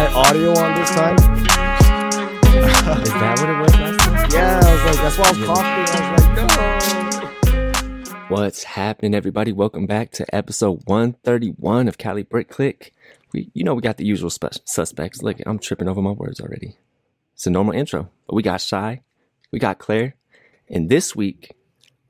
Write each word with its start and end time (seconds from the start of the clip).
my 0.00 0.06
audio 0.14 0.48
on 0.58 0.80
this 0.80 0.90
time. 0.92 1.14
Is 3.02 3.12
that 3.12 3.36
what 3.38 3.50
it 3.50 3.60
was 3.60 3.74
last 3.74 4.00
time? 4.00 4.30
Yeah, 4.30 4.60
I 4.64 4.72
was 4.72 4.84
like, 4.86 4.96
that's 4.96 5.18
why 5.18 5.24
I 5.26 5.32
was 5.32 5.44
coughing. 5.44 5.66
I 5.66 6.12
was 6.14 6.24
like, 7.44 8.08
no. 8.08 8.34
What's 8.34 8.62
happening, 8.62 9.14
everybody? 9.14 9.52
Welcome 9.52 9.84
back 9.84 10.10
to 10.12 10.34
episode 10.34 10.80
131 10.86 11.86
of 11.86 11.98
Cali 11.98 12.22
Brick 12.22 12.48
Click. 12.48 12.94
We, 13.34 13.50
you 13.52 13.62
know, 13.62 13.74
we 13.74 13.82
got 13.82 13.98
the 13.98 14.06
usual 14.06 14.30
spe- 14.30 14.64
suspects. 14.64 15.22
Look, 15.22 15.36
I'm 15.44 15.58
tripping 15.58 15.86
over 15.86 16.00
my 16.00 16.12
words 16.12 16.40
already. 16.40 16.78
It's 17.34 17.46
a 17.46 17.50
normal 17.50 17.74
intro, 17.74 18.08
but 18.26 18.34
we 18.34 18.42
got 18.42 18.62
Shy, 18.62 19.02
we 19.52 19.58
got 19.58 19.78
Claire, 19.78 20.16
and 20.70 20.88
this 20.88 21.14
week 21.14 21.54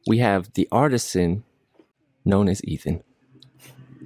we 0.07 0.19
have 0.19 0.53
the 0.53 0.69
artisan 0.71 1.43
known 2.25 2.49
as 2.49 2.63
Ethan. 2.63 3.03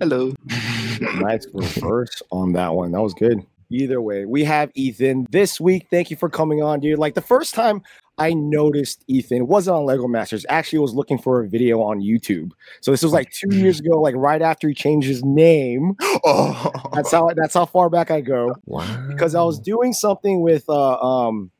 Hello. 0.00 0.32
nice 1.20 1.46
reverse 1.52 2.22
on 2.30 2.54
that 2.54 2.72
one. 2.72 2.92
That 2.92 3.02
was 3.02 3.12
good. 3.12 3.44
Either 3.70 4.00
way, 4.00 4.24
we 4.24 4.44
have 4.44 4.70
Ethan 4.74 5.26
this 5.30 5.60
week. 5.60 5.88
Thank 5.90 6.10
you 6.10 6.16
for 6.16 6.28
coming 6.28 6.62
on, 6.62 6.80
dude. 6.80 6.98
Like 6.98 7.14
the 7.14 7.20
first 7.20 7.54
time 7.54 7.82
I 8.18 8.32
noticed 8.32 9.04
Ethan 9.08 9.46
wasn't 9.46 9.76
on 9.76 9.84
Lego 9.86 10.06
Masters. 10.06 10.46
Actually, 10.48 10.80
was 10.80 10.94
looking 10.94 11.18
for 11.18 11.42
a 11.42 11.48
video 11.48 11.82
on 11.82 12.00
YouTube. 12.00 12.52
So 12.80 12.90
this 12.90 13.02
was 13.02 13.12
like 13.12 13.30
two 13.30 13.54
years 13.56 13.80
ago, 13.80 14.00
like 14.00 14.14
right 14.16 14.40
after 14.40 14.68
he 14.68 14.74
changed 14.74 15.08
his 15.08 15.24
name. 15.24 15.96
Oh, 16.26 16.72
That's 16.94 17.10
how 17.12 17.30
that's 17.36 17.52
how 17.52 17.66
far 17.66 17.90
back 17.90 18.10
I 18.10 18.22
go. 18.22 18.54
Wow. 18.64 19.08
Because 19.08 19.34
I 19.34 19.42
was 19.42 19.58
doing 19.58 19.92
something 19.92 20.40
with 20.40 20.64
uh 20.70 20.98
um 20.98 21.50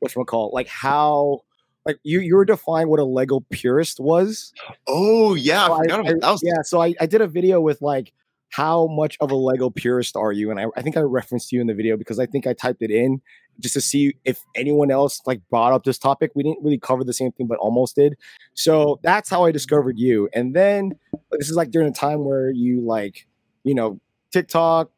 what's 0.00 0.14
call 0.26 0.50
like 0.52 0.66
how 0.66 1.42
like 1.86 1.98
you 2.02 2.18
you 2.20 2.34
were 2.34 2.44
defining 2.44 2.88
what 2.88 2.98
a 2.98 3.04
Lego 3.04 3.40
purist 3.50 4.00
was. 4.00 4.52
oh 4.88 5.34
yeah. 5.34 5.66
So 5.66 5.72
I 5.74 5.78
forgot 5.78 6.00
about 6.00 6.20
that. 6.20 6.30
Was, 6.32 6.42
yeah, 6.42 6.62
so 6.62 6.82
I, 6.82 6.94
I 7.00 7.06
did 7.06 7.20
a 7.20 7.28
video 7.28 7.60
with 7.60 7.80
like 7.80 8.12
how 8.50 8.86
much 8.86 9.16
of 9.20 9.30
a 9.30 9.34
Lego 9.34 9.70
purist 9.70 10.16
are 10.16 10.32
you? 10.32 10.50
And 10.50 10.58
I, 10.58 10.66
I 10.76 10.82
think 10.82 10.96
I 10.96 11.00
referenced 11.00 11.52
you 11.52 11.60
in 11.60 11.66
the 11.66 11.74
video 11.74 11.96
because 11.96 12.18
I 12.18 12.26
think 12.26 12.46
I 12.46 12.54
typed 12.54 12.82
it 12.82 12.90
in 12.90 13.20
just 13.60 13.74
to 13.74 13.80
see 13.80 14.14
if 14.24 14.42
anyone 14.54 14.90
else 14.90 15.20
like 15.26 15.40
brought 15.50 15.72
up 15.72 15.84
this 15.84 15.98
topic. 15.98 16.32
We 16.34 16.42
didn't 16.42 16.62
really 16.62 16.78
cover 16.78 17.04
the 17.04 17.12
same 17.12 17.32
thing, 17.32 17.46
but 17.46 17.58
almost 17.58 17.96
did. 17.96 18.16
So 18.54 19.00
that's 19.02 19.28
how 19.28 19.44
I 19.44 19.52
discovered 19.52 19.98
you. 19.98 20.28
And 20.32 20.54
then 20.54 20.92
this 21.32 21.50
is 21.50 21.56
like 21.56 21.70
during 21.70 21.88
a 21.88 21.92
time 21.92 22.24
where 22.24 22.50
you 22.50 22.80
like, 22.80 23.26
you 23.64 23.74
know, 23.74 24.00
TikTok, 24.32 24.90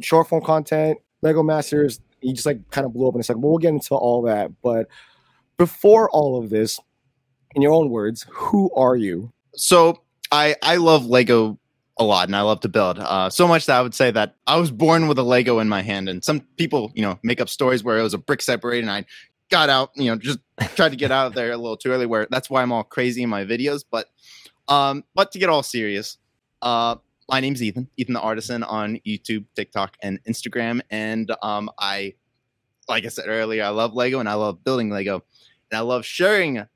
short 0.00 0.28
form 0.28 0.42
content, 0.42 0.98
Lego 1.22 1.42
Masters, 1.42 2.00
you 2.22 2.34
just 2.34 2.46
like 2.46 2.70
kind 2.70 2.86
of 2.86 2.92
blew 2.92 3.08
up 3.08 3.14
in 3.14 3.20
a 3.20 3.24
second. 3.24 3.42
But 3.42 3.48
we'll 3.48 3.58
get 3.58 3.68
into 3.68 3.94
all 3.94 4.22
that. 4.22 4.50
But 4.62 4.88
before 5.56 6.10
all 6.10 6.42
of 6.42 6.50
this, 6.50 6.80
in 7.54 7.62
your 7.62 7.72
own 7.72 7.90
words, 7.90 8.26
who 8.30 8.70
are 8.74 8.96
you? 8.96 9.32
So 9.54 10.02
I 10.30 10.56
I 10.62 10.76
love 10.76 11.06
Lego 11.06 11.58
a 12.00 12.04
lot 12.04 12.28
and 12.28 12.34
I 12.34 12.40
love 12.40 12.60
to 12.60 12.68
build. 12.68 12.98
Uh, 12.98 13.28
so 13.30 13.46
much 13.46 13.66
that 13.66 13.76
I 13.76 13.82
would 13.82 13.94
say 13.94 14.10
that 14.10 14.34
I 14.46 14.56
was 14.56 14.70
born 14.70 15.06
with 15.06 15.18
a 15.18 15.22
Lego 15.22 15.58
in 15.58 15.68
my 15.68 15.82
hand. 15.82 16.08
And 16.08 16.24
some 16.24 16.40
people, 16.56 16.90
you 16.94 17.02
know, 17.02 17.18
make 17.22 17.40
up 17.40 17.48
stories 17.48 17.84
where 17.84 17.98
it 17.98 18.02
was 18.02 18.14
a 18.14 18.18
brick 18.18 18.40
separated 18.40 18.82
and 18.82 18.90
I 18.90 19.04
got 19.50 19.68
out, 19.68 19.90
you 19.94 20.10
know, 20.10 20.16
just 20.16 20.38
tried 20.74 20.88
to 20.88 20.96
get 20.96 21.12
out 21.12 21.26
of 21.26 21.34
there 21.34 21.52
a 21.52 21.56
little 21.56 21.76
too 21.76 21.90
early. 21.90 22.06
Where 22.06 22.26
that's 22.30 22.48
why 22.48 22.62
I'm 22.62 22.72
all 22.72 22.82
crazy 22.82 23.22
in 23.22 23.28
my 23.28 23.44
videos. 23.44 23.84
But 23.88 24.06
um, 24.68 25.04
but 25.14 25.30
to 25.32 25.38
get 25.38 25.50
all 25.50 25.62
serious, 25.62 26.16
uh, 26.62 26.96
my 27.28 27.40
name's 27.40 27.62
Ethan, 27.62 27.88
Ethan 27.96 28.14
the 28.14 28.20
Artisan 28.20 28.62
on 28.62 28.98
YouTube, 29.06 29.44
TikTok, 29.54 29.96
and 30.02 30.22
Instagram. 30.24 30.80
And 30.90 31.30
um, 31.42 31.70
I, 31.78 32.14
like 32.88 33.04
I 33.04 33.08
said 33.08 33.26
earlier, 33.28 33.64
I 33.64 33.68
love 33.68 33.94
Lego 33.94 34.20
and 34.20 34.28
I 34.28 34.34
love 34.34 34.64
building 34.64 34.90
Lego, 34.90 35.22
and 35.70 35.78
I 35.78 35.80
love 35.80 36.04
sharing 36.04 36.66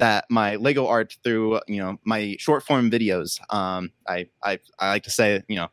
that 0.00 0.24
my 0.30 0.56
Lego 0.56 0.86
art 0.88 1.16
through 1.22 1.60
you 1.68 1.78
know 1.80 1.98
my 2.04 2.36
short 2.38 2.64
form 2.64 2.90
videos. 2.90 3.40
Um, 3.54 3.92
I 4.08 4.26
I 4.42 4.58
I 4.78 4.88
like 4.90 5.04
to 5.04 5.10
say 5.10 5.42
you 5.48 5.56
know 5.56 5.68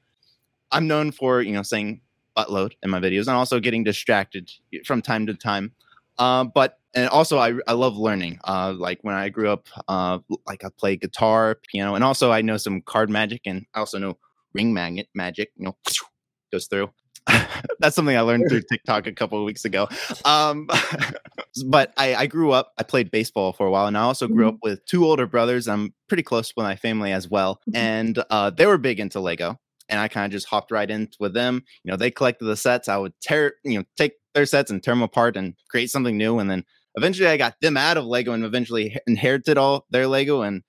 I'm 0.71 0.87
known 0.87 1.11
for 1.11 1.41
you 1.41 1.53
know 1.53 1.63
saying 1.63 2.01
buttload 2.37 2.73
in 2.83 2.89
my 2.89 2.99
videos 2.99 3.27
and 3.27 3.31
also 3.31 3.59
getting 3.59 3.83
distracted 3.83 4.51
from 4.85 5.01
time 5.01 5.25
to 5.27 5.33
time. 5.33 5.71
Uh, 6.19 6.43
but 6.43 6.79
and 6.93 7.09
also 7.09 7.37
I 7.39 7.53
I 7.67 7.73
love 7.73 7.97
learning. 7.97 8.39
Uh, 8.43 8.73
like 8.77 8.99
when 9.01 9.15
I 9.15 9.29
grew 9.29 9.49
up, 9.49 9.67
uh, 9.87 10.19
like 10.45 10.63
I 10.65 10.69
play 10.77 10.97
guitar, 10.97 11.59
piano, 11.71 11.95
and 11.95 12.03
also 12.03 12.31
I 12.31 12.41
know 12.41 12.57
some 12.57 12.81
card 12.81 13.09
magic 13.09 13.41
and 13.45 13.65
I 13.73 13.79
also 13.79 13.97
know 13.97 14.17
ring 14.53 14.73
magnet 14.73 15.07
magic. 15.13 15.51
You 15.55 15.65
know, 15.65 15.77
goes 16.51 16.67
through. 16.67 16.91
That's 17.79 17.95
something 17.95 18.15
I 18.17 18.21
learned 18.21 18.45
through 18.49 18.61
TikTok 18.69 19.07
a 19.07 19.11
couple 19.13 19.39
of 19.39 19.45
weeks 19.45 19.65
ago. 19.65 19.87
Um, 20.25 20.67
but 21.67 21.93
I, 21.97 22.15
I 22.15 22.27
grew 22.27 22.51
up, 22.51 22.73
I 22.77 22.83
played 22.83 23.11
baseball 23.11 23.53
for 23.53 23.67
a 23.67 23.71
while, 23.71 23.87
and 23.87 23.97
I 23.97 24.01
also 24.01 24.27
grew 24.27 24.47
up 24.47 24.57
with 24.63 24.85
two 24.85 25.05
older 25.05 25.27
brothers. 25.27 25.67
I'm 25.67 25.93
pretty 26.07 26.23
close 26.23 26.53
with 26.55 26.63
my 26.63 26.75
family 26.75 27.11
as 27.11 27.27
well. 27.29 27.59
Mhm. 27.69 27.75
And 27.75 28.23
uh, 28.29 28.49
they 28.51 28.65
were 28.65 28.77
big 28.77 28.99
into 28.99 29.19
Lego. 29.19 29.59
And 29.89 29.99
I 30.01 30.09
kind 30.09 30.25
of 30.25 30.31
just 30.33 30.47
hopped 30.47 30.71
right 30.71 30.89
in 30.89 31.09
with 31.19 31.33
them. 31.33 31.63
You 31.83 31.91
know, 31.91 31.97
they 31.97 32.11
collected 32.11 32.45
the 32.45 32.57
sets. 32.57 32.89
I 32.89 32.97
would 32.97 33.13
tear, 33.21 33.53
you 33.63 33.79
know, 33.79 33.85
take 33.95 34.13
their 34.33 34.45
sets 34.45 34.69
and 34.69 34.83
tear 34.83 34.93
them 34.93 35.01
apart 35.01 35.37
and 35.37 35.53
create 35.69 35.89
something 35.89 36.17
new. 36.17 36.39
And 36.39 36.49
then 36.51 36.65
eventually 36.95 37.29
I 37.29 37.37
got 37.37 37.55
them 37.61 37.77
out 37.77 37.95
of 37.95 38.03
Lego 38.05 38.33
and 38.33 38.43
eventually 38.43 38.97
inherited 39.07 39.57
all 39.57 39.85
their 39.89 40.05
Lego. 40.05 40.41
And, 40.41 40.63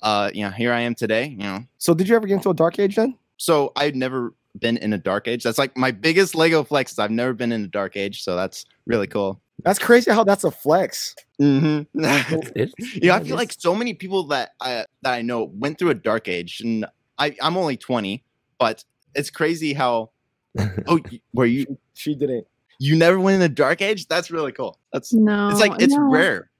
uh, 0.00 0.30
you 0.32 0.44
know, 0.44 0.50
here 0.50 0.72
I 0.72 0.82
am 0.82 0.94
today, 0.94 1.26
you 1.26 1.38
know, 1.38 1.64
So 1.78 1.92
did 1.92 2.08
you 2.08 2.14
ever 2.14 2.28
get 2.28 2.34
into 2.34 2.50
a 2.50 2.54
dark 2.54 2.78
age 2.78 2.94
then? 2.96 3.16
so 3.36 3.72
I'd 3.76 3.96
never 3.96 4.32
been 4.58 4.76
in 4.78 4.92
a 4.92 4.98
dark 4.98 5.28
age. 5.28 5.42
That's 5.42 5.58
like 5.58 5.76
my 5.76 5.90
biggest 5.90 6.34
Lego 6.34 6.64
flex. 6.64 6.92
is 6.92 6.98
I've 6.98 7.10
never 7.10 7.32
been 7.32 7.52
in 7.52 7.64
a 7.64 7.68
dark 7.68 7.96
age, 7.96 8.22
so 8.22 8.36
that's 8.36 8.64
really 8.86 9.06
cool. 9.06 9.40
That's 9.64 9.78
crazy 9.78 10.10
how 10.10 10.22
that's 10.24 10.44
a 10.44 10.50
flex. 10.50 11.14
Mm-hmm. 11.40 11.98
It- 12.56 12.72
you 12.78 13.08
know, 13.08 13.14
I 13.14 13.22
feel 13.24 13.36
like 13.36 13.52
so 13.58 13.74
many 13.74 13.94
people 13.94 14.24
that 14.28 14.50
I 14.60 14.84
that 15.02 15.12
I 15.14 15.22
know 15.22 15.44
went 15.44 15.78
through 15.78 15.90
a 15.90 15.94
dark 15.94 16.28
age, 16.28 16.60
and 16.60 16.86
I 17.18 17.34
I'm 17.42 17.56
only 17.56 17.76
20, 17.76 18.22
but 18.58 18.84
it's 19.14 19.30
crazy 19.30 19.72
how 19.72 20.10
oh 20.86 21.00
y- 21.10 21.20
were 21.32 21.46
you 21.46 21.78
She 21.94 22.14
didn't. 22.14 22.46
you 22.78 22.96
never 22.96 23.18
went 23.18 23.36
in 23.36 23.42
a 23.42 23.48
dark 23.54 23.80
age? 23.82 24.06
That's 24.08 24.30
really 24.30 24.52
cool. 24.52 24.78
That's 24.92 25.12
No, 25.12 25.48
it's 25.48 25.60
like 25.60 25.72
it's 25.80 25.94
no. 25.94 26.10
rare. 26.10 26.50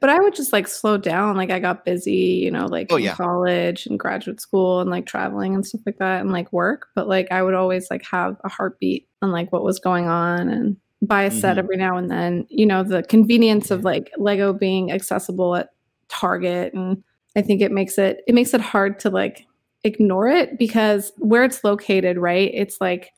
But 0.00 0.10
I 0.10 0.20
would 0.20 0.34
just 0.34 0.52
like 0.52 0.68
slow 0.68 0.96
down. 0.96 1.36
Like 1.36 1.50
I 1.50 1.58
got 1.58 1.84
busy, 1.84 2.40
you 2.42 2.50
know, 2.50 2.66
like 2.66 2.88
Oh, 2.90 2.96
yeah. 2.96 3.14
college 3.14 3.86
and 3.86 3.98
graduate 3.98 4.40
school 4.40 4.80
and 4.80 4.90
like 4.90 5.06
traveling 5.06 5.54
and 5.54 5.66
stuff 5.66 5.80
like 5.86 5.98
that 5.98 6.20
and 6.20 6.32
like 6.32 6.52
work. 6.52 6.86
But 6.94 7.08
like 7.08 7.30
I 7.30 7.42
would 7.42 7.54
always 7.54 7.90
like 7.90 8.04
have 8.10 8.36
a 8.44 8.48
heartbeat 8.48 9.08
on 9.22 9.30
like 9.32 9.52
what 9.52 9.64
was 9.64 9.78
going 9.78 10.06
on 10.08 10.48
and 10.48 10.76
buy 11.02 11.24
a 11.24 11.30
set 11.30 11.56
Mhm. 11.56 11.58
every 11.60 11.76
now 11.76 11.96
and 11.96 12.10
then. 12.10 12.46
You 12.48 12.66
know, 12.66 12.82
the 12.82 13.02
convenience 13.02 13.70
of 13.70 13.84
like 13.84 14.10
Lego 14.18 14.52
being 14.52 14.92
accessible 14.92 15.56
at 15.56 15.70
Target 16.08 16.74
and 16.74 17.02
I 17.36 17.42
think 17.42 17.60
it 17.62 17.72
makes 17.72 17.96
it 17.98 18.20
it 18.26 18.34
makes 18.34 18.52
it 18.54 18.60
hard 18.60 18.98
to 19.00 19.10
like 19.10 19.46
ignore 19.84 20.28
it 20.28 20.58
because 20.58 21.12
where 21.18 21.42
it's 21.44 21.64
located, 21.64 22.18
right? 22.18 22.50
It's 22.54 22.80
like 22.80 23.10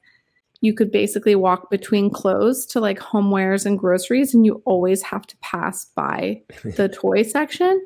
you 0.65 0.73
could 0.75 0.91
basically 0.91 1.35
walk 1.35 1.71
between 1.71 2.11
clothes 2.11 2.65
to 2.67 2.81
like 2.81 2.99
homewares 2.99 3.67
and 3.67 3.79
groceries 3.79 4.35
and 4.35 4.47
you 4.47 4.63
always 4.65 5.03
have 5.03 5.27
to 5.27 5.37
pass 5.39 5.85
by 5.97 6.41
the 6.77 6.89
toy 6.89 7.23
section 7.23 7.85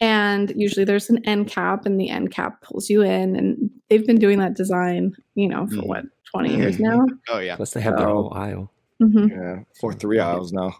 and 0.00 0.52
usually 0.56 0.84
there's 0.84 1.10
an 1.10 1.24
end 1.26 1.46
cap 1.48 1.84
and 1.86 2.00
the 2.00 2.08
end 2.08 2.30
cap 2.30 2.62
pulls 2.62 2.88
you 2.88 3.02
in 3.02 3.36
and 3.36 3.70
they've 3.88 4.06
been 4.06 4.18
doing 4.18 4.38
that 4.38 4.54
design 4.54 5.12
you 5.34 5.48
know 5.48 5.66
for 5.66 5.76
Mhm. 5.76 5.86
what 5.86 6.04
20 6.32 6.56
years 6.56 6.78
now 6.78 7.06
Oh 7.28 7.38
yeah. 7.40 7.56
Plus, 7.56 7.72
they 7.72 7.80
have 7.80 7.96
their 7.96 8.06
So- 8.06 8.12
whole 8.14 8.32
aisle. 8.34 8.70
hmm 9.00 9.28
Yeah, 9.28 9.60
for 9.80 9.92
three 9.92 10.18
aisles 10.20 10.52
now. 10.52 10.74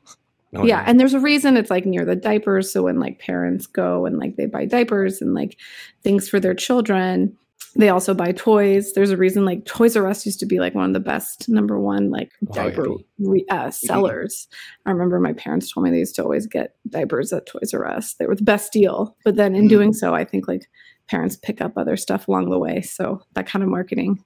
Oh, 0.55 0.65
yeah 0.65 0.83
and 0.87 0.99
there's 0.99 1.15
a 1.15 1.21
reason 1.21 1.57
it's 1.57 1.71
like 1.71 1.87
near 1.87 2.05
the 2.05 2.17
diapers 2.17 2.72
so 2.72 2.83
when 2.83 2.99
like 2.99 3.21
parents 3.21 3.67
go 3.69 4.05
and 4.07 4.19
like 4.19 4.34
they 4.37 4.47
buy 4.47 4.65
diapers 4.67 5.21
and 5.22 5.33
like 5.33 5.57
things 6.03 6.28
for 6.28 6.41
their 6.41 6.55
children 6.55 7.37
they 7.77 7.89
also 7.89 8.15
buy 8.15 8.33
toys. 8.33 8.93
There's 8.95 9.11
a 9.11 9.17
reason 9.17 9.45
like 9.45 9.65
toys 9.65 9.97
r 9.97 10.07
us 10.07 10.27
used 10.27 10.41
to 10.41 10.47
be 10.47 10.59
like 10.59 10.75
one 10.75 10.87
of 10.87 10.93
the 10.93 11.01
best 11.01 11.49
number 11.49 11.79
one 11.79 12.11
like 12.11 12.31
Oh, 12.49 12.55
yeah. 12.55 12.63
diaper 12.65 12.87
re- 13.19 13.47
uh, 13.51 13.71
sellers. 13.71 14.49
I 14.87 14.91
remember 14.91 15.21
my 15.21 15.33
parents 15.33 15.73
told 15.73 15.85
me 15.85 15.91
they 15.91 15.99
used 15.99 16.17
to 16.17 16.23
always 16.25 16.47
get 16.47 16.75
diapers 16.89 17.33
at 17.33 17.47
toys 17.47 17.73
r 17.75 17.87
us. 17.87 18.15
They 18.15 18.27
were 18.27 18.35
the 18.37 18.43
best 18.43 18.73
deal. 18.73 19.17
But 19.25 19.37
then 19.37 19.55
in 19.55 19.67
Mm. 19.67 19.71
doing 19.71 19.93
so 19.93 20.15
i 20.15 20.25
think 20.25 20.49
like 20.49 20.69
parents 21.09 21.37
pick 21.37 21.61
up 21.61 21.73
other 21.77 21.97
stuff 21.97 22.29
along 22.29 22.51
the 22.51 22.59
way. 22.59 22.81
So 22.83 23.21
that 23.35 23.47
kind 23.47 23.63
of 23.63 23.69
marketing 23.69 24.25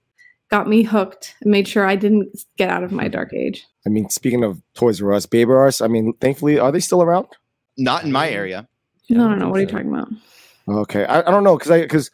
got 0.50 0.68
me 0.68 0.82
hooked 0.82 1.34
and 1.42 1.50
made 1.50 1.66
sure 1.66 1.86
i 1.86 1.96
didn't 1.96 2.28
get 2.58 2.68
out 2.70 2.84
of 2.84 2.92
my 2.92 3.08
dark 3.08 3.32
age. 3.44 3.66
I 3.86 3.90
mean, 3.90 4.08
speaking 4.10 4.42
of 4.44 4.62
Toys 4.74 5.02
R 5.02 5.12
Us, 5.12 5.26
Baby 5.26 5.50
R 5.52 5.66
Us, 5.66 5.80
I 5.82 5.88
mean, 5.88 6.14
thankfully, 6.20 6.58
are 6.58 6.72
they 6.72 6.80
still 6.80 7.02
around? 7.02 7.26
Not 7.76 8.04
in 8.04 8.12
my 8.12 8.30
area. 8.30 8.68
No 9.10 9.28
no 9.28 9.34
no. 9.36 9.48
what 9.50 9.58
are 9.58 9.60
you 9.60 9.66
talking 9.66 9.88
about? 9.92 10.08
Okay, 10.66 11.04
I, 11.04 11.18
I 11.20 11.30
don't 11.30 11.44
know 11.44 11.56
because 11.58 11.70
I 11.70 11.80
because 11.82 12.10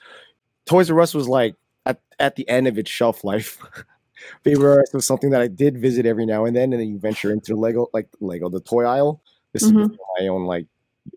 Toys 0.71 0.89
R 0.89 1.01
Us 1.01 1.15
was 1.15 1.27
like 1.29 1.57
at, 1.85 2.01
at 2.21 2.37
the 2.37 2.49
end 2.49 2.69
of 2.69 2.79
its 2.79 2.89
shelf 2.91 3.25
life. 3.25 3.59
Baby 4.45 4.63
R 4.63 4.81
Us 4.81 4.95
was 4.95 5.05
something 5.05 5.31
that 5.31 5.41
I 5.41 5.49
did 5.49 5.77
visit 5.79 6.07
every 6.07 6.25
now 6.27 6.45
and 6.45 6.55
then, 6.55 6.73
and 6.73 6.81
then 6.81 6.89
you 6.89 6.99
venture 7.01 7.33
into 7.33 7.57
Lego, 7.57 7.89
like 7.93 8.09
Lego, 8.21 8.49
the 8.49 8.61
toy 8.61 8.85
aisle. 8.85 9.21
This 9.53 9.65
is 9.65 9.73
Mhm. 9.73 9.97
my 10.21 10.29
own 10.29 10.45
like 10.45 10.67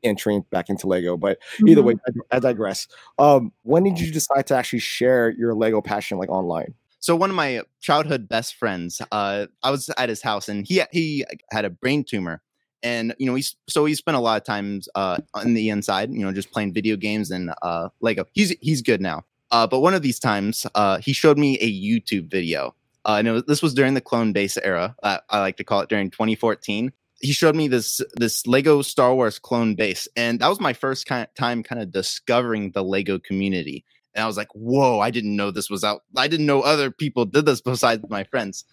entering 0.01 0.43
back 0.49 0.69
into 0.69 0.87
Lego, 0.87 1.17
but 1.17 1.37
either 1.67 1.81
Mhm. 1.81 1.85
way, 1.85 1.95
I, 2.31 2.37
I 2.37 2.39
digress. 2.39 2.87
Um, 3.19 3.51
when 3.61 3.83
did 3.83 3.99
you 3.99 4.11
decide 4.11 4.47
to 4.47 4.55
actually 4.55 4.79
share 4.79 5.29
your 5.29 5.53
Lego 5.53 5.81
passion 5.81 6.17
like 6.17 6.29
online? 6.29 6.73
So 6.99 7.15
one 7.15 7.29
of 7.29 7.35
my 7.35 7.61
childhood 7.79 8.27
best 8.27 8.55
friends, 8.55 9.03
uh, 9.11 9.45
I 9.61 9.69
was 9.69 9.87
at 9.97 10.09
his 10.09 10.23
house 10.23 10.49
and 10.49 10.65
he 10.65 10.81
he 10.91 11.25
had 11.51 11.63
a 11.63 11.69
brain 11.69 12.03
tumor, 12.03 12.41
and 12.81 13.13
you 13.19 13.27
know 13.27 13.35
he's 13.35 13.55
so 13.69 13.85
he 13.85 13.93
spent 13.93 14.17
a 14.17 14.19
lot 14.19 14.37
of 14.41 14.45
times 14.45 14.89
uh, 14.95 15.17
on 15.35 15.53
the 15.53 15.69
inside, 15.69 16.11
you 16.11 16.25
know, 16.25 16.31
just 16.31 16.49
playing 16.51 16.73
video 16.73 16.95
games 16.95 17.29
and 17.29 17.51
uh, 17.61 17.89
Lego. 18.01 18.25
He's 18.31 18.55
he's 18.61 18.81
good 18.81 18.99
now. 18.99 19.25
Uh, 19.53 19.67
but 19.67 19.81
one 19.81 19.93
of 19.93 20.01
these 20.01 20.19
times, 20.19 20.65
uh, 20.73 20.97
he 20.97 21.13
showed 21.13 21.37
me 21.37 21.57
a 21.59 21.71
YouTube 21.71 22.29
video, 22.29 22.75
Uh, 23.05 23.17
and 23.19 23.31
was, 23.31 23.43
this 23.43 23.61
was 23.61 23.73
during 23.73 23.93
the 23.93 24.01
clone 24.01 24.33
base 24.33 24.57
era. 24.57 24.95
Uh, 25.03 25.19
I 25.29 25.39
like 25.39 25.57
to 25.57 25.63
call 25.63 25.81
it 25.81 25.89
during 25.89 26.09
2014. 26.09 26.91
He 27.21 27.31
showed 27.31 27.55
me 27.55 27.67
this 27.67 28.01
this 28.15 28.47
Lego 28.47 28.81
Star 28.81 29.13
Wars 29.13 29.39
clone 29.39 29.75
base, 29.75 30.07
and 30.15 30.39
that 30.39 30.47
was 30.47 30.59
my 30.59 30.73
first 30.73 31.05
kind 31.05 31.23
of 31.23 31.33
time 31.35 31.61
kind 31.63 31.81
of 31.81 31.91
discovering 31.91 32.71
the 32.71 32.83
Lego 32.83 33.19
community. 33.19 33.85
And 34.15 34.23
I 34.23 34.27
was 34.27 34.37
like, 34.37 34.49
"Whoa! 34.55 34.99
I 34.99 35.11
didn't 35.11 35.35
know 35.35 35.51
this 35.51 35.69
was 35.69 35.83
out. 35.83 36.01
I 36.17 36.27
didn't 36.27 36.47
know 36.47 36.61
other 36.61 36.89
people 36.91 37.25
did 37.25 37.45
this 37.45 37.61
besides 37.71 38.03
my 38.09 38.23
friends." 38.23 38.65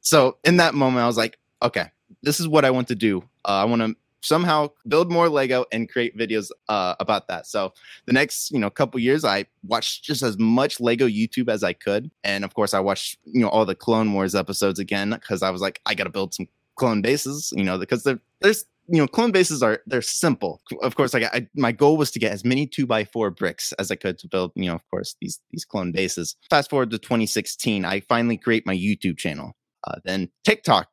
So 0.00 0.38
in 0.44 0.56
that 0.58 0.74
moment, 0.74 1.04
I 1.04 1.06
was 1.06 1.16
like, 1.16 1.38
"Okay, 1.62 1.86
this 2.22 2.40
is 2.40 2.48
what 2.48 2.64
I 2.64 2.70
want 2.72 2.88
to 2.88 2.96
do. 2.96 3.22
Uh, 3.44 3.62
I 3.62 3.64
want 3.64 3.82
to 3.82 3.94
somehow 4.24 4.68
build 4.88 5.12
more 5.12 5.28
Lego 5.28 5.64
and 5.72 5.88
create 5.88 6.16
videos 6.16 6.50
uh, 6.68 6.94
about 6.98 7.28
that. 7.28 7.46
So 7.46 7.72
the 8.06 8.12
next, 8.12 8.50
you 8.50 8.58
know, 8.58 8.70
couple 8.70 8.98
years, 9.00 9.24
I 9.24 9.46
watched 9.62 10.04
just 10.04 10.22
as 10.22 10.38
much 10.38 10.80
Lego 10.80 11.06
YouTube 11.06 11.48
as 11.48 11.62
I 11.62 11.72
could, 11.72 12.10
and 12.24 12.44
of 12.44 12.54
course, 12.54 12.74
I 12.74 12.80
watched 12.80 13.18
you 13.24 13.40
know 13.40 13.48
all 13.48 13.64
the 13.64 13.74
Clone 13.74 14.12
Wars 14.12 14.34
episodes 14.34 14.78
again 14.78 15.10
because 15.10 15.42
I 15.42 15.50
was 15.50 15.60
like, 15.60 15.80
I 15.86 15.94
got 15.94 16.04
to 16.04 16.10
build 16.10 16.34
some 16.34 16.48
clone 16.76 17.02
bases, 17.02 17.52
you 17.56 17.64
know, 17.64 17.78
because 17.78 18.02
there's 18.40 18.64
you 18.88 19.00
know 19.00 19.06
clone 19.06 19.32
bases 19.32 19.62
are 19.62 19.80
they're 19.86 20.02
simple. 20.02 20.60
Of 20.82 20.96
course, 20.96 21.14
like 21.14 21.24
I, 21.24 21.48
my 21.54 21.72
goal 21.72 21.96
was 21.96 22.10
to 22.12 22.18
get 22.18 22.32
as 22.32 22.44
many 22.44 22.66
two 22.66 22.86
by 22.86 23.04
four 23.04 23.30
bricks 23.30 23.72
as 23.74 23.90
I 23.90 23.96
could 23.96 24.18
to 24.18 24.28
build, 24.28 24.52
you 24.54 24.66
know, 24.66 24.74
of 24.74 24.88
course 24.90 25.16
these 25.20 25.40
these 25.50 25.64
clone 25.64 25.92
bases. 25.92 26.36
Fast 26.50 26.70
forward 26.70 26.90
to 26.90 26.98
2016, 26.98 27.84
I 27.84 28.00
finally 28.00 28.36
create 28.36 28.66
my 28.66 28.76
YouTube 28.76 29.18
channel. 29.18 29.56
Uh, 29.86 29.96
then 30.04 30.30
TikTok 30.44 30.88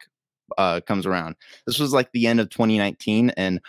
uh, 0.58 0.82
comes 0.82 1.06
around. 1.06 1.36
This 1.66 1.80
was 1.80 1.94
like 1.94 2.12
the 2.12 2.28
end 2.28 2.40
of 2.40 2.50
2019, 2.50 3.32
and 3.32 3.60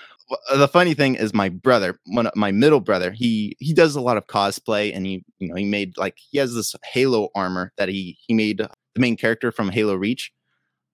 the 0.54 0.68
funny 0.68 0.94
thing 0.94 1.14
is, 1.14 1.34
my 1.34 1.48
brother, 1.48 1.98
one 2.06 2.26
of 2.26 2.36
my 2.36 2.52
middle 2.52 2.80
brother, 2.80 3.10
he 3.10 3.56
he 3.58 3.72
does 3.72 3.96
a 3.96 4.00
lot 4.00 4.16
of 4.16 4.26
cosplay, 4.26 4.94
and 4.94 5.06
he 5.06 5.24
you 5.38 5.48
know 5.48 5.54
he 5.54 5.64
made 5.64 5.96
like 5.96 6.16
he 6.18 6.38
has 6.38 6.54
this 6.54 6.74
Halo 6.84 7.28
armor 7.34 7.72
that 7.76 7.88
he 7.88 8.18
he 8.26 8.34
made 8.34 8.58
the 8.58 9.00
main 9.00 9.16
character 9.16 9.52
from 9.52 9.70
Halo 9.70 9.94
Reach. 9.94 10.32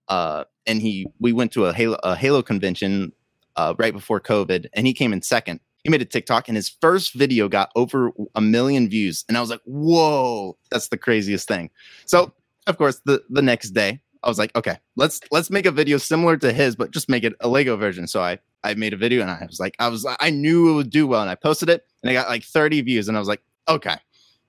Uh, 0.08 0.44
and 0.66 0.80
he 0.80 1.06
we 1.20 1.32
went 1.32 1.52
to 1.52 1.66
a 1.66 1.72
Halo 1.72 1.98
a 2.02 2.16
Halo 2.16 2.42
convention 2.42 3.12
uh, 3.56 3.74
right 3.78 3.92
before 3.92 4.20
COVID, 4.20 4.66
and 4.72 4.86
he 4.86 4.94
came 4.94 5.12
in 5.12 5.22
second. 5.22 5.60
He 5.84 5.90
made 5.90 6.02
a 6.02 6.06
TikTok, 6.06 6.48
and 6.48 6.56
his 6.56 6.68
first 6.68 7.14
video 7.14 7.48
got 7.48 7.70
over 7.76 8.10
a 8.34 8.40
million 8.40 8.88
views, 8.88 9.24
and 9.28 9.36
I 9.36 9.40
was 9.40 9.50
like, 9.50 9.60
"Whoa, 9.64 10.56
that's 10.70 10.88
the 10.88 10.98
craziest 10.98 11.46
thing!" 11.46 11.70
So, 12.06 12.32
of 12.66 12.78
course, 12.78 13.00
the 13.04 13.22
the 13.30 13.42
next 13.42 13.70
day, 13.70 14.00
I 14.22 14.28
was 14.28 14.38
like, 14.38 14.54
okay, 14.56 14.78
let's 14.96 15.20
let's 15.30 15.50
make 15.50 15.66
a 15.66 15.70
video 15.70 15.98
similar 15.98 16.36
to 16.38 16.52
his, 16.52 16.76
but 16.76 16.90
just 16.90 17.08
make 17.08 17.24
it 17.24 17.34
a 17.40 17.48
Lego 17.48 17.76
version. 17.76 18.06
So 18.06 18.22
I 18.22 18.38
I 18.64 18.74
made 18.74 18.92
a 18.92 18.96
video 18.96 19.22
and 19.22 19.30
I 19.30 19.46
was 19.46 19.60
like, 19.60 19.76
I 19.78 19.88
was 19.88 20.06
I 20.20 20.30
knew 20.30 20.70
it 20.70 20.74
would 20.74 20.90
do 20.90 21.06
well, 21.06 21.20
and 21.20 21.30
I 21.30 21.34
posted 21.34 21.68
it, 21.68 21.86
and 22.02 22.10
I 22.10 22.14
got 22.14 22.28
like 22.28 22.44
30 22.44 22.82
views, 22.82 23.08
and 23.08 23.16
I 23.16 23.20
was 23.20 23.28
like, 23.28 23.42
okay, 23.68 23.96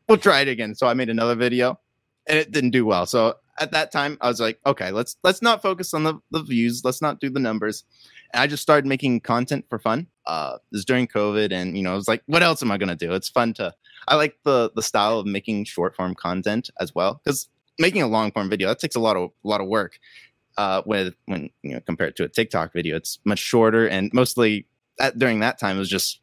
we'll 0.08 0.18
try 0.18 0.42
it 0.42 0.48
again. 0.48 0.76
So 0.76 0.88
I 0.88 0.94
made 0.94 1.10
another 1.10 1.36
video, 1.36 1.80
and 2.28 2.38
it 2.38 2.52
didn't 2.52 2.72
do 2.72 2.86
well. 2.86 3.06
So 3.06 3.36
at 3.60 3.72
that 3.72 3.92
time, 3.92 4.18
I 4.22 4.28
was 4.28 4.40
like, 4.40 4.60
okay, 4.66 4.92
let's 4.92 5.18
let's 5.24 5.42
not 5.42 5.62
focus 5.62 5.94
on 5.94 6.04
the, 6.04 6.20
the 6.32 6.44
views, 6.44 6.84
let's 6.84 7.02
not 7.02 7.20
do 7.20 7.30
the 7.30 7.40
numbers. 7.40 7.84
And 8.34 8.42
I 8.42 8.48
just 8.48 8.64
started 8.64 8.88
making 8.88 9.22
content 9.22 9.66
for 9.70 9.80
fun. 9.80 10.08
Uh, 10.26 10.58
this 10.72 10.86
during 10.86 11.08
COVID, 11.08 11.52
and 11.52 11.76
you 11.76 11.84
know, 11.84 11.92
I 11.92 11.96
was 11.96 12.08
like, 12.08 12.24
what 12.26 12.44
else 12.44 12.62
am 12.62 12.72
I 12.72 12.78
gonna 12.78 12.96
do? 12.96 13.14
It's 13.14 13.30
fun 13.30 13.54
to. 13.56 13.74
I 14.08 14.16
like 14.16 14.38
the 14.44 14.72
the 14.76 14.84
style 14.84 15.20
of 15.20 15.26
making 15.26 15.66
short 15.66 15.96
form 15.96 16.16
content 16.16 16.70
as 16.80 16.96
well 16.96 17.22
because 17.24 17.50
making 17.80 18.02
a 18.02 18.08
long 18.08 18.32
form 18.32 18.50
video 18.50 18.68
that 18.68 18.80
takes 18.80 18.96
a 18.96 19.00
lot 19.00 19.16
of 19.16 19.32
a 19.44 19.48
lot 19.48 19.62
of 19.62 19.68
work. 19.68 20.00
Uh, 20.58 20.82
with 20.86 21.14
when 21.26 21.50
you 21.64 21.74
know 21.74 21.80
compared 21.80 22.16
to 22.18 22.24
a 22.26 22.28
TikTok 22.28 22.74
video, 22.74 22.96
it's 22.98 23.20
much 23.24 23.40
shorter 23.40 23.88
and 23.88 24.12
mostly 24.14 24.68
at, 25.00 25.18
during 25.18 25.40
that 25.40 25.58
time 25.58 25.78
it 25.78 25.80
was 25.80 25.90
just 25.90 26.20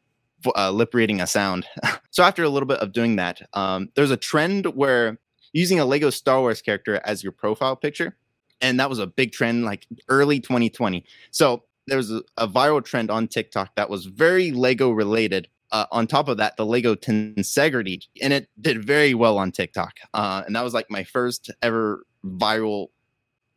uh, 0.54 0.70
lip 0.70 0.92
reading 0.94 1.20
a 1.20 1.26
sound. 1.26 1.66
so 2.10 2.22
after 2.22 2.42
a 2.42 2.48
little 2.48 2.66
bit 2.66 2.78
of 2.80 2.92
doing 2.92 3.16
that, 3.16 3.40
um, 3.54 3.88
there's 3.94 4.10
a 4.10 4.16
trend 4.16 4.66
where 4.66 5.18
using 5.52 5.80
a 5.80 5.84
Lego 5.86 6.10
Star 6.10 6.40
Wars 6.40 6.60
character 6.60 7.00
as 7.04 7.22
your 7.22 7.32
profile 7.32 7.76
picture, 7.76 8.16
and 8.60 8.78
that 8.78 8.90
was 8.90 8.98
a 8.98 9.06
big 9.06 9.32
trend 9.32 9.64
like 9.64 9.86
early 10.08 10.38
2020. 10.38 11.04
So 11.30 11.62
there 11.86 11.96
was 11.96 12.10
a, 12.10 12.22
a 12.36 12.46
viral 12.46 12.84
trend 12.84 13.10
on 13.10 13.28
TikTok 13.28 13.74
that 13.76 13.88
was 13.88 14.06
very 14.06 14.50
Lego 14.52 14.90
related, 14.90 15.48
uh, 15.76 15.86
on 15.92 16.06
top 16.06 16.28
of 16.28 16.38
that, 16.38 16.56
the 16.56 16.64
Lego 16.64 16.94
Tensegrity, 16.94 18.06
and 18.22 18.32
it 18.32 18.48
did 18.58 18.82
very 18.82 19.12
well 19.12 19.36
on 19.36 19.52
TikTok. 19.52 19.98
Uh, 20.14 20.42
and 20.46 20.56
that 20.56 20.64
was 20.64 20.72
like 20.72 20.86
my 20.90 21.04
first 21.04 21.50
ever 21.60 22.06
viral 22.24 22.88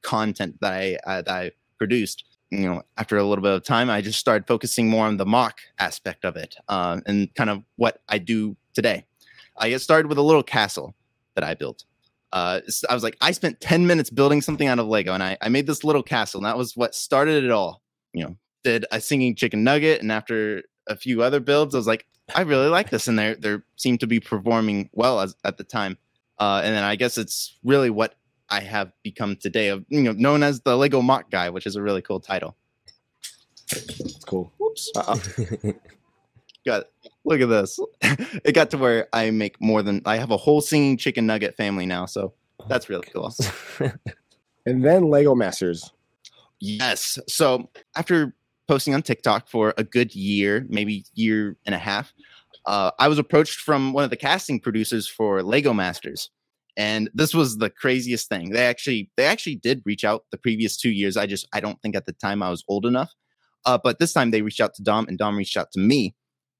content 0.01 0.57
that 0.59 0.73
I 0.73 0.97
uh, 1.05 1.21
that 1.21 1.33
I 1.33 1.51
produced. 1.77 2.25
You 2.51 2.67
know, 2.67 2.81
after 2.97 3.17
a 3.17 3.23
little 3.23 3.43
bit 3.43 3.53
of 3.53 3.63
time, 3.63 3.89
I 3.89 4.01
just 4.01 4.19
started 4.19 4.47
focusing 4.47 4.89
more 4.89 5.05
on 5.05 5.15
the 5.15 5.25
mock 5.25 5.59
aspect 5.77 6.25
of 6.25 6.35
it, 6.35 6.55
uh, 6.67 6.99
and 7.05 7.33
kind 7.35 7.49
of 7.49 7.63
what 7.77 8.01
I 8.09 8.17
do 8.17 8.57
today. 8.73 9.05
I 9.55 9.69
get 9.69 9.79
started 9.79 10.09
with 10.09 10.17
a 10.17 10.23
little 10.23 10.43
castle 10.43 10.95
that 11.35 11.45
I 11.45 11.53
built. 11.53 11.85
I 12.33 12.61
was 12.91 13.03
like, 13.03 13.17
I 13.21 13.31
spent 13.31 13.59
10 13.59 13.87
minutes 13.87 14.09
building 14.09 14.41
something 14.41 14.67
out 14.67 14.77
of 14.77 14.87
Lego, 14.87 15.13
and 15.13 15.23
I, 15.23 15.37
I 15.41 15.49
made 15.49 15.67
this 15.67 15.83
little 15.83 16.03
castle, 16.03 16.39
and 16.39 16.45
that 16.45 16.57
was 16.57 16.75
what 16.75 16.93
started 16.95 17.45
it 17.45 17.51
all. 17.51 17.81
You 18.13 18.25
know, 18.25 18.35
did 18.65 18.85
a 18.91 18.99
singing 18.99 19.35
chicken 19.35 19.63
nugget, 19.63 20.01
and 20.01 20.11
after 20.11 20.63
a 20.89 20.95
few 20.95 21.23
other 21.23 21.39
builds. 21.39 21.73
I 21.73 21.77
was 21.77 21.87
like, 21.87 22.05
I 22.35 22.41
really 22.41 22.67
like 22.67 22.89
this, 22.89 23.07
and 23.07 23.17
they 23.17 23.35
they 23.35 23.57
seem 23.77 23.97
to 23.99 24.07
be 24.07 24.19
performing 24.19 24.89
well 24.93 25.21
as 25.21 25.35
at 25.45 25.57
the 25.57 25.63
time. 25.63 25.97
Uh, 26.37 26.61
and 26.63 26.75
then 26.75 26.83
I 26.83 26.95
guess 26.95 27.17
it's 27.17 27.57
really 27.63 27.89
what 27.89 28.15
I 28.49 28.61
have 28.61 28.91
become 29.03 29.35
today, 29.35 29.69
of 29.69 29.85
you 29.89 30.01
know, 30.01 30.11
known 30.13 30.43
as 30.43 30.61
the 30.61 30.75
Lego 30.75 31.01
Mock 31.01 31.31
guy, 31.31 31.49
which 31.49 31.65
is 31.65 31.75
a 31.75 31.81
really 31.81 32.01
cool 32.01 32.19
title. 32.19 32.55
It's 33.71 34.23
cool. 34.25 34.51
Whoops. 34.57 34.91
got 36.65 36.85
look 37.23 37.41
at 37.41 37.49
this. 37.49 37.79
it 38.01 38.53
got 38.53 38.71
to 38.71 38.77
where 38.77 39.07
I 39.13 39.31
make 39.31 39.59
more 39.61 39.83
than 39.83 40.01
I 40.05 40.17
have 40.17 40.31
a 40.31 40.37
whole 40.37 40.61
singing 40.61 40.97
chicken 40.97 41.25
nugget 41.25 41.55
family 41.55 41.85
now, 41.85 42.05
so 42.05 42.33
that's 42.67 42.89
really 42.89 43.07
cool. 43.13 43.33
and 44.65 44.83
then 44.83 45.09
Lego 45.09 45.35
Masters. 45.35 45.91
Yes. 46.59 47.17
So 47.27 47.69
after 47.95 48.33
posting 48.69 48.93
on 48.93 49.01
TikTok 49.01 49.47
for 49.49 49.73
a 49.77 49.83
good 49.83 50.13
year, 50.13 50.63
maybe 50.69 51.03
year 51.15 51.57
and 51.65 51.73
a 51.73 51.79
half, 51.79 52.13
uh, 52.67 52.91
I 52.99 53.07
was 53.07 53.17
approached 53.17 53.61
from 53.61 53.93
one 53.93 54.03
of 54.03 54.11
the 54.11 54.15
casting 54.15 54.59
producers 54.59 55.07
for 55.07 55.41
Lego 55.41 55.73
Masters, 55.73 56.29
and 56.77 57.09
this 57.15 57.33
was 57.33 57.57
the 57.57 57.71
craziest 57.71 58.29
thing. 58.29 58.51
They 58.51 58.67
actually 58.67 59.09
they 59.17 59.25
actually 59.25 59.55
did 59.55 59.81
reach 59.85 60.05
out 60.05 60.25
the 60.31 60.37
previous 60.37 60.77
two 60.77 60.91
years. 60.91 61.17
I 61.17 61.25
just 61.25 61.47
I 61.51 61.59
don't 61.59 61.81
think 61.81 61.95
at 61.95 62.05
the 62.05 62.13
time 62.13 62.43
I 62.43 62.51
was 62.51 62.63
old 62.67 62.85
enough, 62.85 63.11
uh, 63.65 63.79
but 63.83 63.97
this 63.97 64.13
time 64.13 64.29
they 64.29 64.43
reached 64.43 64.61
out 64.61 64.75
to 64.75 64.83
Dom, 64.83 65.07
and 65.07 65.17
Dom 65.17 65.35
reached 65.35 65.57
out 65.57 65.71
to 65.71 65.79
me, 65.79 66.13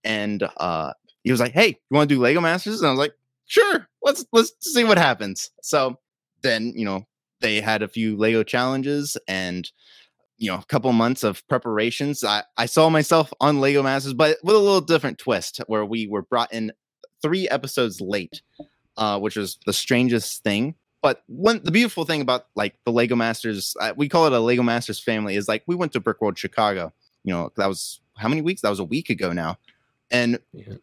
and 0.04 0.50
uh, 0.58 0.94
he 1.24 1.30
was 1.30 1.40
like, 1.40 1.52
"Hey, 1.52 1.68
you 1.68 1.96
want 1.96 2.10
to 2.10 2.16
do 2.16 2.22
Lego 2.22 2.42
Masters?" 2.42 2.82
And 2.82 2.88
I 2.88 2.92
was 2.92 3.00
like, 3.00 3.14
"Sure, 3.46 3.88
let's 4.02 4.26
let's 4.34 4.52
see 4.62 4.84
what 4.84 4.98
happens." 4.98 5.52
So 5.62 6.00
then 6.42 6.74
you 6.76 6.86
know 6.86 7.04
they 7.40 7.62
had 7.62 7.84
a 7.84 7.88
few 7.88 8.18
Lego 8.18 8.42
challenges 8.42 9.16
and 9.28 9.70
you 10.40 10.50
know 10.50 10.58
a 10.58 10.66
couple 10.66 10.92
months 10.94 11.24
of 11.24 11.48
preparations 11.48 12.24
I, 12.24 12.44
I 12.58 12.66
saw 12.66 12.90
myself 12.90 13.32
on 13.40 13.60
lego 13.60 13.84
masters 13.84 14.14
but 14.14 14.38
with 14.44 14.56
a 14.56 14.60
little 14.60 14.82
different 14.82 15.20
twist 15.20 15.62
where 15.68 15.86
we 15.86 16.08
were 16.08 16.24
brought 16.24 16.52
in 16.52 16.72
three 17.22 17.48
episodes 17.50 18.02
late 18.02 18.42
uh, 19.00 19.18
which 19.18 19.38
was 19.38 19.58
the 19.66 19.74
strangest 19.74 20.44
thing. 20.44 20.76
But 21.02 21.24
one 21.28 21.62
the 21.64 21.72
beautiful 21.72 22.04
thing 22.04 22.22
about 22.22 22.48
like 22.56 22.76
the 22.84 22.92
lego 22.92 23.16
masters 23.16 23.76
uh, 23.80 23.94
we 23.96 24.10
call 24.10 24.28
it 24.28 24.34
a 24.34 24.40
lego 24.40 24.62
masters 24.62 25.00
family 25.00 25.38
is 25.38 25.48
like 25.48 25.64
we 25.66 25.76
went 25.76 25.94
to 25.94 26.02
brickworld 26.02 26.38
chicago. 26.38 26.92
You 27.24 27.34
know 27.34 27.52
that 27.56 27.68
was 27.68 28.02
how 28.18 28.28
many 28.28 28.42
weeks? 28.42 28.62
That 28.62 28.70
was 28.70 28.80
a 28.80 28.84
week 28.84 29.10
ago 29.10 29.32
now. 29.32 29.58
And 30.12 30.40
yeah. 30.52 30.74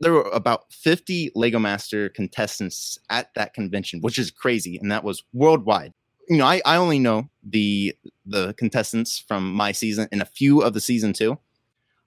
there 0.00 0.12
were 0.12 0.22
about 0.22 0.72
50 0.72 1.32
lego 1.34 1.58
master 1.58 2.08
contestants 2.08 2.98
at 3.10 3.34
that 3.34 3.52
convention 3.52 4.00
which 4.00 4.18
is 4.18 4.30
crazy 4.30 4.78
and 4.78 4.90
that 4.90 5.04
was 5.04 5.24
worldwide 5.34 5.92
you 6.28 6.36
know, 6.36 6.46
I, 6.46 6.60
I 6.64 6.76
only 6.76 6.98
know 6.98 7.28
the 7.42 7.94
the 8.24 8.54
contestants 8.54 9.18
from 9.18 9.52
my 9.52 9.72
season 9.72 10.08
and 10.12 10.22
a 10.22 10.26
few 10.26 10.62
of 10.62 10.74
the 10.74 10.80
season 10.80 11.12
two. 11.12 11.38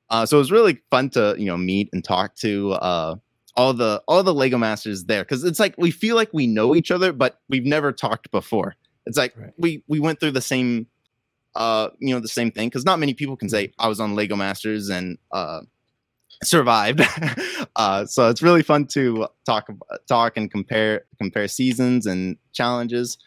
Uh, 0.09 0.25
so 0.25 0.37
it 0.37 0.39
was 0.39 0.51
really 0.51 0.81
fun 0.89 1.09
to 1.11 1.35
you 1.37 1.45
know 1.45 1.57
meet 1.57 1.89
and 1.93 2.03
talk 2.03 2.35
to 2.35 2.71
uh, 2.73 3.15
all 3.55 3.73
the 3.73 4.01
all 4.07 4.23
the 4.23 4.33
Lego 4.33 4.57
masters 4.57 5.05
there 5.05 5.23
because 5.23 5.43
it's 5.43 5.59
like 5.59 5.75
we 5.77 5.91
feel 5.91 6.15
like 6.15 6.29
we 6.33 6.47
know 6.47 6.75
each 6.75 6.91
other, 6.91 7.11
but 7.11 7.39
we've 7.49 7.65
never 7.65 7.91
talked 7.91 8.31
before. 8.31 8.75
It's 9.05 9.17
like 9.17 9.35
right. 9.37 9.53
we 9.57 9.83
we 9.87 9.99
went 9.99 10.19
through 10.19 10.31
the 10.31 10.41
same 10.41 10.87
uh 11.55 11.89
you 11.99 12.13
know 12.13 12.19
the 12.19 12.27
same 12.27 12.51
thing 12.51 12.67
because 12.67 12.85
not 12.85 12.99
many 12.99 13.13
people 13.13 13.35
can 13.35 13.49
say 13.49 13.73
I 13.79 13.87
was 13.87 13.99
on 13.99 14.15
Lego 14.15 14.35
Masters 14.35 14.89
and 14.89 15.17
uh 15.31 15.61
survived. 16.43 17.01
uh, 17.75 18.05
so 18.05 18.29
it's 18.29 18.41
really 18.41 18.63
fun 18.63 18.85
to 18.87 19.27
talk 19.45 19.69
talk 20.07 20.37
and 20.37 20.49
compare 20.49 21.05
compare 21.17 21.47
seasons 21.47 22.05
and 22.05 22.37
challenges. 22.53 23.17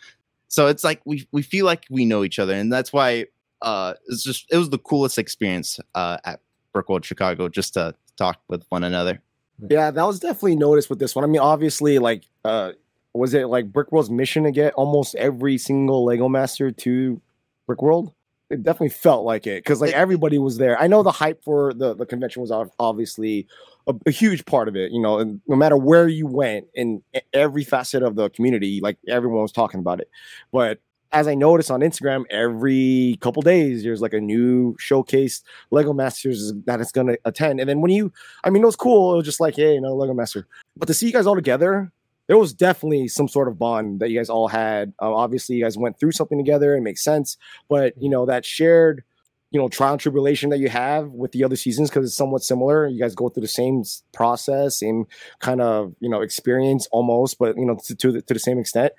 So 0.52 0.66
it's 0.66 0.85
like 0.85 1.00
we 1.06 1.26
we 1.32 1.40
feel 1.40 1.64
like 1.64 1.87
we 1.88 2.04
know 2.04 2.25
each 2.25 2.38
other, 2.38 2.52
and 2.52 2.71
that's 2.71 2.92
why 2.92 3.25
uh, 3.62 3.94
it's 4.09 4.23
just 4.23 4.44
it 4.50 4.59
was 4.59 4.68
the 4.68 4.76
coolest 4.76 5.16
experience 5.16 5.80
uh, 5.94 6.18
at 6.26 6.40
Brickworld 6.76 7.04
Chicago 7.04 7.49
just 7.49 7.73
to 7.73 7.94
talk 8.18 8.38
with 8.49 8.66
one 8.68 8.85
another. 8.85 9.23
Yeah, 9.71 9.90
that 9.90 10.06
was 10.06 10.21
definitely 10.21 10.56
noticed 10.56 10.90
with 10.90 10.99
this 10.99 11.16
one. 11.16 11.25
I 11.25 11.26
mean, 11.26 11.40
obviously, 11.40 11.99
like, 11.99 12.25
uh, 12.44 12.73
was 13.14 13.32
it 13.32 13.47
like 13.47 13.73
Brickworld's 13.73 14.11
mission 14.11 14.42
to 14.44 14.50
get 14.50 14.75
almost 14.75 15.14
every 15.14 15.56
single 15.56 16.04
Lego 16.04 16.28
Master 16.28 16.71
to 16.71 17.23
Brickworld? 17.66 18.12
It 18.52 18.62
definitely 18.62 18.90
felt 18.90 19.25
like 19.25 19.47
it 19.47 19.64
because 19.64 19.80
like 19.80 19.94
everybody 19.94 20.37
was 20.37 20.59
there. 20.59 20.78
I 20.78 20.87
know 20.87 21.02
the 21.02 21.11
hype 21.11 21.42
for 21.42 21.73
the 21.73 21.94
the 21.94 22.04
convention 22.04 22.42
was 22.42 22.52
obviously 22.78 23.47
a, 23.87 23.94
a 24.06 24.11
huge 24.11 24.44
part 24.44 24.68
of 24.68 24.76
it. 24.76 24.92
You 24.92 25.00
know, 25.00 25.18
and 25.18 25.40
no 25.49 25.56
matter 25.56 25.76
where 25.76 26.06
you 26.06 26.26
went 26.26 26.66
in 26.75 27.02
every 27.32 27.64
facet 27.64 28.02
of 28.02 28.14
the 28.14 28.28
community, 28.30 28.80
like 28.82 28.99
everyone 29.09 29.40
was 29.40 29.52
talking 29.52 29.80
about 29.80 30.00
it. 30.00 30.11
But 30.52 30.80
as 31.12 31.26
I 31.26 31.35
noticed 31.35 31.71
on 31.71 31.80
Instagram, 31.80 32.25
every 32.30 33.16
couple 33.23 33.40
days 33.40 33.82
there's 33.82 34.02
like 34.02 34.12
a 34.12 34.21
new 34.21 34.76
showcase 34.78 35.42
Lego 35.71 35.94
Masters 35.94 36.52
that 36.66 36.80
it's 36.80 36.92
gonna 36.92 37.16
attend. 37.25 37.59
And 37.59 37.68
then 37.68 37.80
when 37.80 37.90
you, 37.90 38.12
I 38.44 38.50
mean, 38.50 38.62
it 38.62 38.66
was 38.66 38.76
cool. 38.76 39.14
It 39.14 39.16
was 39.16 39.25
just 39.25 39.40
like, 39.40 39.56
hey, 39.56 39.75
you 39.75 39.80
know, 39.80 39.94
Lego 39.94 40.12
Master. 40.12 40.47
But 40.76 40.87
to 40.87 40.94
see 40.94 41.06
you 41.06 41.12
guys 41.12 41.26
all 41.26 41.35
together, 41.35 41.90
there 42.29 42.38
was 42.38 42.52
definitely 42.55 43.09
some 43.09 43.29
sort 43.29 43.49
of 43.49 43.59
bond 43.59 44.00
that 44.00 44.11
you 44.11 44.19
guys 44.19 44.31
all 44.31 44.49
had. 44.49 44.93
Uh, 45.00 45.12
obviously, 45.14 45.57
you 45.57 45.64
guys 45.64 45.76
went 45.76 45.99
through 45.99 46.12
something 46.12 46.38
together. 46.38 46.76
It 46.76 46.81
makes 46.83 47.02
sense. 47.02 47.37
But 47.69 47.95
you 48.00 48.09
know 48.09 48.26
that 48.26 48.45
shared, 48.45 49.02
you 49.50 49.61
know, 49.61 49.69
trial 49.69 49.93
and 49.93 50.00
tribulation 50.00 50.50
that 50.50 50.59
you 50.59 50.69
have 50.69 51.09
with 51.09 51.33
the 51.33 51.45
other 51.45 51.57
seasons 51.57 51.91
because 51.91 52.07
it's 52.07 52.17
somewhat 52.17 52.43
similar. 52.43 52.87
You 52.87 53.00
guys 53.00 53.14
go 53.14 53.29
through 53.29 53.43
the 53.43 53.49
same 53.49 53.83
process, 54.12 54.79
same 54.79 55.07
kind 55.41 55.61
of 55.61 55.95
you 56.00 56.09
know 56.09 56.21
experience 56.23 56.87
almost, 56.93 57.38
but 57.38 57.57
you 57.57 57.67
know 57.67 57.76
to 57.87 57.95
to 57.97 58.12
the, 58.12 58.23
to 58.23 58.35
the 58.35 58.41
same 58.41 58.59
extent. 58.59 58.93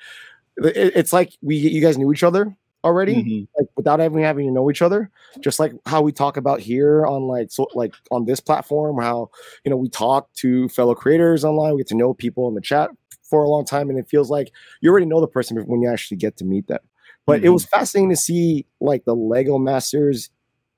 It- 0.58 0.94
it's 0.96 1.14
like 1.14 1.34
we 1.42 1.56
you 1.56 1.82
guys 1.82 1.98
knew 1.98 2.12
each 2.12 2.24
other 2.24 2.56
already 2.86 3.16
Mhm. 3.16 3.48
like 3.58 3.68
without 3.78 4.02
even 4.02 4.22
having 4.22 4.46
to 4.46 4.52
know 4.52 4.70
each 4.70 4.82
other 4.82 5.10
just 5.40 5.58
like 5.58 5.72
how 5.86 6.02
we 6.02 6.12
talk 6.12 6.36
about 6.36 6.60
here 6.60 7.06
on 7.06 7.24
like 7.28 7.50
so 7.50 7.66
like 7.74 7.94
on 8.12 8.26
this 8.26 8.42
platform 8.42 9.02
how 9.02 9.30
you 9.64 9.72
know 9.72 9.78
we 9.78 9.88
talk 9.88 10.32
to 10.34 10.68
fellow 10.68 10.94
creators 10.94 11.46
online 11.46 11.72
we 11.72 11.78
get 11.80 11.88
to 11.88 11.96
know 11.96 12.14
people 12.14 12.46
in 12.50 12.56
the 12.56 12.62
chat 12.62 12.90
for 13.34 13.44
a 13.44 13.50
long 13.50 13.66
time 13.66 13.90
and 13.90 13.98
it 13.98 14.08
feels 14.08 14.30
like 14.30 14.52
you 14.80 14.92
already 14.92 15.08
know 15.08 15.20
the 15.20 15.28
person 15.28 15.58
when 15.66 15.82
you 15.82 15.90
actually 15.90 16.18
get 16.18 16.38
to 16.38 16.46
meet 16.46 16.68
them. 16.68 16.78
But 17.26 17.44
it 17.44 17.50
was 17.50 17.66
mm-hmm. 17.66 17.80
fascinating 17.80 18.10
to 18.12 18.16
see 18.16 18.68
like 18.80 19.06
the 19.06 19.16
lego 19.16 19.58
masters 19.58 20.30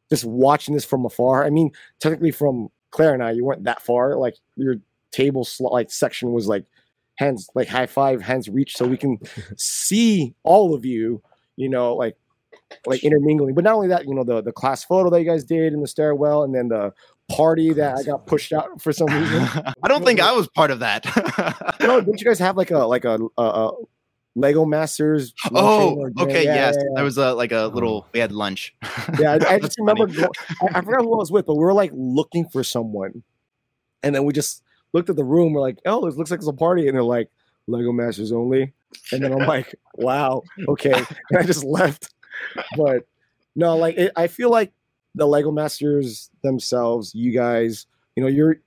just 0.10 0.24
watching 0.24 0.74
this 0.74 0.86
from 0.86 1.06
afar. 1.06 1.44
I 1.44 1.50
mean 1.50 1.72
technically 2.00 2.32
from 2.32 2.70
claire 2.92 3.14
and 3.14 3.22
i 3.22 3.32
you 3.32 3.44
weren't 3.44 3.66
that 3.66 3.82
far. 3.82 4.16
Like 4.16 4.36
your 4.56 4.76
table 5.12 5.44
sl- 5.44 5.74
like 5.74 5.92
section 5.92 6.32
was 6.32 6.48
like 6.48 6.64
hands 7.18 7.50
like 7.56 7.68
high 7.68 7.88
five 7.88 8.22
hands 8.22 8.48
reach 8.48 8.78
so 8.78 8.88
we 8.88 8.96
can 8.96 9.20
see 9.58 10.34
all 10.44 10.74
of 10.74 10.86
you 10.86 11.22
you 11.58 11.68
know 11.68 11.94
like 11.94 12.16
like 12.86 13.04
intermingling. 13.04 13.54
But 13.54 13.66
not 13.66 13.74
only 13.74 13.90
that 13.90 14.08
you 14.08 14.16
know 14.16 14.24
the 14.24 14.42
the 14.42 14.54
class 14.54 14.86
photo 14.86 15.10
that 15.10 15.20
you 15.20 15.30
guys 15.30 15.44
did 15.44 15.74
in 15.74 15.82
the 15.82 15.90
stairwell 15.90 16.44
and 16.44 16.56
then 16.56 16.70
the 16.70 16.94
party 17.30 17.74
that 17.74 17.98
i 17.98 18.04
got 18.04 18.28
pushed 18.28 18.54
out 18.54 18.80
for 18.82 18.94
some 18.94 19.08
reason 19.12 19.42
I 19.84 19.88
don't 19.88 20.04
think 20.06 20.20
I 20.26 20.32
was 20.32 20.48
part 20.50 20.72
of 20.72 20.80
that. 20.80 21.06
know, 21.80 22.02
didn't 22.02 22.20
you 22.22 22.26
guys 22.26 22.40
have 22.40 22.58
like 22.58 22.72
a 22.72 22.80
like 22.80 23.06
a, 23.06 23.20
a, 23.38 23.44
a 23.44 23.72
Lego 24.36 24.66
Masters? 24.66 25.34
oh, 25.54 26.10
okay, 26.20 26.44
Yeah, 26.44 26.56
yes. 26.56 26.76
yeah, 26.78 26.84
There 26.96 27.04
was 27.04 27.18
a 27.18 27.34
like 27.34 27.52
a 27.52 27.64
oh. 27.64 27.68
little. 27.68 28.08
We 28.14 28.20
had 28.20 28.32
lunch. 28.32 28.76
Yeah, 29.20 29.38
I, 29.42 29.56
I 29.56 29.60
just 29.60 29.78
remember. 29.78 30.08
I, 30.62 30.80
I 30.80 30.82
forgot 30.82 31.04
who 31.04 31.14
I 31.14 31.18
was 31.18 31.32
with, 31.32 31.46
but 31.46 31.56
we 31.56 31.64
were 31.64 31.74
like 31.74 31.92
looking 31.94 32.48
for 32.50 32.64
someone, 32.64 33.24
and 34.04 34.14
then 34.14 34.26
we 34.26 34.34
just 34.34 34.62
looked 34.94 35.10
at 35.10 35.16
the 35.16 35.24
room. 35.24 35.54
We're 35.54 35.62
like, 35.62 35.80
"Oh, 35.86 36.06
it 36.06 36.16
looks 36.18 36.32
like 36.32 36.40
it's 36.40 36.48
a 36.48 36.54
party," 36.54 36.88
and 36.88 36.96
they're 36.96 37.04
like, 37.04 37.30
"Lego 37.68 37.92
Masters 37.94 38.32
only." 38.32 38.74
And 39.12 39.24
then 39.24 39.32
I'm 39.32 39.48
like, 39.48 39.76
"Wow, 39.96 40.44
okay," 40.68 40.94
and 40.94 41.40
I 41.40 41.44
just 41.44 41.64
left. 41.64 42.14
But 42.76 43.08
no, 43.56 43.78
like 43.78 43.96
it, 43.96 44.12
I 44.16 44.28
feel 44.28 44.50
like 44.50 44.74
the 45.16 45.26
Lego 45.26 45.52
Masters 45.52 46.30
themselves, 46.44 47.16
you 47.16 47.32
guys, 47.32 47.88
you 48.16 48.22
know, 48.22 48.30
you're 48.30 48.58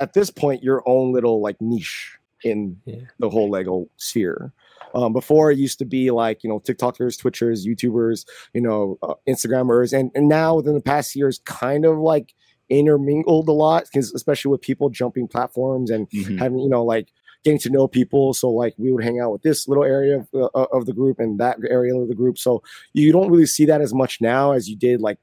at 0.00 0.14
this 0.14 0.30
point 0.30 0.62
your 0.64 0.82
own 0.86 1.12
little 1.12 1.40
like 1.40 1.60
niche 1.60 2.16
in 2.42 2.80
Yeah. 2.86 3.02
the 3.18 3.28
whole 3.28 3.50
Lego 3.50 3.88
sphere. 3.96 4.52
Um, 4.94 5.12
before 5.12 5.52
it 5.52 5.58
used 5.58 5.78
to 5.80 5.84
be 5.84 6.10
like 6.10 6.42
you 6.42 6.48
know 6.50 6.58
TikTokers, 6.58 7.20
Twitchers, 7.22 7.66
YouTubers, 7.66 8.26
you 8.54 8.60
know 8.62 8.98
uh, 9.02 9.14
Instagrammers, 9.28 9.92
and 9.96 10.10
and 10.14 10.26
now 10.28 10.56
within 10.56 10.74
the 10.74 10.80
past 10.80 11.14
years, 11.14 11.40
kind 11.44 11.84
of 11.84 11.98
like 11.98 12.34
intermingled 12.70 13.48
a 13.48 13.52
lot 13.52 13.84
because 13.84 14.12
especially 14.14 14.50
with 14.50 14.60
people 14.62 14.88
jumping 14.90 15.28
platforms 15.28 15.90
and 15.90 16.08
Mhm. 16.10 16.38
having 16.38 16.58
you 16.60 16.68
know 16.68 16.84
like 16.84 17.08
getting 17.44 17.58
to 17.60 17.70
know 17.70 17.86
people. 17.88 18.34
So 18.34 18.50
like 18.50 18.74
we 18.78 18.92
would 18.92 19.04
hang 19.04 19.20
out 19.20 19.32
with 19.32 19.42
this 19.42 19.66
little 19.68 19.84
area 19.84 20.18
of, 20.18 20.28
uh, 20.54 20.66
of 20.72 20.84
the 20.86 20.92
group 20.92 21.18
and 21.18 21.38
that 21.40 21.56
area 21.68 21.94
of 21.96 22.08
the 22.08 22.14
group. 22.14 22.36
So 22.36 22.62
you 22.92 23.12
don't 23.12 23.30
really 23.30 23.46
see 23.46 23.64
that 23.66 23.80
as 23.80 23.94
much 23.94 24.20
now 24.20 24.52
as 24.52 24.68
you 24.68 24.76
did 24.76 25.00
like 25.00 25.18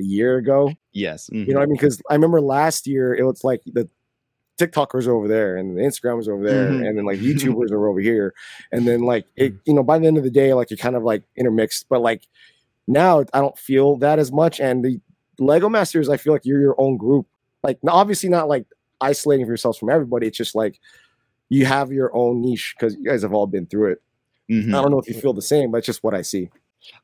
a 0.00 0.04
year 0.04 0.36
ago. 0.38 0.72
Yes. 0.92 1.28
You 1.32 1.46
know 1.46 1.54
what 1.60 1.62
I 1.62 1.66
mean? 1.66 1.74
Because 1.76 2.00
I 2.10 2.14
remember 2.14 2.40
last 2.40 2.86
year 2.86 3.14
it 3.14 3.24
was 3.24 3.44
like 3.44 3.60
the 3.66 3.88
TikTokers 4.58 5.06
over 5.08 5.26
there 5.28 5.56
and 5.56 5.76
the 5.76 5.82
Instagrammers 5.82 6.28
are 6.28 6.34
over 6.34 6.44
there 6.44 6.68
Mhm. 6.70 6.86
and 6.88 6.98
then 6.98 7.04
like 7.06 7.18
YouTubers 7.20 7.70
are 7.70 7.88
over 7.88 8.00
here. 8.00 8.34
And 8.72 8.86
then 8.86 9.02
like 9.02 9.26
it, 9.36 9.54
you 9.64 9.74
know, 9.74 9.82
by 9.82 9.98
the 9.98 10.06
end 10.06 10.18
of 10.18 10.24
the 10.24 10.30
day, 10.30 10.52
like 10.54 10.70
you're 10.70 10.76
kind 10.76 10.96
of 10.96 11.02
like 11.02 11.22
intermixed. 11.36 11.88
But 11.88 12.00
like 12.02 12.26
now 12.86 13.20
I 13.32 13.40
don't 13.40 13.56
feel 13.58 13.96
that 13.98 14.18
as 14.18 14.30
much. 14.32 14.60
And 14.60 14.84
the 14.84 15.00
Lego 15.38 15.68
Masters, 15.68 16.08
I 16.08 16.16
feel 16.18 16.32
like 16.32 16.44
you're 16.44 16.60
your 16.60 16.74
own 16.78 16.96
group. 16.98 17.26
Like 17.62 17.78
obviously 17.86 18.28
not 18.28 18.48
like 18.48 18.66
isolating 19.00 19.46
yourselves 19.46 19.78
from 19.78 19.88
everybody. 19.90 20.26
It's 20.26 20.36
just 20.36 20.54
like 20.54 20.78
you 21.48 21.64
have 21.66 21.90
your 21.90 22.14
own 22.14 22.42
niche 22.42 22.74
because 22.78 22.94
you 22.96 23.04
guys 23.04 23.22
have 23.22 23.32
all 23.32 23.46
been 23.46 23.66
through 23.66 23.92
it. 23.92 24.02
Mhm. 24.50 24.74
I 24.76 24.82
don't 24.82 24.90
know 24.90 24.98
if 24.98 25.08
you 25.08 25.14
feel 25.14 25.32
the 25.32 25.40
same, 25.42 25.70
but 25.70 25.78
it's 25.78 25.86
just 25.86 26.02
what 26.04 26.14
I 26.14 26.22
see. 26.22 26.50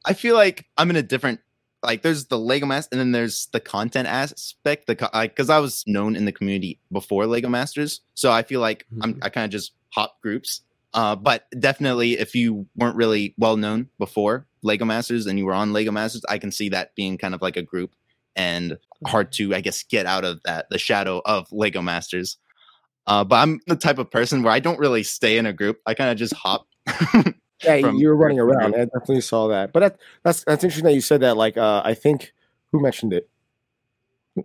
I 0.05 0.12
feel 0.15 0.35
like 0.35 0.67
I'm 0.76 0.91
in 0.91 0.97
a 0.97 1.03
different 1.03 1.41
like 1.87 2.02
there's 2.02 2.26
the 2.26 2.38
Lego 2.38 2.66
Masters 2.66 2.88
and 2.93 3.00
then 3.00 3.12
there's 3.12 3.47
the 3.52 3.61
content 3.61 4.09
aspect. 4.09 4.87
The 4.87 4.95
because 5.23 5.49
I 5.49 5.59
was 5.61 5.85
known 5.87 6.16
in 6.16 6.25
the 6.25 6.33
community 6.33 6.81
before 6.93 7.26
Lego 7.26 7.49
Masters, 7.49 8.00
so 8.14 8.31
I 8.31 8.43
feel 8.43 8.61
like 8.61 8.85
I'm 9.00 9.19
I 9.23 9.28
kind 9.28 9.45
of 9.45 9.50
just 9.50 9.73
hop 9.90 10.21
groups. 10.21 10.62
Uh, 10.93 11.14
but 11.14 11.47
definitely, 11.59 12.19
if 12.19 12.35
you 12.35 12.66
weren't 12.76 12.97
really 12.97 13.35
well 13.38 13.57
known 13.57 13.88
before 13.99 14.47
Lego 14.62 14.85
Masters 14.85 15.26
and 15.26 15.38
you 15.38 15.47
were 15.47 15.55
on 15.55 15.73
Lego 15.73 15.93
Masters, 15.93 16.25
I 16.28 16.38
can 16.38 16.50
see 16.50 16.69
that 16.71 16.95
being 16.95 17.19
kind 17.19 17.35
of 17.35 17.43
like 17.43 17.57
a 17.57 17.62
group 17.62 17.95
and 18.35 18.78
hard 19.07 19.33
to, 19.33 19.55
I 19.55 19.61
guess, 19.61 19.83
get 19.83 20.07
out 20.07 20.25
of 20.25 20.40
that 20.45 20.69
the 20.71 20.78
shadow 20.78 21.23
of 21.25 21.50
Lego 21.52 21.83
Masters. 21.83 22.38
Uh, 23.07 23.23
but 23.23 23.37
I'm 23.37 23.61
the 23.66 23.76
type 23.76 23.99
of 23.99 24.11
person 24.11 24.43
where 24.43 24.52
I 24.52 24.59
don't 24.59 24.78
really 24.78 25.05
stay 25.05 25.38
in 25.38 25.47
a 25.47 25.52
group. 25.52 25.81
I 25.87 25.95
kind 25.95 26.11
of 26.11 26.16
just 26.16 26.35
hop. 26.35 26.66
Yeah, 27.67 27.81
from 27.81 27.97
you 27.97 28.09
were 28.09 28.17
running 28.17 28.39
around. 28.39 28.75
I 28.75 28.85
definitely 28.85 29.21
saw 29.21 29.49
that. 29.49 29.73
But 29.73 29.81
that, 29.81 30.01
that's 30.23 30.45
that's 30.45 30.65
interesting 30.65 30.85
that 30.87 30.95
you 30.95 31.01
said 31.01 31.21
that. 31.21 31.37
Like, 31.37 31.57
uh, 31.57 31.83
I 31.85 31.95
think 31.95 32.33
who 32.73 32.81
mentioned 32.81 33.13
it? 33.13 33.29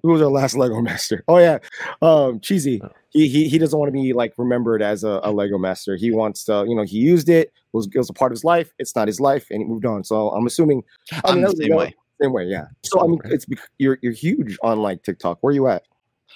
Who 0.03 0.09
was 0.09 0.21
our 0.21 0.29
last 0.29 0.55
Lego 0.55 0.81
master? 0.81 1.23
Oh 1.27 1.37
yeah, 1.37 1.59
um, 2.01 2.39
cheesy. 2.39 2.81
Oh. 2.83 2.89
He, 3.09 3.27
he 3.27 3.49
he 3.49 3.57
doesn't 3.57 3.77
want 3.77 3.89
to 3.89 3.93
be 3.93 4.13
like 4.13 4.33
remembered 4.37 4.81
as 4.81 5.03
a, 5.03 5.19
a 5.23 5.31
Lego 5.31 5.57
master. 5.57 5.97
He 5.97 6.11
wants 6.11 6.45
to, 6.45 6.65
you 6.67 6.75
know, 6.75 6.83
he 6.83 6.97
used 6.97 7.27
it. 7.27 7.47
It 7.49 7.53
was, 7.73 7.87
it 7.93 7.97
was 7.97 8.09
a 8.09 8.13
part 8.13 8.31
of 8.31 8.37
his 8.37 8.45
life. 8.45 8.73
It's 8.79 8.95
not 8.95 9.07
his 9.07 9.19
life, 9.19 9.47
and 9.51 9.61
he 9.61 9.65
moved 9.65 9.85
on. 9.85 10.03
So 10.03 10.29
I'm 10.29 10.45
assuming. 10.45 10.83
I 11.11 11.21
I'm 11.25 11.41
the 11.41 11.51
same 11.51 11.75
way. 11.75 11.93
Same 12.21 12.33
way, 12.33 12.45
yeah. 12.45 12.67
So 12.83 13.01
I 13.01 13.07
mean, 13.07 13.19
it's 13.25 13.45
you're 13.79 13.97
you're 14.01 14.13
huge 14.13 14.57
on 14.63 14.79
like 14.79 15.03
TikTok. 15.03 15.39
Where 15.41 15.51
are 15.51 15.53
you 15.53 15.67
at? 15.67 15.83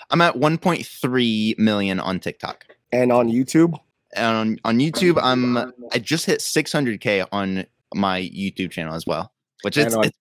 I'm 0.09 0.21
at 0.21 0.35
1.3 0.35 1.59
million 1.59 1.99
on 1.99 2.19
TikTok. 2.19 2.65
And 2.91 3.11
on 3.11 3.29
YouTube? 3.29 3.77
And 4.15 4.37
on, 4.37 4.57
on 4.63 4.79
YouTube, 4.79 5.19
I'm 5.21 5.57
I 5.91 5.99
just 5.99 6.25
hit 6.25 6.39
600k 6.39 7.27
on 7.31 7.65
my 7.93 8.21
YouTube 8.21 8.71
channel 8.71 8.95
as 8.95 9.05
well, 9.05 9.31
which 9.63 9.77
it's, 9.77 9.95
it's 9.95 10.17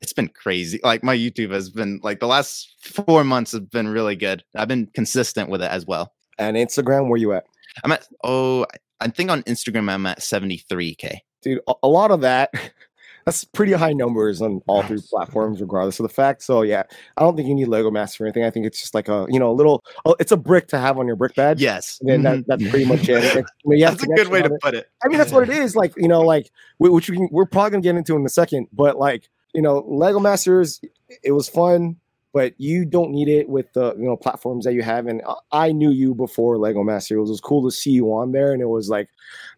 it's 0.00 0.12
been 0.12 0.28
crazy. 0.28 0.80
Like 0.82 1.02
my 1.02 1.16
YouTube 1.16 1.50
has 1.50 1.70
been 1.70 2.00
like 2.02 2.20
the 2.20 2.26
last 2.26 2.74
four 2.82 3.24
months 3.24 3.52
have 3.52 3.70
been 3.70 3.88
really 3.88 4.16
good. 4.16 4.44
I've 4.54 4.68
been 4.68 4.86
consistent 4.94 5.50
with 5.50 5.62
it 5.62 5.70
as 5.70 5.86
well. 5.86 6.12
And 6.38 6.56
Instagram? 6.56 7.08
Where 7.08 7.18
you 7.18 7.32
at? 7.32 7.44
I'm 7.84 7.92
at 7.92 8.06
oh 8.24 8.66
I- 9.00 9.08
think 9.08 9.30
on 9.30 9.42
Instagram 9.44 9.90
I'm 9.90 10.06
at 10.06 10.20
73k. 10.20 11.18
dude 11.42 11.60
a 11.82 11.88
lot 11.88 12.10
of 12.10 12.20
that 12.22 12.50
that's 13.28 13.44
pretty 13.44 13.72
high 13.72 13.92
numbers 13.92 14.40
on 14.42 14.60
all 14.66 14.82
three 14.82 15.00
platforms 15.10 15.60
regardless 15.60 15.98
of 16.00 16.04
the 16.04 16.08
fact 16.12 16.42
so 16.42 16.62
yeah 16.62 16.82
i 17.16 17.22
don't 17.22 17.36
think 17.36 17.46
you 17.48 17.54
need 17.54 17.68
lego 17.68 17.90
master 17.90 18.24
or 18.24 18.26
anything 18.26 18.44
i 18.44 18.50
think 18.50 18.64
it's 18.66 18.80
just 18.80 18.94
like 18.94 19.08
a 19.08 19.26
you 19.28 19.38
know 19.38 19.50
a 19.50 19.52
little 19.52 19.84
oh, 20.04 20.14
it's 20.18 20.32
a 20.32 20.36
brick 20.36 20.66
to 20.68 20.78
have 20.78 20.98
on 20.98 21.06
your 21.06 21.16
brick 21.16 21.34
bed. 21.34 21.60
Yes, 21.60 21.98
and 22.00 22.08
then 22.08 22.22
that, 22.22 22.38
Mhm. 22.38 22.44
that's 22.46 22.70
pretty 22.70 22.84
much 22.92 23.08
it 23.08 23.24
I 23.36 23.44
mean, 23.64 23.80
that's 23.80 24.02
a 24.02 24.06
good 24.06 24.28
way 24.28 24.40
to 24.42 24.52
it. 24.52 24.60
put 24.60 24.74
it. 24.74 24.88
i 25.04 25.08
mean 25.08 25.18
that's 25.18 25.32
what 25.32 25.48
it 25.48 25.54
is 25.54 25.76
like 25.76 25.92
you 25.96 26.08
know 26.08 26.20
like 26.22 26.50
which 26.78 27.08
we 27.10 27.16
can, 27.16 27.28
we're 27.30 27.46
probably 27.46 27.70
gonna 27.72 27.82
get 27.82 27.96
into 27.96 28.16
in 28.16 28.24
a 28.24 28.28
second 28.28 28.68
but 28.72 28.98
like 28.98 29.28
you 29.54 29.62
know 29.62 29.84
lego 29.86 30.18
masters 30.20 30.80
it 31.22 31.32
was 31.32 31.48
fun 31.48 31.96
but 32.32 32.54
you 32.58 32.84
don't 32.84 33.10
need 33.10 33.28
it 33.28 33.48
with 33.48 33.72
the 33.72 33.94
you 33.96 34.04
know 34.04 34.16
platforms 34.16 34.64
that 34.64 34.74
you 34.74 34.82
have. 34.82 35.06
And 35.06 35.22
I- 35.52 35.72
knew 35.72 35.90
you 35.90 36.14
before 36.14 36.58
lego 36.58 36.82
master. 36.82 37.16
It 37.16 37.20
was, 37.20 37.30
it 37.30 37.34
was 37.34 37.40
cool 37.40 37.68
to 37.68 37.74
see 37.74 37.90
you 37.90 38.06
on 38.08 38.32
there. 38.32 38.52
And 38.52 38.62
it 38.62 38.68
was 38.68 38.88
like 38.88 39.08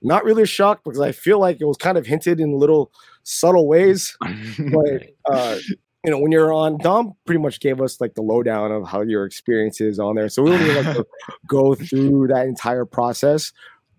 not 0.03 0.25
really 0.25 0.43
a 0.43 0.47
shock 0.47 0.83
because 0.85 1.01
i 1.01 1.13
feel 1.13 1.39
like 1.39 1.61
it 1.61 1.67
was 1.67 1.77
kind 1.77 1.97
of 1.97 2.05
hinted 2.05 2.41
in 2.41 2.59
little 2.59 2.93
subtle 3.23 3.67
ways. 3.67 4.17
But 4.73 5.11
uh 5.33 5.59
you 6.05 6.11
know 6.11 6.19
when 6.19 6.33
you're 6.33 6.53
on 6.53 6.79
dom 6.79 7.13
pretty 7.27 7.41
much 7.41 7.61
gave 7.61 7.81
us 7.81 8.01
like 8.01 8.15
the 8.15 8.23
lowdown 8.23 8.73
of 8.73 8.87
how 8.89 9.03
your 9.03 9.25
experience 9.25 9.81
is 9.81 9.99
on 9.99 10.17
there. 10.17 10.29
So 10.29 10.43
we 10.43 10.51
don't 10.51 10.85
like 10.85 10.97
to 10.97 11.07
go 11.47 11.75
through 11.75 12.29
that 12.29 12.47
entire 12.47 12.85
process. 12.85 13.53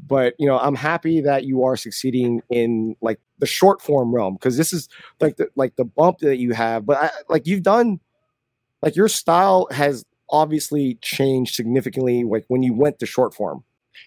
But 0.05 0.33
you 0.39 0.47
know 0.47 0.59
i'm 0.59 0.75
happy 0.75 1.21
that 1.21 1.45
you 1.45 1.63
are 1.63 1.75
succeeding 1.75 2.41
in 2.49 2.95
like 3.01 3.19
the 3.39 3.45
short 3.45 3.81
form 3.81 4.13
realm 4.13 4.35
because 4.35 4.57
this 4.57 4.73
is 4.73 4.87
like 5.19 5.37
the 5.37 5.49
like 5.55 5.75
the 5.75 5.85
bump 5.85 6.19
that 6.19 6.37
you 6.37 6.51
have. 6.53 6.85
But 6.85 6.97
I, 6.97 7.09
like 7.29 7.47
you've 7.47 7.63
done 7.63 7.99
like 8.81 8.95
your 8.95 9.07
style 9.07 9.67
has 9.71 10.05
obviously 10.29 10.97
changed 11.01 11.55
significantly 11.55 12.23
like 12.23 12.45
when 12.47 12.63
you 12.63 12.73
went 12.73 12.99
to 12.99 13.05
short 13.05 13.33
form 13.33 13.63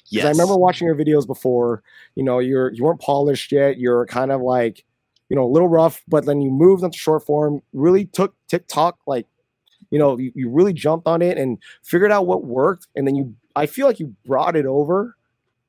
yes. 0.09 0.25
I 0.25 0.31
remember 0.31 0.57
watching 0.57 0.87
your 0.87 0.97
videos 0.97 1.27
before. 1.27 1.83
You 2.15 2.25
know, 2.25 2.39
you're 2.39 2.73
you 2.73 2.85
weren't 2.85 3.01
polished 3.01 3.53
yet. 3.53 3.79
You're 3.79 4.07
kind 4.07 4.33
of 4.33 4.41
like 4.41 4.85
you 5.29 5.37
know, 5.37 5.45
a 5.45 5.51
little 5.51 5.69
rough, 5.69 6.03
but 6.07 6.27
then 6.27 6.41
you 6.41 6.51
moved 6.51 6.83
into 6.83 6.99
short 6.99 7.25
form, 7.25 7.63
really 7.73 8.05
took 8.07 8.35
TikTok, 8.49 8.99
like, 9.07 9.27
you 9.91 9.99
know, 9.99 10.19
you, 10.19 10.33
you 10.35 10.49
really 10.51 10.73
jumped 10.73 11.07
on 11.07 11.23
it 11.23 11.39
and 11.39 11.59
figured 11.83 12.13
out 12.13 12.27
what 12.27 12.45
worked. 12.45 12.89
And 12.95 13.07
then 13.07 13.17
you, 13.17 13.35
I 13.57 13.67
feel 13.67 13.87
like 13.87 14.01
you 14.01 14.15
brought 14.27 14.57
it 14.57 14.67
over 14.67 15.17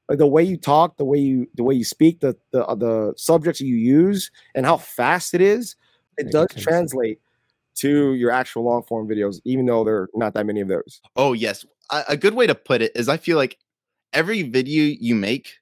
like 0.10 0.20
the 0.20 0.28
way 0.28 0.44
you 0.44 0.58
talk, 0.58 0.98
the 0.98 1.06
way 1.06 1.18
you, 1.18 1.48
the 1.56 1.64
way 1.64 1.74
you 1.74 1.84
speak, 1.84 2.20
the, 2.20 2.36
the, 2.52 2.66
uh, 2.66 2.76
the 2.76 3.14
subjects 3.18 3.60
you 3.60 3.76
use 3.76 4.30
and 4.54 4.66
how 4.66 4.78
fast 4.78 5.34
it 5.34 5.42
is, 5.42 5.76
it 6.18 6.32
does 6.32 6.48
translate 6.58 7.20
to 7.76 8.14
your 8.14 8.32
actual 8.32 8.64
long 8.64 8.84
form 8.84 9.08
videos, 9.08 9.40
even 9.46 9.66
though 9.66 9.84
there 9.84 9.96
are 9.96 10.10
not 10.16 10.34
that 10.34 10.46
many 10.46 10.62
of 10.62 10.68
those. 10.68 11.02
Oh 11.16 11.34
yes, 11.34 11.66
a, 11.92 12.04
a 12.10 12.18
good 12.18 12.34
way 12.34 12.48
to 12.48 12.56
put 12.56 12.82
it 12.82 12.92
is 12.96 13.10
I 13.10 13.18
feel 13.18 13.38
like 13.38 13.58
every 14.14 14.44
video 14.44 14.96
you 15.00 15.16
make, 15.16 15.60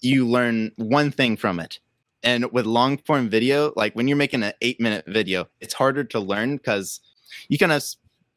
you 0.00 0.26
learn 0.26 0.72
one 0.76 1.10
thing 1.10 1.36
from 1.36 1.60
it. 1.60 1.78
And 2.22 2.50
with 2.50 2.66
long 2.66 2.98
form 2.98 3.28
video, 3.28 3.72
like 3.76 3.94
when 3.94 4.08
you're 4.08 4.16
making 4.16 4.42
an 4.42 4.52
eight 4.60 4.80
minute 4.80 5.04
video, 5.06 5.48
it's 5.60 5.74
harder 5.74 6.02
to 6.04 6.18
learn 6.18 6.56
because 6.56 7.00
you 7.48 7.58
kind 7.58 7.72
of 7.72 7.84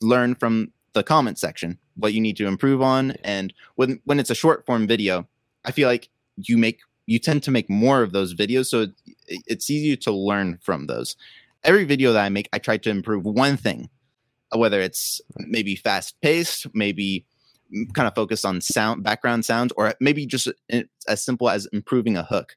learn 0.02 0.36
from 0.36 0.72
the 0.94 1.04
comment 1.04 1.40
section 1.40 1.78
what 1.96 2.14
you 2.14 2.22
need 2.22 2.38
to 2.38 2.48
improve 2.48 2.82
on. 2.82 3.12
And 3.24 3.54
when 3.76 4.00
when 4.06 4.20
it's 4.20 4.30
a 4.30 4.36
short 4.36 4.66
form 4.66 4.88
video, 4.88 5.28
I 5.66 5.72
feel 5.72 5.88
like 5.88 6.10
you 6.36 6.58
make 6.58 6.82
you 7.06 7.18
tend 7.18 7.42
to 7.44 7.52
make 7.52 7.70
more 7.70 8.04
of 8.04 8.12
those 8.12 8.36
videos, 8.36 8.68
so 8.68 8.82
it, 8.82 8.92
it's 9.48 9.70
easier 9.70 9.96
to 9.96 10.12
learn 10.12 10.60
from 10.62 10.86
those. 10.86 11.16
Every 11.64 11.84
video 11.84 12.14
that 12.14 12.24
I 12.24 12.30
make, 12.30 12.50
I 12.54 12.60
try 12.60 12.78
to 12.78 12.90
improve 12.90 13.26
one 13.26 13.58
thing, 13.58 13.90
whether 14.56 14.80
it's 14.80 15.22
maybe 15.38 15.76
fast 15.76 16.16
paced, 16.22 16.68
maybe 16.74 17.26
kind 17.94 18.08
of 18.08 18.16
focused 18.16 18.46
on 18.46 18.62
sound 18.62 19.04
background 19.04 19.46
sounds 19.46 19.72
or 19.78 19.94
maybe 20.00 20.26
just 20.26 20.48
as 21.08 21.24
simple 21.24 21.50
as 21.50 21.68
improving 21.68 22.18
a 22.18 22.24
hook. 22.24 22.56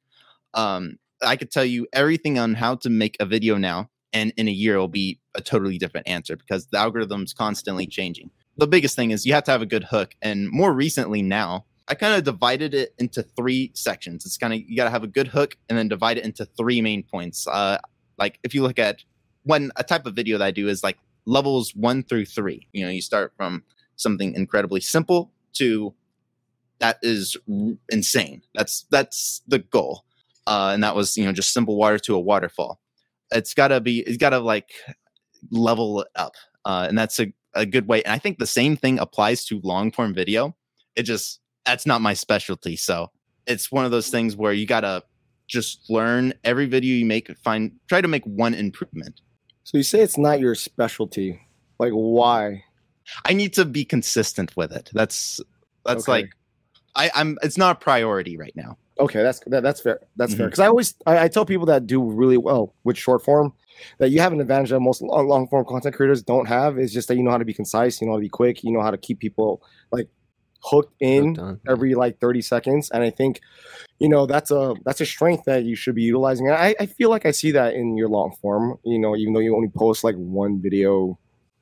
Um, 0.55 0.99
i 1.23 1.37
could 1.37 1.51
tell 1.51 1.65
you 1.65 1.87
everything 1.93 2.39
on 2.39 2.55
how 2.55 2.75
to 2.75 2.91
make 2.91 3.17
a 3.21 3.27
video 3.27 3.57
now 3.57 3.89
and 4.13 4.33
in 4.37 4.49
a 4.49 4.51
year 4.51 4.75
it'll 4.75 4.89
be 4.89 5.19
a 5.35 5.41
totally 5.41 5.79
different 5.79 6.09
answer 6.09 6.37
because 6.37 6.67
the 6.67 6.79
algorithm's 6.79 7.33
constantly 7.33 7.87
changing. 7.87 8.31
The 8.57 8.67
biggest 8.67 8.97
thing 8.97 9.13
is 9.13 9.25
you 9.25 9.33
have 9.33 9.45
to 9.45 9.51
have 9.51 9.63
a 9.63 9.67
good 9.67 9.85
hook 9.85 10.15
and 10.21 10.51
more 10.51 10.73
recently 10.73 11.23
now 11.23 11.65
i 11.89 11.95
kind 11.95 12.15
of 12.15 12.25
divided 12.25 12.75
it 12.75 12.95
into 12.99 13.23
three 13.23 13.71
sections. 13.75 14.25
It's 14.25 14.39
kind 14.39 14.55
of 14.55 14.61
you 14.61 14.77
got 14.77 14.85
to 14.85 14.91
have 14.91 15.05
a 15.05 15.09
good 15.09 15.29
hook 15.29 15.57
and 15.69 15.77
then 15.77 15.89
divide 15.89 16.17
it 16.17 16.25
into 16.25 16.45
three 16.45 16.81
main 16.81 17.03
points. 17.03 17.47
Uh, 17.47 17.79
like 18.19 18.39
if 18.43 18.55
you 18.55 18.63
look 18.63 18.79
at 18.79 19.05
when 19.45 19.71
a 19.77 19.85
type 19.85 20.07
of 20.07 20.15
video 20.15 20.39
that 20.39 20.45
i 20.45 20.51
do 20.51 20.69
is 20.69 20.83
like 20.83 20.99
levels 21.27 21.75
one 21.75 22.03
through 22.03 22.25
three 22.25 22.67
you 22.73 22.85
know 22.85 22.91
you 22.91 23.01
start 23.01 23.33
from 23.37 23.63
something 23.97 24.35
incredibly 24.35 24.81
simple 24.81 25.31
to 25.53 25.95
that 26.83 26.99
is 27.01 27.37
insane. 27.91 28.43
That's 28.55 28.85
that's 28.91 29.41
the 29.47 29.61
goal, 29.61 30.05
uh, 30.49 30.73
and 30.75 30.83
that 30.83 30.95
was 30.97 31.17
you 31.17 31.25
know 31.25 31.33
just 31.33 31.53
simple 31.53 31.77
water 31.77 31.99
to 32.01 32.15
a 32.17 32.21
waterfall. 32.21 32.81
It's 33.31 33.55
got 33.55 33.69
to 33.69 33.81
be 33.81 34.01
it's 34.01 34.19
got 34.19 34.31
to 34.31 34.41
like 34.41 34.71
level 35.51 36.05
up, 36.17 36.35
uh, 36.65 36.87
and 36.89 36.99
that's 36.99 37.21
a, 37.21 37.33
a 37.55 37.65
good 37.65 37.87
way. 37.87 38.03
And 38.03 38.13
I 38.13 38.19
think 38.19 38.39
the 38.39 38.47
same 38.47 38.77
thing 38.77 38.99
applies 38.99 39.45
to 39.47 39.61
long 39.63 39.93
form 39.93 40.13
video. 40.13 40.57
It 40.97 41.05
just 41.05 41.41
that's 41.65 41.87
not 41.87 42.01
my 42.01 42.15
specialty, 42.15 42.75
so 42.75 43.11
it's 43.47 43.71
one 43.71 43.85
of 43.85 43.93
those 43.93 44.09
things 44.09 44.37
where 44.37 44.53
you 44.53 44.67
gotta 44.67 45.05
just 45.53 45.91
learn 45.91 46.33
every 46.45 46.67
video 46.67 46.95
you 46.97 47.05
make. 47.05 47.31
Find 47.45 47.73
try 47.89 48.01
to 48.01 48.09
make 48.09 48.25
one 48.25 48.55
improvement. 48.55 49.21
So 49.65 49.77
you 49.77 49.85
say 49.85 50.01
it's 50.01 50.17
not 50.19 50.41
your 50.41 50.55
specialty. 50.55 51.41
Like 51.79 51.93
why? 51.93 52.65
I 53.27 53.35
need 53.35 53.53
to 53.55 53.65
be 53.65 53.85
consistent 53.85 54.57
with 54.57 54.73
it. 54.73 54.91
That's 54.95 55.41
that's 55.85 56.09
Okay. 56.09 56.13
like 56.13 56.31
I, 56.95 57.11
I'm. 57.15 57.39
It's 57.43 57.59
not 57.59 57.77
a 57.77 57.79
priority 57.79 58.37
right 58.37 58.55
now. 58.55 58.77
Okay, 58.99 59.23
that's 59.23 59.41
that, 59.47 59.63
that's 59.63 59.81
fair. 59.81 60.01
That's 60.17 60.35
fair. 60.35 60.47
Mhm. 60.47 60.51
Because 60.51 60.59
I 60.61 60.67
always 60.69 60.95
I, 61.07 61.25
I 61.25 61.29
tell 61.29 61.45
people 61.45 61.67
that 61.67 61.87
do 61.87 62.03
really 62.03 62.37
well 62.39 62.75
with 62.85 62.97
short 62.97 63.25
form 63.25 63.53
that 63.99 64.11
you 64.11 64.21
have 64.21 64.33
an 64.33 64.41
advantage 64.41 64.71
that 64.71 64.81
most 64.81 65.03
long, 65.03 65.27
long 65.29 65.49
form 65.49 65.65
content 65.67 65.95
creators 65.95 66.23
don't 66.23 66.47
have. 66.47 66.79
Is 66.79 66.93
just 66.93 67.09
that 67.09 67.17
you 67.17 67.23
know 67.23 67.31
how 67.31 67.39
to 67.39 67.45
be 67.45 67.55
concise, 67.55 68.01
you 68.01 68.07
know 68.07 68.15
how 68.15 68.19
to 68.19 68.23
be 68.23 68.29
quick, 68.29 68.63
you 68.65 68.73
know 68.73 68.83
how 68.83 68.91
to 68.91 68.99
keep 68.99 69.19
people 69.19 69.63
like 69.91 70.09
hooked 70.63 70.95
in 71.01 71.35
Hooked 71.35 71.69
every 71.69 71.95
like 71.95 72.21
30 72.21 72.43
seconds. 72.43 72.91
And 72.91 73.03
I 73.03 73.11
think, 73.11 73.41
you 73.99 74.09
know, 74.09 74.27
that's 74.27 74.51
a 74.51 74.75
that's 74.85 75.01
a 75.01 75.07
strength 75.07 75.45
that 75.45 75.65
you 75.65 75.77
should 75.77 75.95
be 75.95 76.03
utilizing. 76.03 76.51
I, 76.51 76.75
I 76.79 76.87
feel 76.87 77.11
like 77.11 77.27
I 77.27 77.31
see 77.31 77.51
that 77.53 77.75
in 77.75 77.97
your 77.97 78.09
long 78.09 78.35
form, 78.41 78.79
you 78.85 78.99
know, 78.99 79.17
even 79.17 79.33
though 79.33 79.41
you 79.41 79.55
only 79.55 79.69
post 79.69 80.05
like 80.05 80.17
one 80.17 80.61
video. 80.61 81.19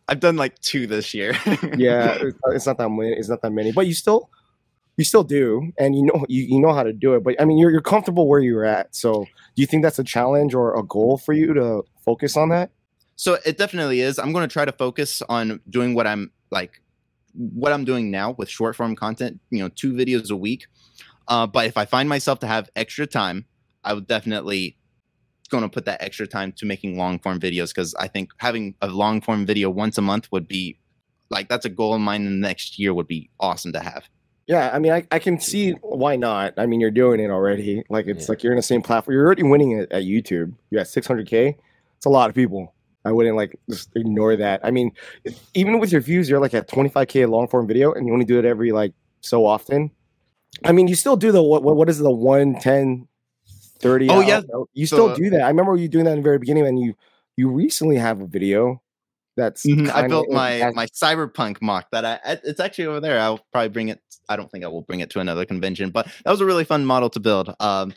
I've 0.08 0.20
done 0.20 0.36
like 0.36 0.58
two 0.60 0.86
this 0.86 1.14
year. 1.14 1.36
Yeah, 1.76 2.18
it's, 2.20 2.38
it's 2.46 2.66
not 2.66 2.78
that 2.78 2.88
many, 2.88 3.12
it's 3.12 3.28
not 3.28 3.42
that 3.42 3.52
many, 3.52 3.72
but 3.72 3.86
you 3.86 3.94
still 3.94 4.30
you 4.96 5.04
still 5.04 5.24
do 5.24 5.72
and 5.78 5.94
you 5.96 6.02
know 6.02 6.26
you, 6.28 6.42
you 6.42 6.60
know 6.60 6.72
how 6.72 6.82
to 6.82 6.92
do 6.92 7.14
it. 7.14 7.24
But 7.24 7.40
I 7.40 7.44
mean 7.44 7.58
you're 7.58 7.70
you're 7.70 7.80
comfortable 7.80 8.28
where 8.28 8.40
you're 8.40 8.64
at. 8.64 8.94
So 8.94 9.24
do 9.24 9.62
you 9.62 9.66
think 9.66 9.82
that's 9.82 9.98
a 9.98 10.04
challenge 10.04 10.54
or 10.54 10.78
a 10.78 10.82
goal 10.82 11.16
for 11.18 11.32
you 11.32 11.54
to 11.54 11.84
focus 12.04 12.36
on 12.36 12.48
that? 12.50 12.70
so 13.20 13.36
it 13.44 13.58
definitely 13.58 14.00
is. 14.00 14.18
I'm 14.18 14.32
going 14.32 14.48
to 14.48 14.52
try 14.52 14.64
to 14.64 14.72
focus 14.72 15.20
on 15.28 15.60
doing 15.68 15.92
what 15.92 16.06
I'm 16.06 16.32
like, 16.50 16.80
what 17.34 17.72
I'm 17.72 17.84
doing 17.84 18.10
now 18.10 18.32
with 18.32 18.48
short 18.48 18.76
form 18.76 18.96
content. 18.96 19.40
You 19.50 19.60
know, 19.60 19.68
two 19.68 19.92
videos 19.92 20.30
a 20.30 20.36
week. 20.36 20.66
Uh, 21.28 21.46
but 21.46 21.66
if 21.66 21.76
I 21.76 21.84
find 21.84 22.08
myself 22.08 22.40
to 22.40 22.46
have 22.46 22.68
extra 22.74 23.06
time, 23.06 23.44
I 23.84 23.92
would 23.94 24.06
definitely 24.06 24.76
going 25.48 25.62
to 25.64 25.68
put 25.68 25.84
that 25.84 26.00
extra 26.02 26.26
time 26.26 26.52
to 26.52 26.64
making 26.66 26.96
long 26.96 27.18
form 27.18 27.40
videos 27.40 27.68
because 27.74 27.94
I 27.96 28.06
think 28.08 28.30
having 28.38 28.74
a 28.80 28.86
long 28.88 29.20
form 29.20 29.44
video 29.46 29.68
once 29.68 29.98
a 29.98 30.02
month 30.02 30.28
would 30.30 30.46
be 30.46 30.78
like 31.28 31.48
that's 31.48 31.64
a 31.64 31.68
goal 31.68 31.94
of 31.94 32.00
mine. 32.00 32.24
In 32.26 32.40
the 32.40 32.46
next 32.48 32.78
year 32.78 32.94
would 32.94 33.08
be 33.08 33.30
awesome 33.40 33.72
to 33.72 33.80
have. 33.80 34.08
Yeah, 34.46 34.70
I 34.72 34.78
mean 34.80 34.92
I, 34.92 35.06
I 35.12 35.18
can 35.20 35.38
see 35.40 35.72
why 35.82 36.16
not. 36.16 36.54
I 36.56 36.66
mean 36.66 36.80
you're 36.80 36.90
doing 36.90 37.20
it 37.20 37.30
already. 37.30 37.82
Like 37.88 38.06
it's 38.06 38.26
Yeah. 38.26 38.32
like 38.32 38.42
you're 38.42 38.52
in 38.52 38.56
the 38.56 38.62
same 38.62 38.82
platform. 38.82 39.14
You're 39.14 39.24
already 39.26 39.42
winning 39.44 39.72
it 39.72 39.90
at 39.92 40.02
YouTube. 40.02 40.52
You 40.70 40.78
got 40.78 40.86
600k. 40.86 41.54
It's 41.96 42.06
a 42.06 42.10
lot 42.10 42.28
of 42.30 42.34
people. 42.34 42.74
I 43.04 43.12
wouldn't 43.12 43.36
like 43.36 43.58
just 43.68 43.88
ignore 43.96 44.36
that. 44.36 44.60
I 44.62 44.70
mean, 44.70 44.92
even 45.54 45.78
with 45.78 45.90
your 45.92 46.00
views, 46.00 46.28
you're 46.28 46.40
like 46.40 46.54
at 46.54 46.68
25k 46.68 47.28
long 47.28 47.48
form 47.48 47.66
video, 47.66 47.92
and 47.92 48.06
you 48.06 48.12
only 48.12 48.24
do 48.26 48.38
it 48.38 48.44
every 48.44 48.72
like 48.72 48.92
so 49.20 49.46
often. 49.46 49.90
I 50.64 50.72
mean, 50.72 50.88
you 50.88 50.94
still 50.96 51.16
do 51.16 51.32
the 51.32 51.42
what? 51.42 51.62
What, 51.62 51.88
is 51.88 51.98
the 51.98 52.10
110, 52.10 53.06
30? 53.80 54.08
Oh, 54.10 54.20
out- 54.20 54.26
yeah. 54.28 54.40
you 54.74 54.86
still 54.86 55.08
The- 55.08 55.14
do 55.14 55.30
that. 55.30 55.42
I 55.42 55.48
remember 55.48 55.76
you 55.76 55.88
doing 55.88 56.04
that 56.04 56.12
in 56.12 56.18
the 56.18 56.22
very 56.22 56.38
beginning, 56.38 56.66
and 56.66 56.78
you 56.78 56.94
you 57.36 57.48
recently 57.48 57.96
have 57.96 58.20
a 58.20 58.26
video 58.26 58.82
that's. 59.36 59.64
Mhm, 59.66 59.90
I 59.90 60.06
built 60.06 60.28
my 60.30 60.70
my 60.74 60.86
cyberpunk 60.86 61.62
mock 61.62 61.86
that 61.92 62.04
I- 62.04 62.20
it's 62.44 62.60
actually 62.60 62.86
over 62.86 63.00
there. 63.00 63.18
I'll 63.18 63.40
probably 63.52 63.70
bring 63.70 63.88
it. 63.88 64.00
I 64.28 64.36
don't 64.36 64.50
think 64.50 64.64
I 64.64 64.68
will 64.68 64.82
bring 64.82 65.00
it 65.00 65.08
to 65.10 65.20
another 65.20 65.46
convention, 65.46 65.90
but 65.90 66.06
that 66.24 66.30
was 66.30 66.40
a 66.40 66.44
really 66.44 66.64
fun 66.64 66.84
model 66.84 67.08
to 67.10 67.20
build. 67.20 67.54
Um, 67.60 67.94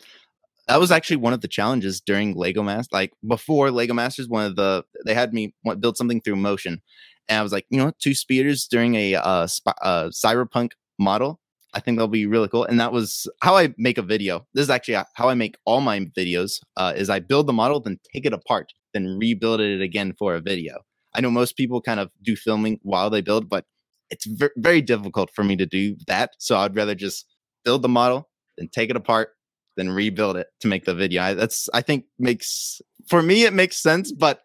that 0.67 0.80
was 0.80 0.91
actually 0.91 1.17
one 1.17 1.34
of 1.34 1.41
the 1.41 1.47
challenges 1.47 1.99
during 2.02 2.36
Lego 2.36 2.63
Masters. 2.63 2.91
Like 2.91 3.13
before 3.28 3.71
Lego 3.71 3.93
Masters, 3.93 4.28
one 4.28 4.45
of 4.45 4.56
the 4.56 4.84
they 5.06 5.13
had 5.13 5.34
me 5.34 5.54
build 5.80 5.97
something 5.97 6.21
through 6.21 6.38
motion, 6.38 6.82
and 7.28 7.39
I 7.39 7.43
was 7.43 7.52
like, 7.52 7.65
you 7.69 7.78
know, 7.78 7.91
two 7.99 8.13
speeders 8.13 8.67
during 8.67 8.95
a 8.95 9.15
uh, 9.15 9.47
sp- 9.47 9.80
uh 9.82 10.06
cyberpunk 10.10 10.71
model. 10.99 11.39
I 11.76 11.80
think 11.80 11.97
that'll 11.97 12.08
be 12.08 12.28
really 12.28 12.47
cool. 12.49 12.65
And 12.65 12.80
that 12.80 12.91
was 12.91 13.28
how 13.41 13.58
I 13.58 13.73
make 13.78 13.97
a 13.97 14.04
video. 14.04 14.45
This 14.54 14.63
is 14.63 14.69
actually 14.69 15.04
how 15.15 15.30
I 15.30 15.34
make 15.34 15.56
all 15.65 15.82
my 15.82 16.02
videos. 16.17 16.60
Uh, 16.78 16.93
is 16.95 17.10
I 17.10 17.19
build 17.19 17.47
the 17.47 17.54
model, 17.54 17.80
then 17.80 17.99
take 18.13 18.26
it 18.28 18.34
apart, 18.34 18.71
then 18.93 19.17
rebuild 19.19 19.60
it 19.60 19.82
again 19.82 20.13
for 20.17 20.36
a 20.36 20.39
video. 20.41 20.82
I 21.15 21.21
know 21.21 21.32
most 21.32 21.58
people 21.58 21.82
kind 21.82 21.99
of 21.99 22.12
do 22.21 22.36
filming 22.36 22.80
while 22.84 23.10
they 23.10 23.21
build, 23.21 23.49
but 23.49 23.65
it's 24.12 24.26
ver- 24.26 24.54
very 24.58 24.82
difficult 24.82 25.32
for 25.34 25.43
me 25.43 25.56
to 25.56 25.65
do 25.65 25.95
that. 26.08 26.32
So 26.38 26.58
I'd 26.58 26.76
rather 26.76 26.95
just 26.95 27.26
build 27.65 27.82
the 27.82 27.89
model, 27.89 28.30
then 28.58 28.69
take 28.71 28.91
it 28.91 28.95
apart, 28.95 29.30
then 29.75 29.89
rebuild 29.89 30.38
it 30.38 30.47
to 30.62 30.67
make 30.67 30.86
the 30.86 30.93
video. 30.93 31.21
I, 31.21 31.33
that's 31.33 31.69
I 31.73 31.81
think 31.81 32.05
makes 32.19 32.81
for 33.07 33.21
me 33.21 33.43
it 33.43 33.53
makes 33.53 33.77
sense, 33.77 34.12
but 34.12 34.41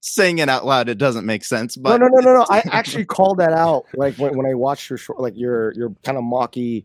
saying 0.00 0.38
it 0.38 0.48
out 0.48 0.64
loud 0.64 0.88
it 0.88 0.98
doesn't 0.98 1.26
make 1.26 1.44
sense. 1.44 1.76
But 1.76 2.00
no, 2.00 2.06
no, 2.06 2.20
no, 2.20 2.20
no, 2.20 2.38
no. 2.38 2.46
I 2.48 2.62
actually 2.70 3.04
called 3.04 3.38
that 3.38 3.52
out. 3.52 3.84
Like 3.94 4.14
when, 4.16 4.36
when 4.36 4.46
I 4.46 4.54
watched 4.54 4.90
your 4.90 4.98
short, 4.98 5.20
like 5.20 5.36
your 5.36 5.72
your 5.74 5.90
kind 6.04 6.18
of 6.18 6.24
mocky, 6.24 6.84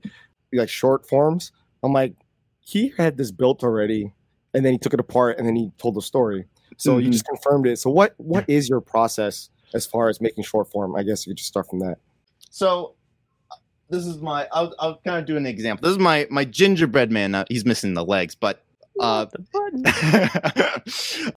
like 0.53 0.69
short 0.69 1.07
forms. 1.07 1.51
I'm 1.83 1.93
like, 1.93 2.13
he 2.61 2.93
had 2.97 3.17
this 3.17 3.31
built 3.31 3.63
already, 3.63 4.13
and 4.53 4.63
then 4.63 4.73
he 4.73 4.77
took 4.77 4.93
it 4.93 4.99
apart, 4.99 5.37
and 5.39 5.47
then 5.47 5.55
he 5.55 5.71
told 5.77 5.95
the 5.95 6.01
story. 6.01 6.45
So 6.77 6.97
you 6.97 7.09
Mhm. 7.09 7.13
just 7.13 7.25
confirmed 7.25 7.67
it. 7.67 7.77
So 7.79 7.89
what 7.89 8.13
what 8.17 8.45
is 8.47 8.69
your 8.69 8.81
process 8.81 9.49
as 9.73 9.85
far 9.85 10.09
as 10.09 10.21
making 10.21 10.43
short 10.43 10.71
form? 10.71 10.95
I 10.95 11.03
guess 11.03 11.25
you 11.25 11.31
could 11.31 11.37
just 11.37 11.49
start 11.49 11.69
from 11.69 11.79
that. 11.79 11.97
So 12.49 12.95
this 13.91 14.05
is 14.05 14.17
my. 14.17 14.47
I'll, 14.51 14.73
I'll 14.79 14.99
kind 15.05 15.19
of 15.19 15.25
do 15.25 15.37
an 15.37 15.45
example. 15.45 15.87
This 15.87 15.91
is 15.91 16.01
my 16.01 16.27
my 16.31 16.45
gingerbread 16.45 17.11
man. 17.11 17.35
Uh, 17.35 17.45
he's 17.49 17.65
missing 17.65 17.93
the 17.93 18.05
legs, 18.05 18.33
but 18.33 18.63
uh, 18.99 19.25